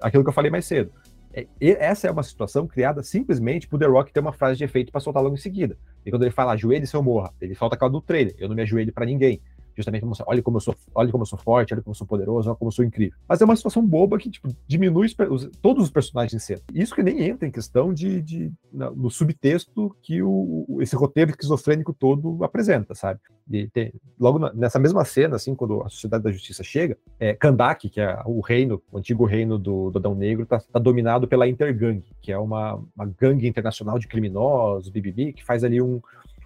aquilo 0.00 0.22
que 0.22 0.28
eu 0.28 0.34
falei 0.34 0.50
mais 0.50 0.66
cedo. 0.66 0.90
É, 1.36 1.46
essa 1.60 2.08
é 2.08 2.10
uma 2.10 2.22
situação 2.22 2.66
criada 2.66 3.02
simplesmente 3.02 3.68
pro 3.68 3.78
The 3.78 3.84
Rock 3.84 4.10
ter 4.10 4.20
uma 4.20 4.32
frase 4.32 4.56
de 4.56 4.64
efeito 4.64 4.90
para 4.90 5.02
soltar 5.02 5.22
logo 5.22 5.34
em 5.34 5.38
seguida. 5.38 5.76
E 6.04 6.10
quando 6.10 6.22
ele 6.22 6.30
fala 6.30 6.52
ajoelhe 6.52 6.86
se 6.86 6.96
eu 6.96 7.02
morra, 7.02 7.32
ele 7.38 7.54
falta 7.54 7.76
aquela 7.76 7.90
do 7.90 8.00
trailer, 8.00 8.34
eu 8.38 8.48
não 8.48 8.56
me 8.56 8.62
ajoelho 8.62 8.92
para 8.92 9.04
ninguém 9.04 9.42
justamente 9.76 10.00
para 10.00 10.08
mostrar, 10.08 10.26
olha 10.28 10.42
como 10.42 10.56
eu 10.56 10.60
sou, 10.60 10.74
olha 10.94 11.10
como 11.10 11.22
eu 11.22 11.26
sou 11.26 11.38
forte, 11.38 11.74
olha 11.74 11.82
como 11.82 11.92
eu 11.92 11.96
sou 11.96 12.06
poderoso, 12.06 12.48
olha 12.48 12.56
como 12.56 12.68
eu 12.68 12.72
sou 12.72 12.84
incrível. 12.84 13.16
Mas 13.28 13.40
é 13.40 13.44
uma 13.44 13.56
situação 13.56 13.86
boba 13.86 14.18
que 14.18 14.30
tipo, 14.30 14.48
diminui 14.66 15.06
os, 15.30 15.50
todos 15.60 15.84
os 15.84 15.90
personagens 15.90 16.34
em 16.34 16.44
cena. 16.44 16.62
Isso 16.72 16.94
que 16.94 17.02
nem 17.02 17.22
entra 17.22 17.46
em 17.46 17.50
questão 17.50 17.92
de, 17.92 18.22
de 18.22 18.52
no 18.72 19.10
subtexto 19.10 19.94
que 20.02 20.22
o, 20.22 20.78
esse 20.80 20.96
roteiro 20.96 21.30
esquizofrênico 21.30 21.92
todo 21.92 22.42
apresenta, 22.42 22.94
sabe? 22.94 23.20
E 23.50 23.68
tem, 23.68 23.92
logo 24.18 24.38
na, 24.38 24.52
nessa 24.52 24.78
mesma 24.78 25.04
cena, 25.04 25.36
assim, 25.36 25.54
quando 25.54 25.82
a 25.82 25.88
Sociedade 25.88 26.24
da 26.24 26.32
Justiça 26.32 26.64
chega, 26.64 26.98
é, 27.18 27.32
Kandak, 27.34 27.88
que 27.88 28.00
é 28.00 28.20
o 28.24 28.40
reino, 28.40 28.82
o 28.90 28.98
antigo 28.98 29.24
reino 29.24 29.58
do, 29.58 29.90
do 29.90 29.98
Adão 29.98 30.14
Negro, 30.14 30.42
está 30.42 30.58
tá 30.58 30.78
dominado 30.78 31.28
pela 31.28 31.48
Intergang, 31.48 32.02
que 32.20 32.32
é 32.32 32.38
uma, 32.38 32.74
uma 32.96 33.06
gangue 33.18 33.46
internacional 33.46 33.98
de 33.98 34.08
criminosos, 34.08 34.88
BBB, 34.88 35.32
que 35.32 35.44
faz 35.44 35.62
ali 35.62 35.80
um, 35.80 36.00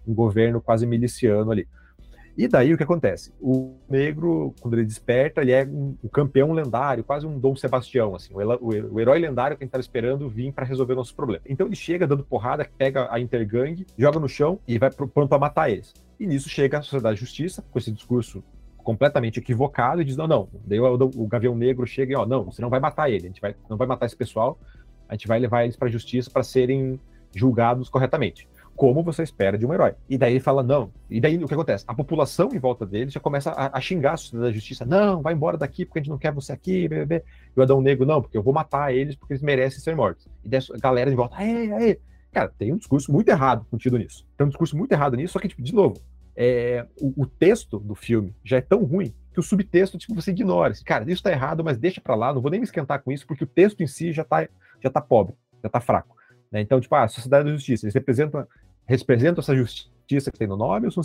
um 0.06 0.14
governo 0.14 0.60
quase 0.60 0.86
miliciano 0.86 1.50
ali. 1.50 1.66
E 2.36 2.48
daí 2.48 2.72
o 2.72 2.76
que 2.76 2.82
acontece? 2.82 3.32
O 3.40 3.74
negro, 3.88 4.54
quando 4.60 4.74
ele 4.74 4.84
desperta, 4.84 5.40
ele 5.42 5.52
é 5.52 5.64
um, 5.64 5.96
um 6.02 6.08
campeão 6.08 6.52
lendário, 6.52 7.04
quase 7.04 7.26
um 7.26 7.38
Dom 7.38 7.54
Sebastião, 7.56 8.14
assim, 8.14 8.32
o, 8.34 8.38
o, 8.38 8.94
o 8.94 9.00
herói 9.00 9.18
lendário 9.18 9.56
que 9.56 9.62
a 9.62 9.64
gente 9.64 9.70
estava 9.70 9.82
esperando 9.82 10.28
vir 10.28 10.52
para 10.52 10.64
resolver 10.64 10.94
nossos 10.94 11.12
problemas. 11.12 11.44
Então 11.48 11.66
ele 11.66 11.76
chega 11.76 12.06
dando 12.06 12.24
porrada, 12.24 12.68
pega 12.78 13.08
a 13.12 13.20
Intergang, 13.20 13.84
joga 13.98 14.18
no 14.18 14.28
chão 14.28 14.58
e 14.66 14.78
vai 14.78 14.90
pronto 14.90 15.28
para 15.28 15.38
matar 15.38 15.70
eles. 15.70 15.92
E 16.18 16.26
nisso 16.26 16.48
chega 16.48 16.78
a 16.78 16.82
Sociedade 16.82 17.16
de 17.16 17.20
Justiça, 17.20 17.64
com 17.70 17.78
esse 17.78 17.90
discurso 17.90 18.42
completamente 18.78 19.38
equivocado, 19.38 20.00
e 20.00 20.04
diz: 20.04 20.16
não, 20.16 20.26
não. 20.26 20.48
Daí 20.64 20.80
o, 20.80 20.94
o 20.94 21.26
Gavião 21.26 21.54
Negro 21.54 21.86
chega 21.86 22.12
e, 22.12 22.16
ó, 22.16 22.24
não, 22.24 22.44
você 22.44 22.62
não 22.62 22.70
vai 22.70 22.80
matar 22.80 23.10
ele, 23.10 23.24
a 23.24 23.28
gente 23.28 23.40
vai, 23.40 23.54
não 23.68 23.76
vai 23.76 23.86
matar 23.86 24.06
esse 24.06 24.16
pessoal, 24.16 24.58
a 25.08 25.14
gente 25.14 25.26
vai 25.26 25.38
levar 25.38 25.64
eles 25.64 25.76
para 25.76 25.88
a 25.88 25.90
justiça 25.90 26.30
para 26.30 26.42
serem 26.42 26.98
julgados 27.34 27.88
corretamente 27.88 28.48
como 28.80 29.02
você 29.02 29.22
espera 29.22 29.58
de 29.58 29.66
um 29.66 29.74
herói. 29.74 29.92
E 30.08 30.16
daí 30.16 30.32
ele 30.32 30.40
fala, 30.40 30.62
não. 30.62 30.90
E 31.10 31.20
daí 31.20 31.36
o 31.36 31.46
que 31.46 31.52
acontece? 31.52 31.84
A 31.86 31.92
população 31.92 32.48
em 32.50 32.58
volta 32.58 32.86
dele 32.86 33.10
já 33.10 33.20
começa 33.20 33.50
a, 33.50 33.76
a 33.76 33.78
xingar 33.78 34.14
a 34.14 34.16
sociedade 34.16 34.48
da 34.48 34.54
justiça. 34.54 34.86
Não, 34.86 35.20
vai 35.20 35.34
embora 35.34 35.58
daqui 35.58 35.84
porque 35.84 35.98
a 35.98 36.02
gente 36.02 36.08
não 36.08 36.16
quer 36.16 36.32
você 36.32 36.50
aqui, 36.50 36.88
bebê. 36.88 37.22
E 37.54 37.60
o 37.60 37.62
Adão 37.62 37.82
Negro, 37.82 38.06
não, 38.06 38.22
porque 38.22 38.38
eu 38.38 38.42
vou 38.42 38.54
matar 38.54 38.94
eles 38.94 39.14
porque 39.14 39.34
eles 39.34 39.42
merecem 39.42 39.80
ser 39.80 39.94
mortos. 39.94 40.26
E 40.42 40.48
daí 40.48 40.62
a 40.74 40.78
galera 40.78 41.10
em 41.10 41.14
volta, 41.14 41.36
aê, 41.36 41.70
aê. 41.72 42.00
Cara, 42.32 42.50
tem 42.56 42.72
um 42.72 42.78
discurso 42.78 43.12
muito 43.12 43.28
errado 43.28 43.66
contido 43.70 43.98
nisso. 43.98 44.26
Tem 44.34 44.46
um 44.46 44.48
discurso 44.48 44.74
muito 44.74 44.92
errado 44.92 45.14
nisso, 45.14 45.34
só 45.34 45.38
que, 45.38 45.48
tipo, 45.48 45.60
de 45.60 45.74
novo, 45.74 46.00
é, 46.34 46.86
o, 46.98 47.24
o, 47.24 47.26
texto 47.26 47.78
do 47.78 47.94
filme 47.94 48.34
já 48.42 48.56
é 48.56 48.60
tão 48.62 48.82
ruim 48.82 49.12
que 49.34 49.40
o 49.40 49.42
subtexto, 49.42 49.98
tipo, 49.98 50.14
você 50.14 50.30
ignora. 50.30 50.72
Assim, 50.72 50.84
cara, 50.84 51.04
isso 51.12 51.22
tá 51.22 51.30
errado, 51.30 51.62
mas 51.62 51.76
deixa 51.76 52.00
pra 52.00 52.14
lá, 52.14 52.32
não 52.32 52.40
vou 52.40 52.50
nem 52.50 52.60
me 52.60 52.64
esquentar 52.64 53.02
com 53.02 53.12
isso, 53.12 53.26
porque 53.26 53.44
o 53.44 53.46
texto 53.46 53.82
em 53.82 53.86
si 53.86 54.10
já 54.10 54.24
tá, 54.24 54.48
já 54.82 54.88
tá 54.88 55.02
pobre, 55.02 55.34
já 55.62 55.68
tá 55.68 55.80
fraco. 55.82 56.16
Né? 56.50 56.60
Então, 56.60 56.80
tipo, 56.80 56.94
ah, 56.94 57.04
a 57.04 57.08
Sociedade 57.08 57.44
da 57.44 57.52
Justiça, 57.52 57.84
eles 57.84 57.94
representam, 57.94 58.46
representam 58.90 59.40
essa 59.40 59.54
justiça 59.54 60.30
que 60.30 60.38
tem 60.38 60.48
no 60.48 60.56
nome 60.56 60.86
ou 60.86 60.90
são, 60.90 61.02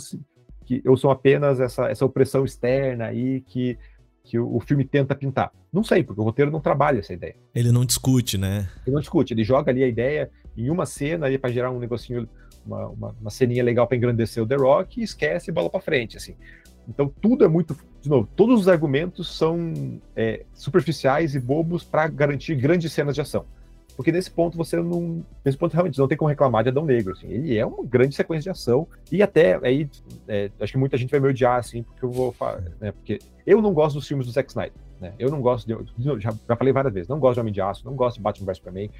que, 0.64 0.82
ou 0.86 0.96
são 0.96 1.10
apenas 1.10 1.60
essa, 1.60 1.88
essa 1.88 2.04
opressão 2.04 2.44
externa 2.44 3.06
aí 3.06 3.40
que, 3.42 3.78
que 4.24 4.38
o, 4.38 4.56
o, 4.56 4.60
filme 4.60 4.84
tenta 4.84 5.14
pintar? 5.14 5.52
Não 5.72 5.84
sei, 5.84 6.02
porque 6.02 6.20
o 6.20 6.24
roteiro 6.24 6.50
não 6.50 6.60
trabalha 6.60 6.98
essa 6.98 7.12
ideia. 7.12 7.36
Ele 7.54 7.70
não 7.70 7.84
discute, 7.84 8.36
né? 8.36 8.68
Ele 8.84 8.94
não 8.94 9.00
discute, 9.00 9.32
ele 9.32 9.44
joga 9.44 9.70
ali 9.70 9.84
a 9.84 9.88
ideia 9.88 10.30
em 10.56 10.68
uma 10.68 10.84
cena 10.84 11.26
ali 11.26 11.38
para 11.38 11.52
gerar 11.52 11.70
um 11.70 11.78
negocinho, 11.78 12.28
uma, 12.66 12.88
uma, 12.88 13.16
uma 13.20 13.30
ceninha 13.30 13.62
legal 13.62 13.86
para 13.86 13.96
engrandecer 13.96 14.42
o 14.42 14.46
The 14.46 14.56
Rock 14.56 15.00
e 15.00 15.04
esquece 15.04 15.50
e 15.50 15.54
bola 15.54 15.70
para 15.70 15.80
frente, 15.80 16.16
assim. 16.16 16.34
Então 16.88 17.12
tudo 17.20 17.44
é 17.44 17.48
muito, 17.48 17.76
de 18.00 18.08
novo, 18.08 18.28
todos 18.34 18.60
os 18.60 18.68
argumentos 18.68 19.36
são 19.36 20.00
é, 20.16 20.44
superficiais 20.54 21.34
e 21.34 21.40
bobos 21.40 21.84
para 21.84 22.08
garantir 22.08 22.56
grandes 22.56 22.92
cenas 22.92 23.14
de 23.14 23.20
ação. 23.20 23.44
Porque 23.96 24.12
nesse 24.12 24.30
ponto 24.30 24.56
você 24.56 24.76
não. 24.76 25.24
Nesse 25.44 25.56
ponto 25.56 25.72
realmente 25.72 25.98
não 25.98 26.06
tem 26.06 26.18
como 26.18 26.28
reclamar 26.28 26.62
de 26.62 26.68
Adão 26.68 26.84
Negro. 26.84 27.14
Assim. 27.14 27.28
Ele 27.28 27.56
é 27.56 27.64
uma 27.64 27.82
grande 27.84 28.14
sequência 28.14 28.42
de 28.42 28.50
ação. 28.50 28.86
E 29.10 29.22
até 29.22 29.58
aí, 29.66 29.88
é, 30.28 30.50
acho 30.60 30.72
que 30.72 30.78
muita 30.78 30.98
gente 30.98 31.10
vai 31.10 31.18
me 31.18 31.28
odiar, 31.28 31.58
assim, 31.58 31.82
porque 31.82 32.04
eu 32.04 32.10
vou. 32.10 32.34
Né, 32.78 32.92
porque 32.92 33.18
eu 33.46 33.62
não 33.62 33.72
gosto 33.72 33.96
dos 33.96 34.06
filmes 34.06 34.26
do 34.26 34.32
Zack 34.32 34.50
Snyder. 34.50 34.86
Né? 35.00 35.12
Eu 35.18 35.30
não 35.30 35.40
gosto 35.40 35.66
de. 35.66 36.20
Já, 36.20 36.30
já 36.30 36.56
falei 36.56 36.72
várias 36.72 36.92
vezes, 36.92 37.08
não 37.08 37.18
gosto 37.18 37.34
de 37.34 37.40
Homem 37.40 37.52
de 37.52 37.60
Aço, 37.60 37.84
não 37.84 37.94
gosto 37.94 38.16
de 38.16 38.22
Batman 38.22 38.46
vs 38.46 38.58
Superman, 38.58 38.90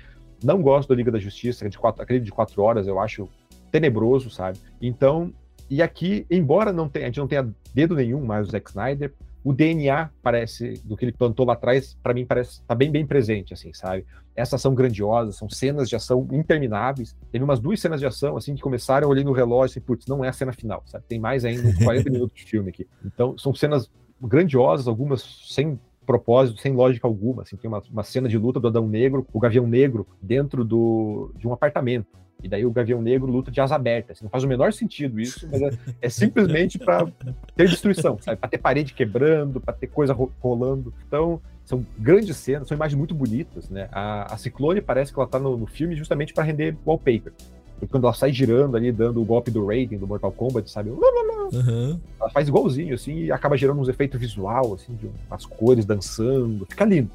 não 0.42 0.62
gosto 0.62 0.88
da 0.88 0.94
Liga 0.94 1.10
da 1.10 1.18
Justiça, 1.18 1.68
de 1.68 1.78
quatro, 1.78 2.02
aquele 2.02 2.20
de 2.20 2.32
quatro 2.32 2.62
horas, 2.62 2.86
eu 2.86 2.98
acho 2.98 3.28
tenebroso, 3.70 4.30
sabe? 4.30 4.58
Então, 4.80 5.32
e 5.68 5.82
aqui, 5.82 6.26
embora 6.30 6.72
não 6.72 6.88
tenha, 6.88 7.06
a 7.06 7.08
gente 7.08 7.18
não 7.18 7.26
tenha 7.26 7.48
dedo 7.74 7.94
nenhum 7.94 8.24
mais 8.24 8.48
o 8.48 8.50
Zack 8.50 8.70
Snyder, 8.70 9.12
o 9.46 9.52
DNA 9.52 10.10
parece 10.20 10.72
do 10.84 10.96
que 10.96 11.04
ele 11.04 11.12
plantou 11.12 11.46
lá 11.46 11.52
atrás, 11.52 11.96
para 12.02 12.12
mim 12.12 12.26
parece 12.26 12.60
tá 12.64 12.74
bem 12.74 12.90
bem 12.90 13.06
presente 13.06 13.54
assim, 13.54 13.72
sabe? 13.72 14.04
Essa 14.34 14.56
ação 14.56 14.74
grandiosa, 14.74 15.30
são 15.30 15.48
cenas 15.48 15.88
de 15.88 15.94
ação 15.94 16.26
intermináveis. 16.32 17.16
Teve 17.30 17.44
umas 17.44 17.60
duas 17.60 17.78
cenas 17.78 18.00
de 18.00 18.06
ação 18.06 18.36
assim 18.36 18.56
que 18.56 18.60
começaram, 18.60 19.06
eu 19.06 19.10
olhei 19.10 19.22
no 19.22 19.30
relógio 19.30 19.78
e 19.78 19.80
putz, 19.80 20.04
não 20.08 20.24
é 20.24 20.28
a 20.28 20.32
cena 20.32 20.52
final, 20.52 20.82
sabe? 20.86 21.04
Tem 21.06 21.20
mais 21.20 21.44
ainda 21.44 21.68
uns 21.68 21.78
40 21.78 22.10
minutos 22.10 22.36
de 22.36 22.44
filme 22.44 22.70
aqui. 22.70 22.88
Então, 23.04 23.38
são 23.38 23.54
cenas 23.54 23.88
grandiosas, 24.20 24.88
algumas 24.88 25.22
sem 25.46 25.78
propósito, 26.04 26.60
sem 26.60 26.72
lógica 26.72 27.06
alguma. 27.06 27.42
Assim, 27.42 27.56
tem 27.56 27.68
uma, 27.68 27.80
uma 27.88 28.02
cena 28.02 28.28
de 28.28 28.36
luta 28.36 28.58
do 28.58 28.66
Adão 28.66 28.88
Negro, 28.88 29.24
o 29.32 29.38
Gavião 29.38 29.64
Negro, 29.64 30.08
dentro 30.20 30.64
do, 30.64 31.32
de 31.36 31.46
um 31.46 31.52
apartamento. 31.52 32.08
E 32.42 32.48
daí 32.48 32.64
o 32.66 32.70
Gavião 32.70 33.00
Negro 33.00 33.30
luta 33.30 33.50
de 33.50 33.60
asa 33.60 33.74
aberta. 33.74 34.12
Assim, 34.12 34.24
não 34.24 34.30
faz 34.30 34.44
o 34.44 34.48
menor 34.48 34.72
sentido 34.72 35.20
isso, 35.20 35.48
mas 35.50 35.62
é, 35.62 35.70
é 36.02 36.08
simplesmente 36.08 36.78
para 36.78 37.06
ter 37.54 37.68
destruição, 37.68 38.18
sabe? 38.20 38.36
Para 38.36 38.48
ter 38.48 38.58
parede 38.58 38.92
quebrando, 38.92 39.60
para 39.60 39.74
ter 39.74 39.86
coisa 39.86 40.16
rolando. 40.40 40.92
Então, 41.06 41.40
são 41.64 41.84
grandes 41.98 42.36
cenas, 42.36 42.68
são 42.68 42.76
imagens 42.76 42.96
muito 42.96 43.14
bonitas, 43.14 43.68
né? 43.68 43.88
A, 43.90 44.34
a 44.34 44.36
Ciclone 44.36 44.80
parece 44.80 45.12
que 45.12 45.18
ela 45.18 45.26
tá 45.26 45.38
no, 45.38 45.56
no 45.56 45.66
filme 45.66 45.96
justamente 45.96 46.32
para 46.32 46.44
render 46.44 46.76
wallpaper. 46.86 47.32
Porque 47.78 47.90
quando 47.90 48.04
ela 48.04 48.14
sai 48.14 48.32
girando 48.32 48.76
ali, 48.76 48.92
dando 48.92 49.20
o 49.20 49.24
golpe 49.24 49.50
do 49.50 49.66
Raiden, 49.66 49.98
do 49.98 50.06
Mortal 50.06 50.32
Kombat, 50.32 50.70
sabe? 50.70 50.90
Uhum. 50.90 52.00
Ela 52.20 52.30
faz 52.30 52.48
igualzinho, 52.48 52.94
assim, 52.94 53.24
e 53.24 53.32
acaba 53.32 53.56
gerando 53.56 53.80
uns 53.80 53.88
efeitos 53.88 54.18
visual, 54.18 54.74
assim, 54.74 54.94
de 54.94 55.10
umas 55.28 55.44
cores 55.44 55.84
dançando. 55.84 56.66
Fica 56.66 56.84
lindo. 56.84 57.10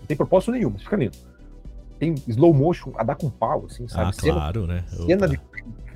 Não 0.00 0.06
tem 0.06 0.16
propósito 0.16 0.52
nenhum, 0.52 0.70
mas 0.70 0.82
fica 0.82 0.96
lindo 0.96 1.16
tem 2.02 2.16
slow 2.26 2.52
motion 2.52 2.92
a 2.96 3.04
dar 3.04 3.14
com 3.14 3.30
pau, 3.30 3.66
assim, 3.66 3.86
sabe? 3.86 4.08
Ah, 4.08 4.12
cena, 4.12 4.32
claro, 4.32 4.66
né? 4.66 4.82
Cena 4.88 5.28
de 5.28 5.40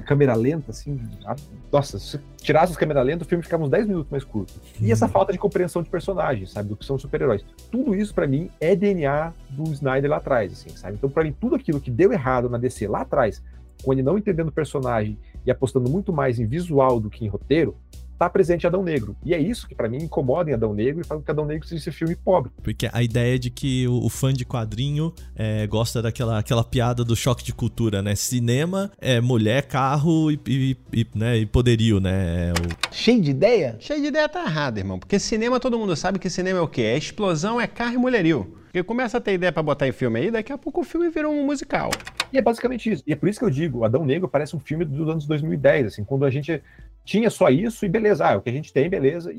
câmera 0.07 0.37
lenta, 0.37 0.71
assim. 0.71 1.01
A, 1.25 1.35
nossa, 1.73 1.99
se 1.99 2.21
tirasse 2.37 2.71
as 2.71 2.79
câmeras 2.79 3.05
lentas, 3.05 3.27
o 3.27 3.29
filme 3.29 3.43
ficava 3.43 3.65
uns 3.65 3.71
10 3.71 3.89
minutos 3.89 4.09
mais 4.09 4.23
curto. 4.23 4.55
E 4.81 4.93
essa 4.93 5.07
uhum. 5.07 5.11
falta 5.11 5.33
de 5.33 5.39
compreensão 5.39 5.83
de 5.83 5.91
personagens, 5.91 6.53
sabe? 6.53 6.69
Do 6.69 6.77
que 6.77 6.87
são 6.87 6.97
super-heróis. 6.97 7.45
Tudo 7.73 7.93
isso, 7.93 8.15
para 8.15 8.25
mim, 8.25 8.49
é 8.61 8.77
DNA 8.77 9.33
do 9.51 9.65
Snyder 9.73 10.09
lá 10.09 10.19
atrás, 10.19 10.53
assim, 10.53 10.71
sabe? 10.77 10.95
Então, 10.95 11.11
para 11.11 11.25
mim, 11.25 11.35
tudo 11.41 11.57
aquilo 11.57 11.81
que 11.81 11.91
deu 11.91 12.13
errado 12.13 12.49
na 12.49 12.57
DC 12.57 12.87
lá 12.87 13.01
atrás, 13.01 13.43
com 13.83 13.93
ele 13.93 14.05
não 14.05 14.17
entendendo 14.17 14.49
o 14.49 14.53
personagem 14.53 15.19
e 15.45 15.51
apostando 15.51 15.91
muito 15.91 16.13
mais 16.13 16.39
em 16.39 16.47
visual 16.47 17.01
do 17.01 17.11
que 17.11 17.25
em 17.25 17.29
roteiro, 17.29 17.75
tá 18.19 18.29
presente 18.29 18.65
em 18.65 18.67
Adão 18.67 18.83
Negro. 18.83 19.17
E 19.25 19.35
é 19.35 19.39
isso 19.39 19.69
que 19.69 19.75
para 19.75 19.89
mim 19.89 19.99
incomoda 19.99 20.51
em 20.51 20.55
Adão 20.55 20.75
Negro 20.75 21.01
e 21.01 21.05
faz 21.05 21.19
com 21.19 21.25
que 21.25 21.31
Adão 21.31 21.47
Negro 21.47 21.67
seja 21.67 21.81
esse 21.81 21.93
filme 21.93 22.17
pobre. 22.17 22.51
Porque 22.63 22.89
a 22.93 23.03
ideia 23.03 23.39
de 23.39 23.51
que 23.51 23.87
o, 23.89 24.05
o 24.05 24.09
fã 24.09 24.33
de 24.33 24.45
quadrinho 24.45 25.13
é, 25.35 25.67
gosta 25.67 26.03
daquela 26.03 26.39
aquela 26.39 26.65
piada 26.65 27.05
do 27.05 27.17
choque 27.17 27.45
de 27.45 27.53
cultura, 27.53 28.03
né? 28.03 28.15
Cinema 28.15 28.91
é 28.99 29.21
mulher, 29.21 29.67
carro 29.67 30.31
e, 30.31 30.41
e, 30.47 30.77
e 30.93 31.07
né, 31.15 31.39
e 31.39 31.47
poderio, 31.47 32.01
né? 32.01 32.49
É 32.49 32.53
o... 32.53 32.95
Cheio 32.95 33.21
de 33.21 33.31
ideia? 33.31 33.77
Cheio 33.79 34.01
de 34.01 34.09
ideia 34.09 34.29
tá 34.29 34.45
errado, 34.45 34.79
irmão. 34.79 34.99
Porque 34.99 35.19
cinema, 35.19 35.61
todo 35.61 35.79
mundo 35.79 35.95
sabe 35.97 36.19
que 36.19 36.31
cinema 36.31 36.59
é 36.59 36.63
o 36.63 36.69
quê? 36.69 36.83
É 36.83 36.97
explosão, 36.97 37.61
é 37.61 37.67
carro 37.67 37.95
e 37.95 37.99
mulherio. 37.99 38.57
Porque 38.77 38.83
começa 38.83 39.17
a 39.17 39.21
ter 39.21 39.33
ideia 39.33 39.51
para 39.51 39.63
botar 39.63 39.89
em 39.89 39.93
filme 39.93 40.21
aí, 40.21 40.31
daqui 40.31 40.53
a 40.53 40.59
pouco 40.59 40.83
o 40.83 40.85
filme 40.85 41.09
vira 41.09 41.27
um 41.27 41.47
musical. 41.47 41.91
E 42.31 42.37
é 42.37 42.43
basicamente 42.43 42.91
isso. 42.91 43.03
E 43.07 43.13
é 43.15 43.17
por 43.17 43.27
isso 43.27 43.39
que 43.39 43.45
eu 43.45 43.51
digo, 43.51 43.85
Adão 43.85 44.05
Negro 44.05 44.29
parece 44.29 44.55
um 44.55 44.61
filme 44.61 44.85
dos 44.85 45.09
anos 45.09 45.27
2010, 45.27 45.87
assim, 45.87 46.05
quando 46.05 46.27
a 46.27 46.31
gente 46.31 46.63
tinha 47.07 47.31
só 47.31 47.49
isso 47.49 47.87
e 47.87 47.89
beleza, 47.89 48.27
ah, 48.27 48.33
é 48.33 48.37
o 48.37 48.43
que 48.43 48.51
a 48.51 48.53
gente 48.53 48.73
tem, 48.73 48.91
beleza. 48.91 49.33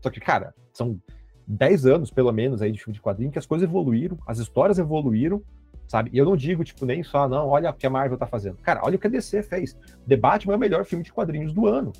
Só 0.00 0.10
que, 0.10 0.18
cara, 0.18 0.52
são 0.72 1.00
10 1.46 1.86
anos, 1.86 2.10
pelo 2.10 2.32
menos, 2.32 2.60
aí 2.60 2.72
de 2.72 2.78
filme 2.78 2.94
de 2.94 3.00
quadrinho, 3.00 3.30
que 3.30 3.38
as 3.38 3.46
coisas 3.46 3.66
evoluíram, 3.66 4.18
as 4.26 4.38
histórias 4.38 4.76
evoluíram, 4.76 5.40
sabe? 5.86 6.10
E 6.12 6.18
eu 6.18 6.24
não 6.24 6.36
digo, 6.36 6.64
tipo, 6.64 6.84
nem 6.84 7.04
só, 7.04 7.28
não, 7.28 7.46
olha 7.46 7.70
o 7.70 7.74
que 7.74 7.86
a 7.86 7.90
Marvel 7.90 8.18
tá 8.18 8.26
fazendo. 8.26 8.56
Cara, 8.56 8.80
olha 8.82 8.96
o 8.96 8.98
que 8.98 9.06
a 9.06 9.10
DC 9.10 9.44
fez. 9.44 9.76
The 10.06 10.16
Batman 10.16 10.54
é 10.54 10.56
o 10.56 10.58
melhor 10.58 10.84
filme 10.84 11.04
de 11.04 11.12
quadrinhos 11.12 11.52
do 11.52 11.68
ano, 11.68 11.92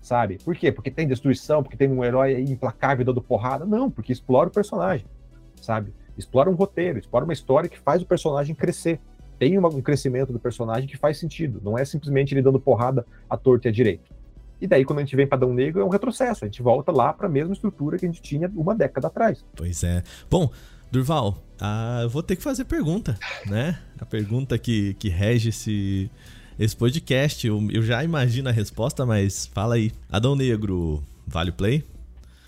sabe? 0.00 0.38
Por 0.42 0.56
quê? 0.56 0.72
Porque 0.72 0.90
tem 0.90 1.06
destruição, 1.06 1.62
porque 1.62 1.76
tem 1.76 1.88
um 1.88 2.02
herói 2.02 2.40
implacável 2.40 3.04
dando 3.04 3.20
porrada? 3.20 3.66
Não, 3.66 3.90
porque 3.90 4.12
explora 4.12 4.48
o 4.48 4.52
personagem, 4.52 5.06
sabe? 5.60 5.92
Explora 6.16 6.48
um 6.48 6.54
roteiro, 6.54 6.98
explora 6.98 7.26
uma 7.26 7.34
história 7.34 7.68
que 7.68 7.78
faz 7.78 8.00
o 8.00 8.06
personagem 8.06 8.54
crescer. 8.54 8.98
Tem 9.38 9.58
um 9.58 9.82
crescimento 9.82 10.32
do 10.32 10.38
personagem 10.38 10.88
que 10.88 10.96
faz 10.96 11.18
sentido. 11.18 11.60
Não 11.62 11.76
é 11.76 11.84
simplesmente 11.84 12.32
ele 12.32 12.40
dando 12.40 12.58
porrada 12.58 13.04
à 13.28 13.36
torta 13.36 13.68
e 13.68 13.70
à 13.70 13.72
direita. 13.72 14.14
E 14.60 14.66
daí, 14.66 14.84
quando 14.84 15.00
a 15.00 15.02
gente 15.02 15.16
vem 15.16 15.26
para 15.26 15.38
Dão 15.38 15.52
Negro, 15.52 15.82
é 15.82 15.84
um 15.84 15.88
retrocesso. 15.88 16.44
A 16.44 16.48
gente 16.48 16.62
volta 16.62 16.92
lá 16.92 17.12
para 17.12 17.26
a 17.26 17.30
mesma 17.30 17.52
estrutura 17.52 17.98
que 17.98 18.06
a 18.06 18.08
gente 18.08 18.22
tinha 18.22 18.50
uma 18.54 18.74
década 18.74 19.08
atrás. 19.08 19.44
Pois 19.56 19.82
é. 19.84 20.02
Bom, 20.30 20.50
Durval, 20.90 21.36
ah, 21.60 22.00
eu 22.02 22.08
vou 22.08 22.22
ter 22.22 22.36
que 22.36 22.42
fazer 22.42 22.64
pergunta, 22.64 23.18
né? 23.46 23.78
A 24.00 24.06
pergunta 24.06 24.56
que, 24.58 24.94
que 24.94 25.08
rege 25.08 25.48
esse, 25.48 26.10
esse 26.58 26.76
podcast. 26.76 27.46
Eu, 27.46 27.66
eu 27.70 27.82
já 27.82 28.02
imagino 28.04 28.48
a 28.48 28.52
resposta, 28.52 29.04
mas 29.04 29.46
fala 29.46 29.74
aí. 29.74 29.92
Adão 30.10 30.36
Negro, 30.36 31.02
vale 31.26 31.50
o 31.50 31.54
play? 31.54 31.84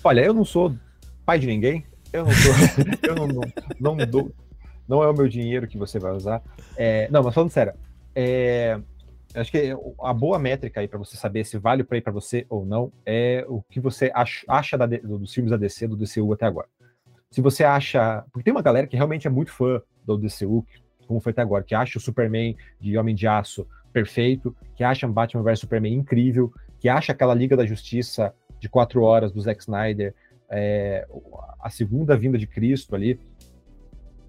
Olha, 0.03 0.21
eu 0.21 0.33
não 0.33 0.45
sou 0.45 0.75
pai 1.25 1.39
de 1.39 1.47
ninguém. 1.47 1.85
Eu 2.13 2.25
não 2.25 2.33
sou. 2.33 2.55
eu 3.03 3.15
não, 3.15 3.27
não, 3.27 3.97
não, 3.97 4.07
dou. 4.07 4.33
Não 4.89 5.03
é 5.03 5.11
o 5.11 5.15
meu 5.15 5.29
dinheiro 5.29 5.67
que 5.67 5.77
você 5.77 5.99
vai 5.99 6.13
usar. 6.13 6.41
É, 6.77 7.09
não, 7.11 7.23
mas 7.23 7.35
falando 7.35 7.51
sério. 7.51 7.75
É, 8.15 8.79
acho 9.37 9.51
que 9.51 9.77
a 10.01 10.13
boa 10.13 10.39
métrica 10.39 10.81
aí 10.81 10.89
para 10.89 10.99
você 10.99 11.17
saber 11.17 11.45
se 11.45 11.59
vale 11.59 11.83
o 11.83 11.85
play 11.85 12.01
para 12.01 12.13
você 12.13 12.47
ou 12.49 12.65
não 12.65 12.93
é 13.05 13.45
o 13.49 13.63
que 13.63 13.81
você 13.81 14.11
acha 14.15 14.79
da, 14.79 14.87
dos 14.87 15.33
filmes 15.33 15.51
da 15.51 15.57
DC, 15.57 15.87
do 15.87 15.97
DCU 15.97 16.33
até 16.33 16.47
agora. 16.47 16.69
Se 17.31 17.41
você 17.41 17.65
acha. 17.65 18.25
Porque 18.33 18.45
tem 18.45 18.53
uma 18.55 18.63
galera 18.63 18.87
que 18.87 18.97
realmente 18.97 19.27
é 19.27 19.31
muito 19.31 19.53
fã 19.53 19.81
do 20.05 20.17
DCU, 20.17 20.65
como 21.07 21.21
foi 21.21 21.33
até 21.33 21.43
agora, 21.43 21.63
que 21.63 21.75
acha 21.75 21.99
o 21.99 22.01
Superman 22.01 22.57
de 22.81 22.97
Homem 22.97 23.15
de 23.15 23.27
Aço 23.27 23.67
perfeito, 23.93 24.55
que 24.75 24.85
acha 24.85 25.07
Batman 25.07 25.43
vs 25.43 25.61
Superman 25.61 25.95
incrível, 25.95 26.53
que 26.79 26.89
acha 26.89 27.13
aquela 27.13 27.35
Liga 27.35 27.57
da 27.57 27.67
Justiça 27.67 28.35
de 28.59 28.69
quatro 28.69 29.03
horas 29.03 29.33
do 29.33 29.41
Zack 29.41 29.61
Snyder, 29.61 30.15
é, 30.49 31.07
a 31.61 31.71
segunda 31.71 32.17
vinda 32.17 32.39
de 32.39 32.47
Cristo 32.47 32.95
ali. 32.95 33.19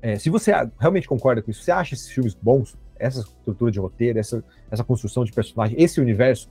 É, 0.01 0.17
se 0.17 0.29
você 0.29 0.51
realmente 0.79 1.07
concorda 1.07 1.41
com 1.41 1.51
isso, 1.51 1.63
você 1.63 1.71
acha 1.71 1.93
esses 1.93 2.09
filmes 2.09 2.33
bons, 2.33 2.77
essa 2.99 3.19
estrutura 3.19 3.71
de 3.71 3.79
roteiro, 3.79 4.19
essa, 4.19 4.43
essa 4.69 4.83
construção 4.83 5.23
de 5.23 5.31
personagem, 5.31 5.75
esse 5.81 5.99
universo, 6.01 6.49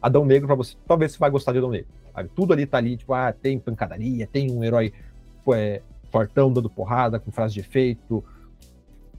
Adão 0.00 0.24
Negro 0.24 0.46
para 0.46 0.56
você, 0.56 0.76
talvez 0.86 1.12
você 1.12 1.18
vai 1.18 1.30
gostar 1.30 1.52
de 1.52 1.58
Adão 1.58 1.70
Negro. 1.70 1.88
Sabe? 2.14 2.30
Tudo 2.34 2.52
ali 2.52 2.66
tá 2.66 2.78
ali, 2.78 2.96
tipo, 2.96 3.14
ah, 3.14 3.32
tem 3.32 3.58
pancadaria, 3.58 4.26
tem 4.26 4.50
um 4.50 4.62
herói 4.62 4.92
é, 5.54 5.80
fortão 6.10 6.52
dando 6.52 6.68
porrada, 6.68 7.18
com 7.18 7.30
frase 7.30 7.54
de 7.54 7.60
efeito. 7.60 8.22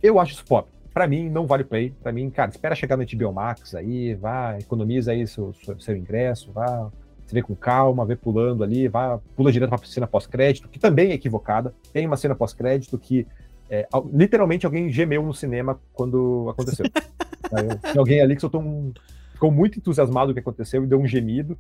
Eu 0.02 0.20
acho 0.20 0.34
isso 0.34 0.46
pop. 0.46 0.70
Pra 0.94 1.08
mim, 1.08 1.30
não 1.30 1.48
vale 1.48 1.64
play. 1.64 1.92
Pra 2.04 2.12
mim, 2.12 2.30
cara, 2.30 2.52
espera 2.52 2.76
chegar 2.76 2.96
no 2.96 3.06
HBO 3.06 3.34
Max 3.34 3.74
aí, 3.74 4.14
vá, 4.14 4.58
economiza 4.60 5.12
aí 5.12 5.26
seu, 5.26 5.54
seu, 5.54 5.80
seu 5.80 5.98
ingresso, 5.98 6.52
vá, 6.52 6.92
você 7.26 7.34
vê 7.34 7.42
com 7.42 7.56
calma, 7.56 8.06
vê 8.06 8.16
pulando 8.16 8.64
ali, 8.64 8.88
vá, 8.88 9.20
pula 9.36 9.52
direto 9.52 9.70
pra 9.70 9.80
cena 9.80 10.06
pós-crédito, 10.06 10.70
que 10.70 10.78
também 10.78 11.12
é 11.12 11.14
equivocada. 11.16 11.74
Tem 11.92 12.06
uma 12.06 12.18
cena 12.18 12.36
pós-crédito 12.36 12.98
que 12.98 13.26
é, 13.74 13.88
literalmente 14.14 14.68
alguém 14.68 14.92
gemeu 14.92 15.24
no 15.24 15.34
cinema 15.34 15.82
quando 15.94 16.48
aconteceu. 16.52 16.86
Tem 17.82 17.98
alguém 17.98 18.22
ali 18.22 18.36
que 18.36 18.42
soltou 18.42 18.62
um. 18.62 18.94
Ficou 19.32 19.52
muito 19.52 19.80
entusiasmado 19.80 20.28
do 20.28 20.34
que 20.36 20.40
aconteceu 20.40 20.84
e 20.84 20.88
deu 20.88 21.00
um 21.00 21.08
gemido. 21.08 21.58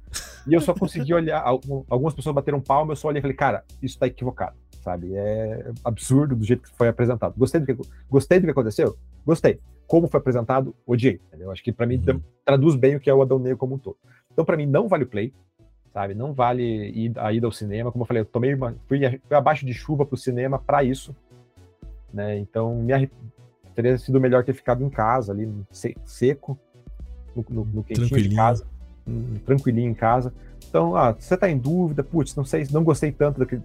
E 0.47 0.53
eu 0.53 0.61
só 0.61 0.75
consegui 0.75 1.11
olhar. 1.11 1.43
Algumas 1.89 2.13
pessoas 2.13 2.35
bateram 2.35 2.61
palma, 2.61 2.91
eu 2.91 2.95
só 2.95 3.07
olhei 3.07 3.17
e 3.17 3.21
falei, 3.21 3.35
cara, 3.35 3.63
isso 3.81 3.97
tá 3.97 4.05
equivocado, 4.05 4.55
sabe? 4.83 5.15
É 5.15 5.71
absurdo 5.83 6.35
do 6.35 6.45
jeito 6.45 6.61
que 6.61 6.77
foi 6.77 6.87
apresentado. 6.87 7.33
Gostei 7.35 7.59
do 7.59 7.65
que, 7.65 7.89
gostei 8.07 8.39
do 8.39 8.45
que 8.45 8.51
aconteceu? 8.51 8.95
Gostei. 9.25 9.59
Como 9.87 10.07
foi 10.07 10.19
apresentado, 10.19 10.75
odiei. 10.85 11.19
Entendeu? 11.27 11.51
Acho 11.51 11.63
que 11.63 11.71
para 11.71 11.87
mim 11.87 11.99
uhum. 12.07 12.21
traduz 12.45 12.75
bem 12.75 12.95
o 12.95 12.99
que 12.99 13.09
é 13.09 13.13
o 13.13 13.23
Adão 13.23 13.39
Negro 13.39 13.57
como 13.57 13.73
um 13.73 13.79
todo. 13.79 13.97
Então, 14.31 14.45
para 14.45 14.55
mim, 14.55 14.67
não 14.67 14.87
vale 14.87 15.03
o 15.03 15.07
play 15.07 15.33
sabe? 15.93 16.15
Não 16.15 16.33
vale 16.33 16.63
ir, 16.89 17.13
a 17.17 17.31
ida 17.31 17.45
ao 17.45 17.51
cinema. 17.51 17.91
Como 17.91 18.01
eu 18.01 18.07
falei, 18.07 18.21
eu 18.21 18.25
tomei 18.25 18.53
uma, 18.55 18.75
fui, 18.87 18.99
fui 18.99 19.37
abaixo 19.37 19.65
de 19.65 19.73
chuva 19.73 20.05
pro 20.05 20.17
cinema 20.17 20.57
para 20.57 20.83
isso, 20.83 21.15
né? 22.13 22.37
Então, 22.37 22.75
me 22.75 23.09
teria 23.73 23.97
sido 23.97 24.21
melhor 24.21 24.43
ter 24.43 24.53
ficado 24.53 24.83
em 24.83 24.89
casa 24.89 25.31
ali, 25.31 25.51
seco, 26.05 26.57
no, 27.35 27.45
no, 27.49 27.65
no 27.65 27.83
quentinho 27.83 28.29
de 28.29 28.35
casa, 28.35 28.65
um, 29.07 29.35
tranquilinho 29.45 29.89
em 29.89 29.95
casa. 29.95 30.33
Então, 30.67 30.95
ah, 30.95 31.15
você 31.17 31.35
tá 31.35 31.49
em 31.49 31.57
dúvida, 31.57 32.03
putz, 32.03 32.35
não 32.35 32.45
sei, 32.45 32.67
não 32.71 32.83
gostei 32.83 33.11
tanto 33.11 33.39
daquele, 33.39 33.63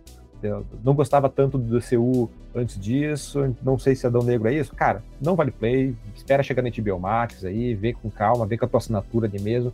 não 0.84 0.94
gostava 0.94 1.28
tanto 1.28 1.59
do 1.59 1.78
DCU 1.78 2.30
antes 2.55 2.78
disso, 2.78 3.55
não 3.62 3.78
sei 3.78 3.94
se 3.94 4.07
Adão 4.07 4.22
Negro 4.22 4.49
é 4.49 4.55
isso. 4.55 4.74
Cara, 4.74 5.03
não 5.20 5.34
vale 5.34 5.51
play, 5.51 5.96
espera 6.14 6.42
chegar 6.42 6.62
na 6.62 6.70
HBO 6.70 6.99
Max 6.99 7.44
aí, 7.44 7.74
vê 7.74 7.92
com 7.92 8.11
calma, 8.11 8.46
vê 8.46 8.57
com 8.57 8.64
a 8.64 8.68
tua 8.68 8.78
assinatura 8.78 9.26
ali 9.26 9.40
mesmo. 9.40 9.72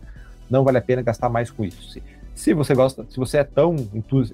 Não 0.50 0.64
vale 0.64 0.78
a 0.78 0.82
pena 0.82 1.02
gastar 1.02 1.28
mais 1.28 1.50
com 1.50 1.64
isso. 1.64 1.98
Se, 2.34 2.52
você 2.52 2.74
gosta, 2.74 3.06
se 3.08 3.16
você 3.16 3.38
é 3.38 3.44
tão 3.44 3.76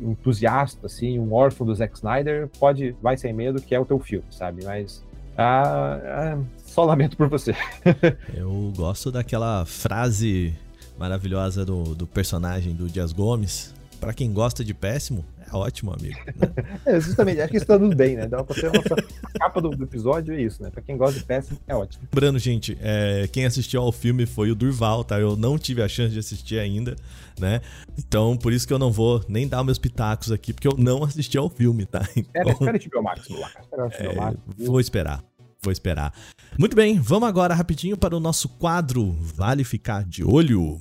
entusiasta 0.00 0.86
assim, 0.86 1.18
um 1.18 1.32
órfão 1.34 1.66
do 1.66 1.74
Zack 1.74 1.96
Snyder, 1.96 2.48
pode, 2.58 2.96
vai 3.02 3.16
sem 3.16 3.32
medo 3.32 3.60
que 3.60 3.74
é 3.74 3.80
o 3.80 3.84
teu 3.84 3.98
filme, 3.98 4.24
sabe? 4.30 4.64
Mas 4.64 5.04
ah, 5.36 6.00
ah, 6.04 6.38
só 6.58 6.84
lamento 6.84 7.16
por 7.16 7.28
você. 7.28 7.54
Eu 8.34 8.72
gosto 8.76 9.10
daquela 9.10 9.64
frase 9.64 10.54
maravilhosa 10.98 11.64
do, 11.64 11.94
do 11.94 12.06
personagem 12.06 12.74
do 12.74 12.88
Dias 12.88 13.12
Gomes. 13.12 13.74
Para 13.98 14.12
quem 14.12 14.32
gosta 14.32 14.64
de 14.64 14.74
péssimo, 14.74 15.24
ótimo, 15.56 15.92
amigo. 15.92 16.18
Né? 16.26 16.80
é, 16.86 17.00
justamente, 17.00 17.40
acho 17.40 17.50
que 17.50 17.56
isso 17.56 17.66
tá 17.66 17.78
tudo 17.78 17.94
bem, 17.94 18.16
né? 18.16 18.26
Dá 18.26 18.42
pra 18.42 18.54
ser 18.54 18.66
a 18.66 18.72
nossa 18.72 18.96
capa 19.38 19.60
do, 19.60 19.70
do, 19.70 19.84
episódio, 19.84 20.34
é 20.34 20.40
isso, 20.40 20.62
né? 20.62 20.70
Pra 20.70 20.82
quem 20.82 20.96
gosta 20.96 21.18
de 21.18 21.24
péssimo, 21.24 21.58
é 21.66 21.74
ótimo. 21.74 22.04
Lembrando, 22.12 22.38
gente, 22.38 22.76
é, 22.80 23.28
quem 23.32 23.44
assistiu 23.44 23.82
ao 23.82 23.92
filme 23.92 24.26
foi 24.26 24.50
o 24.50 24.54
Durval, 24.54 25.04
tá? 25.04 25.18
Eu 25.18 25.36
não 25.36 25.58
tive 25.58 25.82
a 25.82 25.88
chance 25.88 26.12
de 26.12 26.18
assistir 26.18 26.58
ainda, 26.58 26.96
né? 27.38 27.60
Então, 27.98 28.36
por 28.36 28.52
isso 28.52 28.66
que 28.66 28.72
eu 28.72 28.78
não 28.78 28.90
vou 28.90 29.24
nem 29.28 29.48
dar 29.48 29.64
meus 29.64 29.78
pitacos 29.78 30.30
aqui, 30.32 30.52
porque 30.52 30.68
eu 30.68 30.76
não 30.76 31.04
assisti 31.04 31.36
ao 31.38 31.48
filme, 31.48 31.86
tá? 31.86 32.06
Então, 32.16 32.68
é, 32.68 32.76
espera 32.76 33.00
o 33.00 33.02
Max 33.02 33.28
lá. 33.28 33.50
É, 33.92 34.66
vou 34.66 34.80
esperar. 34.80 35.22
Vou 35.62 35.72
esperar. 35.72 36.12
Muito 36.58 36.74
bem, 36.74 36.98
vamos 36.98 37.28
agora 37.28 37.54
rapidinho 37.54 37.96
para 37.96 38.16
o 38.16 38.20
nosso 38.20 38.48
quadro 38.48 39.12
Vale 39.20 39.64
Ficar 39.64 40.04
de 40.04 40.24
Olho. 40.24 40.80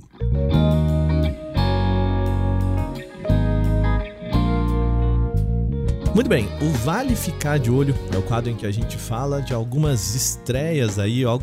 Muito 6.15 6.27
bem, 6.27 6.47
o 6.59 6.69
Vale 6.83 7.15
Ficar 7.15 7.59
de 7.59 7.69
Olho 7.69 7.95
é 8.13 8.17
o 8.17 8.23
quadro 8.23 8.49
em 8.49 8.55
que 8.55 8.65
a 8.65 8.71
gente 8.71 8.97
fala 8.97 9.41
de 9.41 9.53
algumas 9.53 10.15
estreias 10.15 10.97
aí, 10.97 11.23
o 11.25 11.39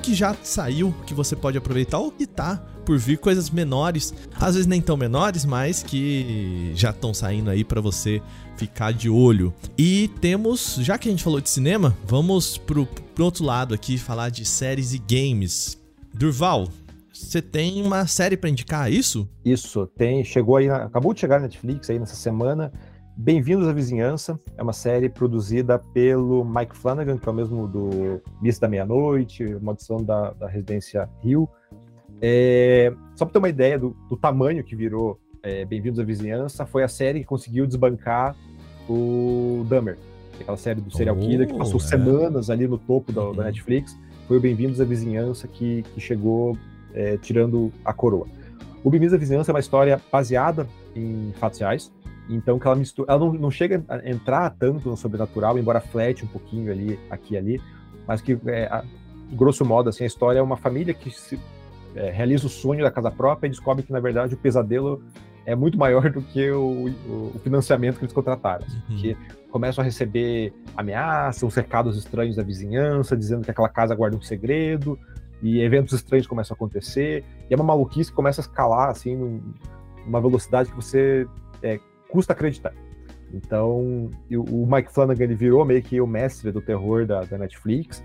que 0.00 0.14
já 0.14 0.34
saiu, 0.42 0.94
que 1.06 1.12
você 1.12 1.36
pode 1.36 1.58
aproveitar, 1.58 1.98
ou 1.98 2.10
que 2.10 2.26
tá 2.26 2.56
por 2.84 2.98
vir, 2.98 3.18
coisas 3.18 3.50
menores, 3.50 4.14
às 4.40 4.54
vezes 4.54 4.66
nem 4.66 4.80
tão 4.80 4.96
menores, 4.96 5.44
mas 5.44 5.82
que 5.82 6.72
já 6.74 6.90
estão 6.90 7.12
saindo 7.12 7.50
aí 7.50 7.62
para 7.62 7.80
você 7.80 8.22
ficar 8.56 8.92
de 8.92 9.10
olho. 9.10 9.52
E 9.76 10.08
temos, 10.20 10.76
já 10.80 10.96
que 10.96 11.08
a 11.08 11.10
gente 11.10 11.22
falou 11.22 11.40
de 11.40 11.50
cinema, 11.50 11.94
vamos 12.06 12.56
pro, 12.56 12.86
pro 12.86 13.24
outro 13.24 13.44
lado 13.44 13.74
aqui 13.74 13.98
falar 13.98 14.30
de 14.30 14.44
séries 14.44 14.94
e 14.94 14.98
games. 14.98 15.78
Durval, 16.14 16.68
você 17.12 17.42
tem 17.42 17.82
uma 17.82 18.06
série 18.06 18.36
para 18.36 18.48
indicar, 18.48 18.88
é 18.88 18.90
isso? 18.90 19.28
Isso, 19.44 19.86
tem. 19.96 20.22
Chegou 20.22 20.56
aí, 20.56 20.70
acabou 20.70 21.12
de 21.12 21.20
chegar 21.20 21.36
na 21.36 21.46
Netflix 21.46 21.90
aí 21.90 21.98
nessa 21.98 22.14
semana. 22.14 22.72
Bem-vindos 23.18 23.66
à 23.66 23.72
Vizinhança 23.72 24.38
é 24.58 24.62
uma 24.62 24.74
série 24.74 25.08
produzida 25.08 25.78
pelo 25.78 26.44
Mike 26.44 26.76
Flanagan, 26.76 27.16
que 27.16 27.26
é 27.26 27.32
o 27.32 27.34
mesmo 27.34 27.66
do 27.66 28.20
Missa 28.42 28.60
da 28.60 28.68
Meia-Noite, 28.68 29.42
uma 29.54 29.72
edição 29.72 30.04
da, 30.04 30.32
da 30.32 30.46
Residência 30.46 31.08
Rio. 31.22 31.48
É, 32.20 32.92
só 33.14 33.24
para 33.24 33.32
ter 33.32 33.38
uma 33.38 33.48
ideia 33.48 33.78
do, 33.78 33.96
do 34.10 34.18
tamanho 34.18 34.62
que 34.62 34.76
virou 34.76 35.18
é, 35.42 35.64
Bem-vindos 35.64 35.98
à 35.98 36.04
Vizinhança, 36.04 36.66
foi 36.66 36.82
a 36.84 36.88
série 36.88 37.20
que 37.20 37.24
conseguiu 37.24 37.66
desbancar 37.66 38.36
o 38.86 39.64
Dahmer, 39.66 39.96
aquela 40.38 40.58
série 40.58 40.82
do 40.82 40.90
serial 40.90 41.16
killer 41.16 41.46
que 41.46 41.54
oh, 41.54 41.58
passou 41.58 41.80
é. 41.80 41.84
semanas 41.84 42.50
ali 42.50 42.68
no 42.68 42.76
topo 42.76 43.12
da, 43.12 43.22
uhum. 43.22 43.34
da 43.34 43.44
Netflix. 43.44 43.98
Foi 44.28 44.36
o 44.36 44.40
Bem-vindos 44.40 44.78
à 44.78 44.84
Vizinhança 44.84 45.48
que, 45.48 45.84
que 45.94 46.00
chegou 46.00 46.54
é, 46.92 47.16
tirando 47.16 47.72
a 47.82 47.94
coroa. 47.94 48.26
O 48.84 48.90
Bem-vindos 48.90 49.14
à 49.14 49.16
Vizinhança 49.16 49.52
é 49.52 49.54
uma 49.54 49.60
história 49.60 49.98
baseada 50.12 50.68
em 50.94 51.32
fatos 51.38 51.60
reais, 51.60 51.90
então 52.28 52.58
que 52.58 52.66
ela 52.66 52.76
mistura, 52.76 53.12
ela 53.12 53.20
não, 53.20 53.32
não 53.32 53.50
chega 53.50 53.84
a 53.88 54.08
entrar 54.08 54.50
tanto 54.50 54.88
no 54.88 54.96
sobrenatural, 54.96 55.58
embora 55.58 55.80
flete 55.80 56.24
um 56.24 56.28
pouquinho 56.28 56.72
ali, 56.72 56.98
aqui 57.10 57.34
e 57.34 57.36
ali, 57.36 57.62
mas 58.06 58.20
que, 58.20 58.38
é, 58.46 58.64
a, 58.66 58.84
grosso 59.32 59.64
modo, 59.64 59.88
assim, 59.88 60.04
a 60.04 60.06
história 60.06 60.38
é 60.38 60.42
uma 60.42 60.56
família 60.56 60.94
que 60.94 61.10
se, 61.10 61.38
é, 61.94 62.10
realiza 62.10 62.46
o 62.46 62.50
sonho 62.50 62.82
da 62.82 62.90
casa 62.90 63.10
própria 63.10 63.48
e 63.48 63.50
descobre 63.50 63.82
que, 63.82 63.92
na 63.92 64.00
verdade, 64.00 64.34
o 64.34 64.36
pesadelo 64.36 65.02
é 65.44 65.54
muito 65.54 65.78
maior 65.78 66.10
do 66.10 66.22
que 66.22 66.50
o, 66.50 66.86
o 67.34 67.38
financiamento 67.42 67.98
que 67.98 68.04
eles 68.04 68.12
contrataram. 68.12 68.66
Uhum. 68.88 68.96
Que 68.96 69.16
começam 69.50 69.82
a 69.82 69.84
receber 69.84 70.52
ameaças, 70.76 71.52
cercados 71.54 71.96
estranhos 71.96 72.36
da 72.36 72.42
vizinhança, 72.42 73.16
dizendo 73.16 73.44
que 73.44 73.50
aquela 73.50 73.68
casa 73.68 73.94
guarda 73.94 74.16
um 74.16 74.22
segredo, 74.22 74.98
e 75.42 75.60
eventos 75.60 75.92
estranhos 75.94 76.26
começam 76.26 76.54
a 76.54 76.56
acontecer, 76.56 77.24
e 77.48 77.54
é 77.54 77.56
uma 77.56 77.64
maluquice 77.64 78.10
que 78.10 78.16
começa 78.16 78.40
a 78.40 78.42
escalar, 78.42 78.90
assim, 78.90 79.40
numa 80.04 80.20
velocidade 80.20 80.70
que 80.70 80.76
você 80.76 81.26
é, 81.62 81.78
custa 82.16 82.32
acreditar. 82.32 82.72
Então, 83.34 84.08
o 84.30 84.66
Mike 84.66 84.90
Flanagan 84.90 85.24
ele 85.24 85.34
virou 85.34 85.66
meio 85.66 85.82
que 85.82 86.00
o 86.00 86.06
mestre 86.06 86.50
do 86.50 86.62
terror 86.62 87.04
da, 87.04 87.20
da 87.24 87.36
Netflix. 87.36 88.02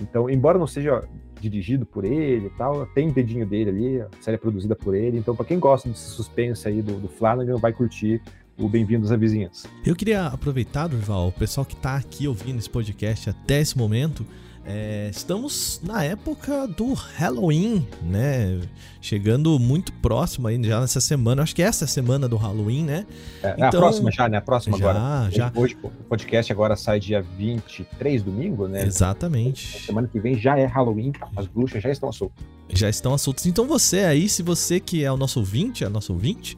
Então, 0.00 0.28
embora 0.28 0.58
não 0.58 0.66
seja 0.66 1.04
dirigido 1.40 1.86
por 1.86 2.04
ele 2.04 2.46
e 2.46 2.50
tal, 2.58 2.84
tem 2.86 3.12
dedinho 3.12 3.46
dele 3.46 3.70
ali, 3.70 4.00
a 4.00 4.08
série 4.20 4.34
é 4.34 4.38
produzida 4.38 4.74
por 4.74 4.92
ele. 4.92 5.18
Então, 5.18 5.36
para 5.36 5.46
quem 5.46 5.60
gosta 5.60 5.88
desse 5.88 6.10
suspense 6.10 6.66
aí 6.66 6.82
do, 6.82 6.98
do 6.98 7.06
Flanagan, 7.06 7.56
vai 7.56 7.72
curtir 7.72 8.20
o 8.58 8.68
Bem-vindos 8.68 9.12
à 9.12 9.16
Vizinhança. 9.16 9.68
Eu 9.86 9.94
queria 9.94 10.26
aproveitar, 10.26 10.88
Durval, 10.88 11.28
o 11.28 11.32
pessoal 11.32 11.64
que 11.64 11.74
está 11.74 11.94
aqui 11.94 12.26
ouvindo 12.26 12.58
esse 12.58 12.70
podcast 12.70 13.30
até 13.30 13.60
esse 13.60 13.78
momento, 13.78 14.26
é, 14.66 15.08
estamos 15.10 15.80
na 15.82 16.02
época 16.02 16.66
do 16.66 16.94
Halloween, 16.94 17.86
né? 18.02 18.60
Chegando 19.00 19.58
muito 19.58 19.92
próximo 19.94 20.48
aí 20.48 20.62
já 20.62 20.80
nessa 20.80 21.00
semana. 21.00 21.42
Acho 21.42 21.54
que 21.54 21.62
essa 21.62 21.84
é 21.84 21.86
a 21.86 21.88
semana 21.88 22.26
do 22.26 22.36
Halloween, 22.36 22.84
né? 22.84 23.06
É, 23.42 23.50
então, 23.50 23.50
é 23.50 23.62
a 23.62 23.68
então, 23.68 23.80
próxima 23.80 24.10
já, 24.10 24.28
né? 24.28 24.38
A 24.38 24.40
próxima 24.40 24.78
já, 24.78 24.90
agora. 24.90 25.30
Já. 25.30 25.52
Hoje 25.54 25.76
o 25.82 25.90
podcast 26.04 26.50
agora 26.50 26.76
sai 26.76 26.98
dia 26.98 27.20
23, 27.20 28.22
domingo, 28.22 28.66
né? 28.66 28.84
Exatamente. 28.84 29.82
semana 29.82 30.08
que 30.08 30.18
vem 30.18 30.38
já 30.38 30.58
é 30.58 30.64
Halloween, 30.64 31.12
as 31.36 31.46
bruxas 31.46 31.82
já 31.82 31.90
estão 31.90 32.10
soltas. 32.10 32.44
Já 32.70 32.88
estão 32.88 33.16
soltas. 33.18 33.44
Então 33.44 33.66
você 33.66 34.00
aí, 34.00 34.28
se 34.28 34.42
você 34.42 34.80
que 34.80 35.04
é 35.04 35.12
o 35.12 35.16
nosso 35.16 35.40
ouvinte, 35.40 35.84
é 35.84 35.88
nosso 35.90 36.12
ouvinte, 36.14 36.56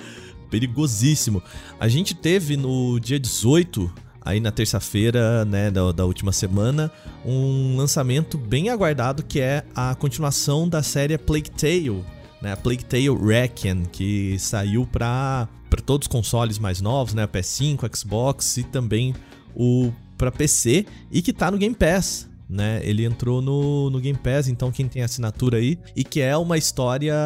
Perigosíssimo. 0.50 1.42
A 1.80 1.88
gente 1.88 2.14
teve 2.14 2.56
no 2.56 2.98
dia 3.00 3.18
18 3.18 3.90
aí 4.24 4.38
na 4.38 4.52
terça-feira, 4.52 5.44
né, 5.44 5.70
da, 5.70 5.90
da, 5.90 6.04
última 6.04 6.30
semana, 6.30 6.92
um 7.24 7.76
lançamento 7.76 8.38
bem 8.38 8.70
aguardado 8.70 9.22
que 9.22 9.40
é 9.40 9.64
a 9.74 9.96
continuação 9.96 10.68
da 10.68 10.80
série 10.80 11.18
Plague 11.18 11.50
Tale, 11.50 12.04
né, 12.40 12.52
a 12.52 12.56
Plague 12.56 12.84
Tale 12.84 13.08
Requiem, 13.08 13.82
que 13.90 14.38
saiu 14.38 14.86
para 14.86 15.48
para 15.72 15.80
todos 15.80 16.04
os 16.04 16.08
consoles 16.08 16.58
mais 16.58 16.82
novos, 16.82 17.14
né? 17.14 17.26
PS5, 17.26 17.96
Xbox 17.96 18.58
e 18.58 18.62
também 18.62 19.14
o 19.56 19.90
para 20.18 20.30
PC 20.30 20.84
e 21.10 21.22
que 21.22 21.32
tá 21.32 21.50
no 21.50 21.56
Game 21.56 21.74
Pass. 21.74 22.28
Né? 22.46 22.82
Ele 22.84 23.06
entrou 23.06 23.40
no, 23.40 23.88
no 23.88 23.98
Game 23.98 24.18
Pass, 24.18 24.48
então 24.48 24.70
quem 24.70 24.86
tem 24.86 25.00
assinatura 25.00 25.56
aí, 25.56 25.78
e 25.96 26.04
que 26.04 26.20
é 26.20 26.36
uma 26.36 26.58
história 26.58 27.16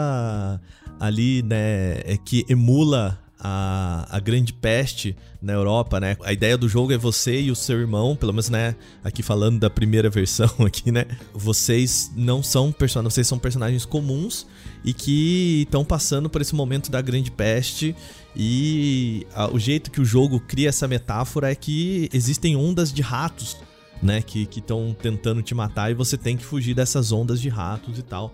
ali, 1.01 1.43
né, 1.43 1.99
é 2.05 2.17
que 2.25 2.47
emula 2.49 3.19
a, 3.41 4.07
a 4.09 4.21
grande 4.21 4.53
peste 4.53 5.17
na 5.43 5.53
Europa, 5.53 5.99
né? 5.99 6.17
A 6.23 6.33
ideia 6.33 6.57
do 6.57 6.69
jogo 6.69 6.93
é 6.93 6.97
você 6.97 7.41
e 7.41 7.51
o 7.51 7.57
seu 7.57 7.81
irmão, 7.81 8.15
pelo 8.15 8.33
menos, 8.33 8.49
né? 8.49 8.77
Aqui 9.03 9.23
falando 9.23 9.59
da 9.59 9.69
primeira 9.69 10.09
versão 10.11 10.49
aqui, 10.65 10.93
né? 10.93 11.07
Vocês 11.35 12.13
não 12.17 12.43
são 12.43 12.71
personagens, 12.71 13.15
vocês 13.15 13.27
são 13.27 13.39
personagens 13.39 13.85
comuns 13.85 14.47
e 14.87 14.95
que 14.95 15.63
estão 15.63 15.85
passando 15.85 16.31
por 16.31 16.41
esse 16.41 16.55
momento 16.55 16.93
da 16.93 17.03
grande 17.03 17.31
peste 17.31 17.95
e 18.37 19.27
a, 19.35 19.53
o 19.53 19.59
jeito 19.59 19.91
que 19.91 20.01
o 20.01 20.05
jogo 20.05 20.39
cria 20.39 20.69
essa 20.69 20.87
metáfora 20.87 21.51
é 21.51 21.55
que 21.57 22.09
existem 22.13 22.55
ondas 22.55 22.93
de 22.93 23.03
ratos, 23.03 23.57
né? 24.01 24.23
Que 24.23 24.49
estão 24.55 24.97
tentando 24.99 25.43
te 25.43 25.55
matar 25.55 25.91
e 25.91 25.95
você 25.95 26.17
tem 26.17 26.37
que 26.37 26.45
fugir 26.45 26.73
dessas 26.73 27.11
ondas 27.11 27.41
de 27.41 27.49
ratos 27.49 27.99
e 27.99 28.03
tal. 28.03 28.33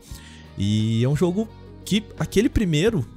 E 0.59 1.03
é 1.03 1.09
um 1.09 1.17
jogo 1.17 1.49
que 1.87 2.05
aquele 2.19 2.51
primeiro 2.51 3.09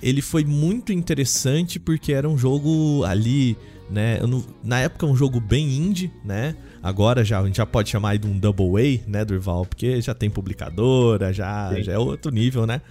ele 0.00 0.22
foi 0.22 0.44
muito 0.44 0.92
interessante 0.92 1.80
porque 1.80 2.12
era 2.12 2.28
um 2.28 2.38
jogo 2.38 3.02
ali, 3.04 3.56
né? 3.94 4.18
Não, 4.20 4.44
na 4.62 4.80
época 4.80 5.06
um 5.06 5.14
jogo 5.14 5.40
bem 5.40 5.66
indie, 5.76 6.12
né? 6.24 6.56
Agora 6.82 7.24
já 7.24 7.40
a 7.40 7.46
gente 7.46 7.56
já 7.56 7.64
pode 7.64 7.88
chamar 7.88 8.18
de 8.18 8.26
um 8.26 8.36
double 8.36 8.74
A, 8.76 9.08
né, 9.08 9.24
Durval? 9.24 9.64
Porque 9.64 10.02
já 10.02 10.12
tem 10.12 10.28
publicadora, 10.28 11.32
já, 11.32 11.80
já 11.80 11.92
é 11.92 11.98
outro 11.98 12.32
nível, 12.32 12.66
né? 12.66 12.82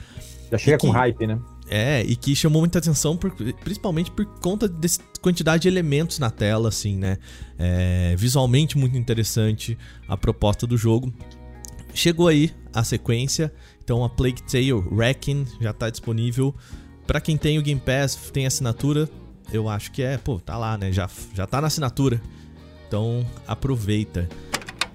Já 0.49 0.57
chega 0.57 0.77
que, 0.77 0.87
com 0.87 0.93
hype, 0.93 1.27
né? 1.27 1.37
É, 1.69 2.01
e 2.03 2.15
que 2.15 2.35
chamou 2.35 2.61
muita 2.61 2.79
atenção, 2.79 3.17
por, 3.17 3.31
principalmente 3.63 4.11
por 4.11 4.25
conta 4.39 4.67
dessa 4.67 5.01
quantidade 5.21 5.63
de 5.63 5.67
elementos 5.67 6.19
na 6.19 6.31
tela, 6.31 6.69
assim, 6.69 6.97
né? 6.97 7.17
É, 7.59 8.15
visualmente 8.17 8.77
muito 8.77 8.97
interessante 8.97 9.77
a 10.07 10.15
proposta 10.15 10.65
do 10.65 10.77
jogo. 10.77 11.13
Chegou 11.93 12.27
aí 12.27 12.51
a 12.73 12.83
sequência, 12.83 13.53
então 13.83 14.03
a 14.03 14.09
Plague 14.09 14.41
Tale 14.43 14.73
Wrecking 14.73 15.45
já 15.59 15.71
está 15.71 15.89
disponível. 15.89 16.55
Para 17.05 17.19
quem 17.19 17.35
tem 17.35 17.59
o 17.59 17.61
Game 17.61 17.81
Pass, 17.81 18.15
tem 18.31 18.45
assinatura, 18.45 19.09
eu 19.53 19.69
acho 19.69 19.91
que 19.91 20.01
é, 20.01 20.17
pô, 20.17 20.39
tá 20.39 20.57
lá, 20.57 20.77
né? 20.77 20.91
Já, 20.91 21.09
já 21.33 21.47
tá 21.47 21.61
na 21.61 21.67
assinatura. 21.67 22.19
Então 22.87 23.25
aproveita. 23.47 24.27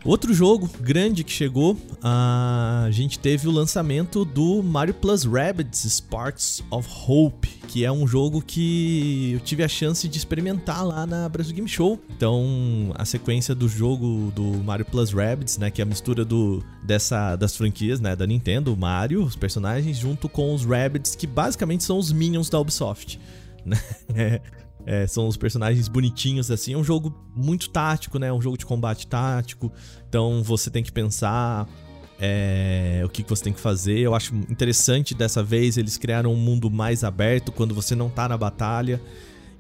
Outro 0.05 0.33
jogo 0.33 0.71
grande 0.81 1.25
que 1.25 1.33
chegou, 1.33 1.77
a 2.03 2.89
gente 2.91 3.19
teve 3.19 3.49
o 3.49 3.51
lançamento 3.51 4.25
do 4.25 4.63
Mario 4.63 4.95
Plus 4.95 5.25
Rabbids 5.25 5.81
Sparks 5.81 6.63
of 6.71 6.89
Hope, 7.07 7.49
que 7.67 7.85
é 7.85 7.91
um 7.91 8.07
jogo 8.07 8.41
que 8.41 9.33
eu 9.35 9.41
tive 9.41 9.65
a 9.65 9.69
chance 9.69 10.09
de 10.09 10.17
experimentar 10.17 10.87
lá 10.87 11.05
na 11.05 11.29
Brasil 11.29 11.55
Game 11.55 11.69
Show. 11.69 12.01
Então, 12.17 12.93
a 12.95 13.05
sequência 13.05 13.55
do 13.55 13.69
jogo 13.69 14.33
do 14.35 14.45
Mario 14.65 14.87
Plus 14.87 15.13
Rabbids, 15.13 15.59
né, 15.59 15.71
que 15.71 15.83
é 15.83 15.85
a 15.85 15.87
mistura 15.87 16.25
do 16.25 16.63
dessa 16.83 17.35
das 17.37 17.57
franquias, 17.57 18.01
né, 18.01 18.15
da 18.15 18.27
Nintendo, 18.27 18.73
o 18.73 18.77
Mario, 18.77 19.23
os 19.25 19.37
personagens 19.37 19.97
junto 19.97 20.29
com 20.29 20.55
os 20.55 20.65
Rabbids, 20.65 21.17
que 21.17 21.27
basicamente 21.27 21.83
são 21.83 21.99
os 21.99 22.13
minions 22.13 22.49
da 22.49 22.59
Ubisoft, 22.59 23.21
né? 23.65 23.79
É, 24.87 25.07
são 25.07 25.29
os 25.29 25.37
personagens 25.37 25.87
bonitinhos, 25.87 26.51
assim. 26.51 26.73
É 26.73 26.79
um 26.79 26.85
jogo 26.85 27.15
muito 27.37 27.69
tático, 27.69 28.19
né? 28.19 28.33
Um 28.33 28.41
jogo 28.41 28.57
de 28.57 28.65
combate 28.65 29.07
tático. 29.07 29.71
Então 30.09 30.43
você 30.43 30.71
tem 30.71 30.83
que 30.83 30.91
pensar 30.91 31.69
é, 32.19 33.03
o 33.05 33.09
que, 33.11 33.23
que 33.23 33.29
você 33.29 33.45
tem 33.45 33.53
que 33.53 33.61
fazer. 33.61 33.99
Eu 33.99 34.15
acho 34.15 34.35
interessante 34.35 35.15
dessa 35.15 35.43
vez 35.43 35.77
eles 35.77 35.99
criaram 35.99 36.33
um 36.33 36.37
mundo 36.37 36.71
mais 36.71 37.05
aberto 37.05 37.53
quando 37.53 37.75
você 37.75 37.95
não 37.95 38.09
tá 38.09 38.29
na 38.31 38.39
batalha. 38.39 38.99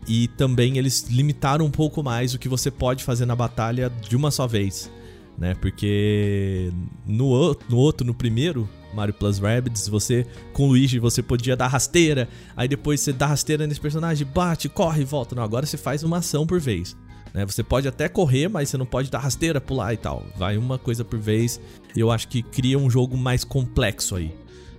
E 0.06 0.28
também 0.28 0.78
eles 0.78 1.02
limitaram 1.10 1.66
um 1.66 1.70
pouco 1.70 2.02
mais 2.02 2.32
o 2.32 2.38
que 2.38 2.48
você 2.48 2.70
pode 2.70 3.04
fazer 3.04 3.26
na 3.26 3.36
batalha 3.36 3.90
de 3.90 4.16
uma 4.16 4.30
só 4.30 4.46
vez. 4.46 4.90
Né? 5.36 5.54
Porque 5.56 6.72
no, 7.06 7.54
no 7.68 7.76
outro, 7.76 8.06
no 8.06 8.14
primeiro, 8.14 8.68
Mario 8.94 9.14
Plus 9.14 9.38
Rabbids, 9.38 9.88
você 9.88 10.26
com 10.52 10.64
o 10.64 10.66
Luigi 10.68 10.98
você 10.98 11.22
podia 11.22 11.56
dar 11.56 11.68
rasteira, 11.68 12.28
aí 12.56 12.66
depois 12.66 13.00
você 13.00 13.12
dá 13.12 13.26
rasteira 13.26 13.66
nesse 13.66 13.80
personagem, 13.80 14.26
bate, 14.26 14.68
corre 14.68 15.02
e 15.02 15.04
volta. 15.04 15.34
Não, 15.34 15.42
agora 15.42 15.66
você 15.66 15.76
faz 15.76 16.02
uma 16.02 16.18
ação 16.18 16.46
por 16.46 16.60
vez. 16.60 16.96
Né? 17.32 17.44
Você 17.46 17.62
pode 17.62 17.86
até 17.86 18.08
correr, 18.08 18.48
mas 18.48 18.68
você 18.68 18.76
não 18.76 18.86
pode 18.86 19.10
dar 19.10 19.18
rasteira, 19.18 19.60
pular 19.60 19.92
e 19.92 19.96
tal. 19.96 20.24
Vai 20.36 20.56
uma 20.56 20.78
coisa 20.78 21.04
por 21.04 21.18
vez. 21.18 21.60
E 21.94 22.00
eu 22.00 22.10
acho 22.10 22.28
que 22.28 22.42
cria 22.42 22.78
um 22.78 22.90
jogo 22.90 23.16
mais 23.16 23.44
complexo 23.44 24.16
aí. 24.16 24.34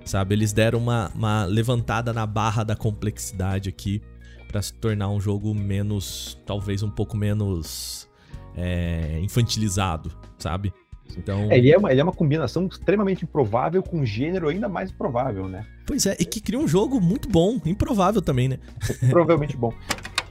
Sabe? 0.06 0.34
Eles 0.36 0.52
deram 0.52 0.80
uma, 0.80 1.12
uma 1.14 1.46
levantada 1.46 2.12
na 2.12 2.26
barra 2.26 2.64
da 2.64 2.76
complexidade 2.76 3.70
aqui 3.70 4.02
para 4.48 4.62
se 4.62 4.74
tornar 4.74 5.10
um 5.10 5.22
jogo 5.22 5.54
menos, 5.54 6.38
talvez 6.46 6.82
um 6.82 6.90
pouco 6.90 7.16
menos 7.16 8.10
é, 8.56 9.20
infantilizado, 9.22 10.12
sabe? 10.40 10.74
Então... 11.18 11.52
É, 11.52 11.58
ele, 11.58 11.72
é 11.72 11.78
uma, 11.78 11.92
ele 11.92 12.02
é 12.02 12.04
uma 12.04 12.14
combinação 12.14 12.68
extremamente 12.68 13.24
improvável 13.24 13.82
com 13.82 14.00
um 14.00 14.06
gênero 14.06 14.50
ainda 14.50 14.68
mais 14.68 14.92
provável, 14.92 15.48
né? 15.48 15.66
Pois 15.86 16.06
é, 16.06 16.16
e 16.20 16.26
que 16.26 16.40
cria 16.40 16.60
um 16.60 16.68
jogo 16.68 17.02
muito 17.02 17.28
bom, 17.28 17.60
improvável 17.66 18.22
também, 18.22 18.48
né? 18.48 18.60
Provavelmente 19.10 19.58
bom. 19.58 19.74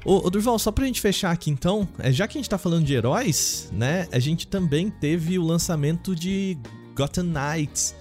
Ô, 0.04 0.26
ô, 0.26 0.30
Durval, 0.30 0.58
só 0.58 0.70
pra 0.70 0.86
gente 0.86 1.00
fechar 1.00 1.32
aqui 1.32 1.50
então, 1.50 1.86
é, 1.98 2.12
já 2.12 2.26
que 2.26 2.38
a 2.38 2.40
gente 2.40 2.48
tá 2.48 2.56
falando 2.56 2.84
de 2.84 2.94
heróis, 2.94 3.68
né? 3.72 4.06
A 4.12 4.18
gente 4.18 4.46
também 4.46 4.90
teve 4.90 5.38
o 5.38 5.42
lançamento 5.42 6.14
de 6.14 6.56
Gotham 6.94 7.24
Knights, 7.24 7.94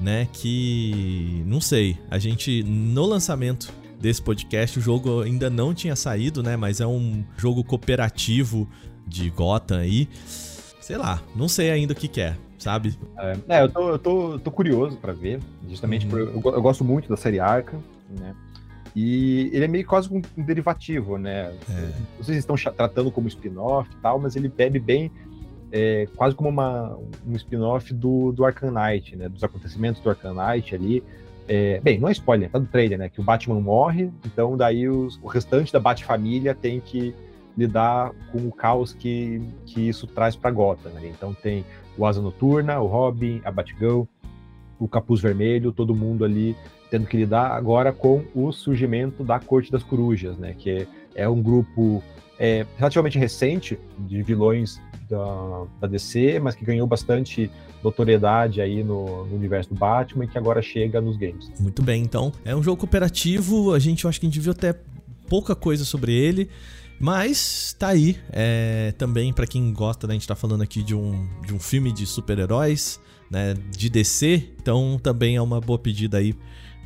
né? 0.00 0.28
Que. 0.32 1.42
Não 1.46 1.60
sei, 1.60 1.98
a 2.10 2.18
gente. 2.18 2.62
No 2.62 3.04
lançamento 3.04 3.72
desse 4.00 4.22
podcast, 4.22 4.78
o 4.78 4.82
jogo 4.82 5.20
ainda 5.20 5.50
não 5.50 5.74
tinha 5.74 5.94
saído, 5.94 6.42
né? 6.42 6.56
Mas 6.56 6.80
é 6.80 6.86
um 6.86 7.22
jogo 7.36 7.62
cooperativo 7.62 8.68
de 9.06 9.28
Gotham 9.28 9.78
aí 9.78 10.08
sei 10.90 10.98
lá, 10.98 11.22
não 11.36 11.46
sei 11.46 11.70
ainda 11.70 11.92
o 11.92 11.96
que, 11.96 12.08
que 12.08 12.20
é, 12.20 12.36
sabe? 12.58 12.98
É, 13.48 13.62
eu, 13.62 13.68
tô, 13.68 13.90
eu 13.90 13.98
tô, 14.00 14.38
tô 14.40 14.50
curioso 14.50 14.96
para 14.96 15.12
ver, 15.12 15.38
justamente 15.68 16.04
uhum. 16.04 16.10
porque 16.10 16.48
eu, 16.48 16.52
eu, 16.54 16.60
gosto 16.60 16.84
muito 16.84 17.08
da 17.08 17.16
série 17.16 17.38
Arca, 17.38 17.78
né? 18.18 18.34
E 18.96 19.50
ele 19.52 19.66
é 19.66 19.68
meio 19.68 19.86
quase 19.86 20.12
um, 20.12 20.20
derivativo, 20.36 21.16
né? 21.16 21.54
É. 21.70 21.92
Vocês 22.18 22.36
estão 22.36 22.56
tratando 22.56 23.08
como 23.12 23.28
spin-off 23.28 23.88
e 23.88 24.02
tal, 24.02 24.18
mas 24.18 24.34
ele 24.34 24.48
bebe 24.48 24.80
bem 24.80 25.12
é, 25.70 26.08
quase 26.16 26.34
como 26.34 26.48
uma, 26.48 26.98
um 27.24 27.36
spin-off 27.36 27.94
do, 27.94 28.32
do 28.32 28.44
Arkham 28.44 28.72
Knight, 28.72 29.14
né? 29.14 29.28
Dos 29.28 29.44
acontecimentos 29.44 30.02
do 30.02 30.10
Arkham 30.10 30.34
Knight 30.34 30.74
ali. 30.74 31.04
É, 31.46 31.78
bem, 31.78 32.00
não 32.00 32.08
é 32.08 32.12
spoiler, 32.12 32.50
tá 32.50 32.58
do 32.58 32.66
trailer, 32.66 32.98
né? 32.98 33.08
Que 33.08 33.20
o 33.20 33.24
Batman 33.24 33.60
morre, 33.60 34.10
então 34.24 34.56
daí 34.56 34.88
os, 34.88 35.20
o 35.22 35.28
restante 35.28 35.72
da 35.72 35.78
Bat-família 35.78 36.52
tem 36.52 36.80
que 36.80 37.14
lidar 37.60 38.12
com 38.32 38.38
o 38.46 38.52
caos 38.52 38.92
que, 38.92 39.40
que 39.66 39.88
isso 39.88 40.06
traz 40.06 40.34
para 40.34 40.50
Gotham. 40.50 40.90
Né? 40.90 41.12
Então 41.14 41.34
tem 41.34 41.64
o 41.96 42.06
Asa 42.06 42.20
Noturna, 42.20 42.80
o 42.80 42.86
Robin, 42.86 43.40
a 43.44 43.50
Batgirl, 43.50 44.02
o 44.78 44.88
Capuz 44.88 45.20
Vermelho, 45.20 45.72
todo 45.72 45.94
mundo 45.94 46.24
ali 46.24 46.56
tendo 46.90 47.06
que 47.06 47.16
lidar 47.16 47.52
agora 47.52 47.92
com 47.92 48.24
o 48.34 48.50
surgimento 48.50 49.22
da 49.22 49.38
Corte 49.38 49.70
das 49.70 49.82
Corujas, 49.82 50.36
né? 50.36 50.56
Que 50.58 50.88
é, 51.14 51.28
um 51.28 51.40
grupo 51.40 52.02
é, 52.36 52.66
relativamente 52.76 53.16
recente 53.16 53.78
de 53.98 54.22
vilões 54.22 54.80
da, 55.08 55.66
da, 55.80 55.86
DC, 55.86 56.40
mas 56.40 56.56
que 56.56 56.64
ganhou 56.64 56.86
bastante 56.86 57.48
notoriedade 57.82 58.60
aí 58.60 58.82
no, 58.82 59.24
no, 59.26 59.36
universo 59.36 59.70
do 59.70 59.76
Batman 59.76 60.24
e 60.24 60.28
que 60.28 60.36
agora 60.36 60.60
chega 60.60 61.00
nos 61.00 61.16
games. 61.16 61.50
Muito 61.60 61.80
bem, 61.80 62.02
então 62.02 62.32
é 62.44 62.56
um 62.56 62.62
jogo 62.62 62.78
cooperativo. 62.78 63.72
A 63.72 63.78
gente, 63.78 64.04
eu 64.04 64.10
acho 64.10 64.18
que 64.18 64.26
a 64.26 64.28
gente 64.28 64.40
viu 64.40 64.52
até 64.52 64.74
pouca 65.28 65.54
coisa 65.54 65.84
sobre 65.84 66.12
ele. 66.12 66.50
Mas 67.00 67.74
tá 67.78 67.88
aí. 67.88 68.18
É, 68.30 68.92
também 68.98 69.32
para 69.32 69.46
quem 69.46 69.72
gosta, 69.72 70.06
né, 70.06 70.12
a 70.12 70.14
gente 70.14 70.28
tá 70.28 70.36
falando 70.36 70.60
aqui 70.60 70.82
de 70.82 70.94
um, 70.94 71.26
de 71.46 71.54
um 71.54 71.58
filme 71.58 71.90
de 71.90 72.06
super-heróis, 72.06 73.00
né? 73.30 73.54
De 73.70 73.88
DC. 73.88 74.50
Então 74.60 75.00
também 75.02 75.36
é 75.36 75.40
uma 75.40 75.62
boa 75.62 75.78
pedida 75.78 76.18
aí. 76.18 76.36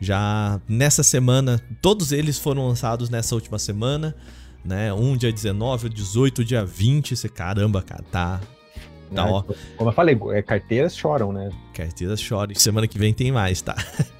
Já 0.01 0.61
nessa 0.69 1.03
semana, 1.03 1.61
todos 1.83 2.13
eles 2.13 2.39
foram 2.39 2.69
lançados 2.69 3.11
nessa 3.11 3.35
última 3.35 3.59
semana. 3.59 4.15
Né? 4.65 4.93
Um 4.95 5.17
dia 5.17 5.33
19, 5.33 5.89
18, 5.89 6.45
dia 6.45 6.65
20. 6.65 7.17
Você, 7.17 7.29
caramba, 7.29 7.83
cara, 7.83 8.05
tá, 8.11 8.41
Tá, 9.13 9.27
ó. 9.27 9.43
Como 9.77 9.91
eu 9.91 9.95
falei, 9.95 10.19
é, 10.33 10.43
carteiras 10.43 10.97
choram, 10.97 11.33
né? 11.33 11.51
Carteiras 11.73 12.21
choram. 12.21 12.55
Semana 12.55 12.87
que 12.87 12.99
vem 12.99 13.13
tem 13.13 13.33
mais, 13.33 13.61
tá? 13.61 13.77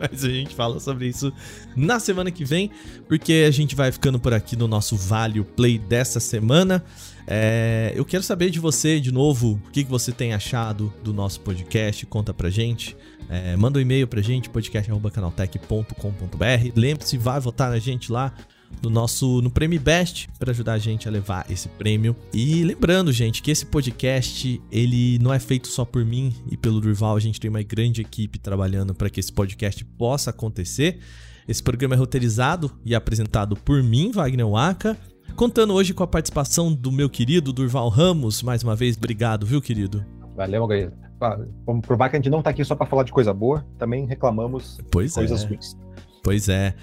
Mas 0.00 0.24
a 0.24 0.28
gente 0.28 0.54
fala 0.54 0.80
sobre 0.80 1.06
isso 1.06 1.32
na 1.76 2.00
semana 2.00 2.30
que 2.30 2.44
vem, 2.44 2.70
porque 3.06 3.44
a 3.46 3.50
gente 3.50 3.74
vai 3.74 3.92
ficando 3.92 4.18
por 4.18 4.34
aqui 4.34 4.56
no 4.56 4.66
nosso 4.66 4.96
Vale 4.96 5.42
Play 5.42 5.78
dessa 5.78 6.20
semana. 6.20 6.84
É, 7.26 7.92
eu 7.94 8.04
quero 8.04 8.22
saber 8.22 8.50
de 8.50 8.58
você, 8.58 8.98
de 8.98 9.12
novo, 9.12 9.60
o 9.66 9.70
que, 9.70 9.84
que 9.84 9.90
você 9.90 10.12
tem 10.12 10.32
achado 10.32 10.92
do 11.04 11.12
nosso 11.12 11.40
podcast. 11.40 12.06
Conta 12.06 12.32
pra 12.32 12.50
gente. 12.50 12.96
É, 13.28 13.54
manda 13.56 13.78
um 13.78 13.82
e-mail 13.82 14.08
pra 14.08 14.22
gente, 14.22 14.48
podcast.canaltech.com.br. 14.48 16.72
Lembre-se, 16.74 17.18
vai 17.18 17.38
votar 17.38 17.70
na 17.70 17.78
gente 17.78 18.10
lá 18.10 18.32
no 18.82 18.90
nosso 18.90 19.40
no 19.42 19.50
Prêmio 19.50 19.80
Best 19.80 20.28
para 20.38 20.50
ajudar 20.50 20.74
a 20.74 20.78
gente 20.78 21.08
a 21.08 21.10
levar 21.10 21.46
esse 21.50 21.68
prêmio. 21.68 22.14
E 22.32 22.62
lembrando, 22.64 23.12
gente, 23.12 23.42
que 23.42 23.50
esse 23.50 23.66
podcast 23.66 24.60
ele 24.70 25.18
não 25.20 25.32
é 25.32 25.38
feito 25.38 25.68
só 25.68 25.84
por 25.84 26.04
mim 26.04 26.34
e 26.50 26.56
pelo 26.56 26.80
Durval, 26.80 27.16
a 27.16 27.20
gente 27.20 27.40
tem 27.40 27.48
uma 27.48 27.62
grande 27.62 28.00
equipe 28.00 28.38
trabalhando 28.38 28.94
para 28.94 29.10
que 29.10 29.20
esse 29.20 29.32
podcast 29.32 29.84
possa 29.84 30.30
acontecer. 30.30 31.00
Esse 31.46 31.62
programa 31.62 31.94
é 31.94 31.98
roteirizado 31.98 32.70
e 32.84 32.94
apresentado 32.94 33.56
por 33.56 33.82
mim, 33.82 34.10
Wagner 34.12 34.46
Waka, 34.46 34.96
contando 35.34 35.72
hoje 35.72 35.94
com 35.94 36.02
a 36.02 36.06
participação 36.06 36.72
do 36.72 36.92
meu 36.92 37.08
querido 37.08 37.52
Durval 37.52 37.88
Ramos. 37.88 38.42
Mais 38.42 38.62
uma 38.62 38.76
vez, 38.76 38.96
obrigado, 38.96 39.46
viu, 39.46 39.60
querido? 39.62 40.04
Valeu, 40.36 40.66
Gabriel. 40.66 40.92
Vamos 41.66 41.84
provar 41.84 42.08
que 42.10 42.16
a 42.16 42.18
gente 42.18 42.30
não 42.30 42.42
tá 42.42 42.50
aqui 42.50 42.64
só 42.64 42.76
para 42.76 42.86
falar 42.86 43.02
de 43.02 43.12
coisa 43.12 43.32
boa, 43.32 43.66
também 43.76 44.06
reclamamos 44.06 44.78
pois 44.90 45.14
coisas 45.14 45.42
é. 45.42 45.46
ruins. 45.46 45.76
Pois 46.22 46.48
é. 46.48 46.74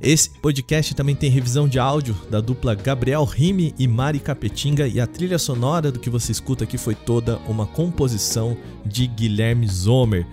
Esse 0.00 0.28
podcast 0.28 0.94
também 0.94 1.14
tem 1.14 1.30
revisão 1.30 1.66
de 1.66 1.78
áudio 1.78 2.14
da 2.30 2.40
dupla 2.40 2.74
Gabriel 2.74 3.24
Rime 3.24 3.74
e 3.78 3.88
Mari 3.88 4.18
Capetinga 4.18 4.86
e 4.86 5.00
a 5.00 5.06
trilha 5.06 5.38
sonora 5.38 5.90
do 5.90 5.98
que 5.98 6.10
você 6.10 6.32
escuta 6.32 6.64
aqui 6.64 6.76
foi 6.76 6.94
toda 6.94 7.38
uma 7.48 7.66
composição 7.66 8.56
de 8.84 9.06
Guilherme 9.06 9.66
Zomer. 9.66 10.26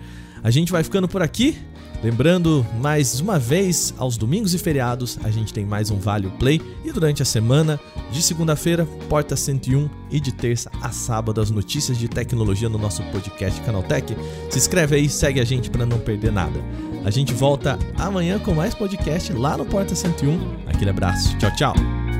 A 0.43 0.51
gente 0.51 0.72
vai 0.72 0.84
ficando 0.84 1.07
por 1.07 1.22
aqui. 1.22 1.57
Lembrando, 2.03 2.66
mais 2.82 3.22
uma 3.22 3.39
vez, 3.39 3.93
aos 3.97 4.18
domingos 4.18 4.53
e 4.53 4.57
feriados, 4.57 5.18
a 5.24 5.32
gente 5.32 5.53
tem 5.53 5.66
mais 5.66 5.89
um 5.89 5.97
Vale 5.97 6.30
Play 6.38 6.61
e 6.84 6.91
durante 6.91 7.22
a 7.22 7.26
semana, 7.26 7.80
de 8.11 8.22
segunda-feira, 8.22 8.86
Porta 9.07 9.38
101 9.38 9.89
e 10.11 10.20
de 10.20 10.34
terça 10.34 10.70
a 10.82 10.91
sábado, 10.91 11.39
as 11.39 11.49
notícias 11.49 11.97
de 11.97 12.09
tecnologia 12.09 12.68
no 12.68 12.78
nosso 12.78 13.01
podcast 13.03 13.61
Canaltech. 13.61 14.14
Se 14.49 14.57
inscreve 14.57 14.97
aí, 14.97 15.07
segue 15.07 15.39
a 15.39 15.45
gente 15.45 15.70
para 15.70 15.86
não 15.86 15.97
perder 15.97 16.34
nada. 16.34 16.59
A 17.05 17.09
gente 17.09 17.33
volta 17.33 17.77
amanhã 17.97 18.39
com 18.39 18.53
mais 18.53 18.73
podcast 18.73 19.33
lá 19.33 19.57
no 19.57 19.65
Porta 19.65 19.93
101. 19.93 20.39
Aquele 20.67 20.89
abraço. 20.89 21.37
Tchau, 21.37 21.51
tchau. 21.55 22.12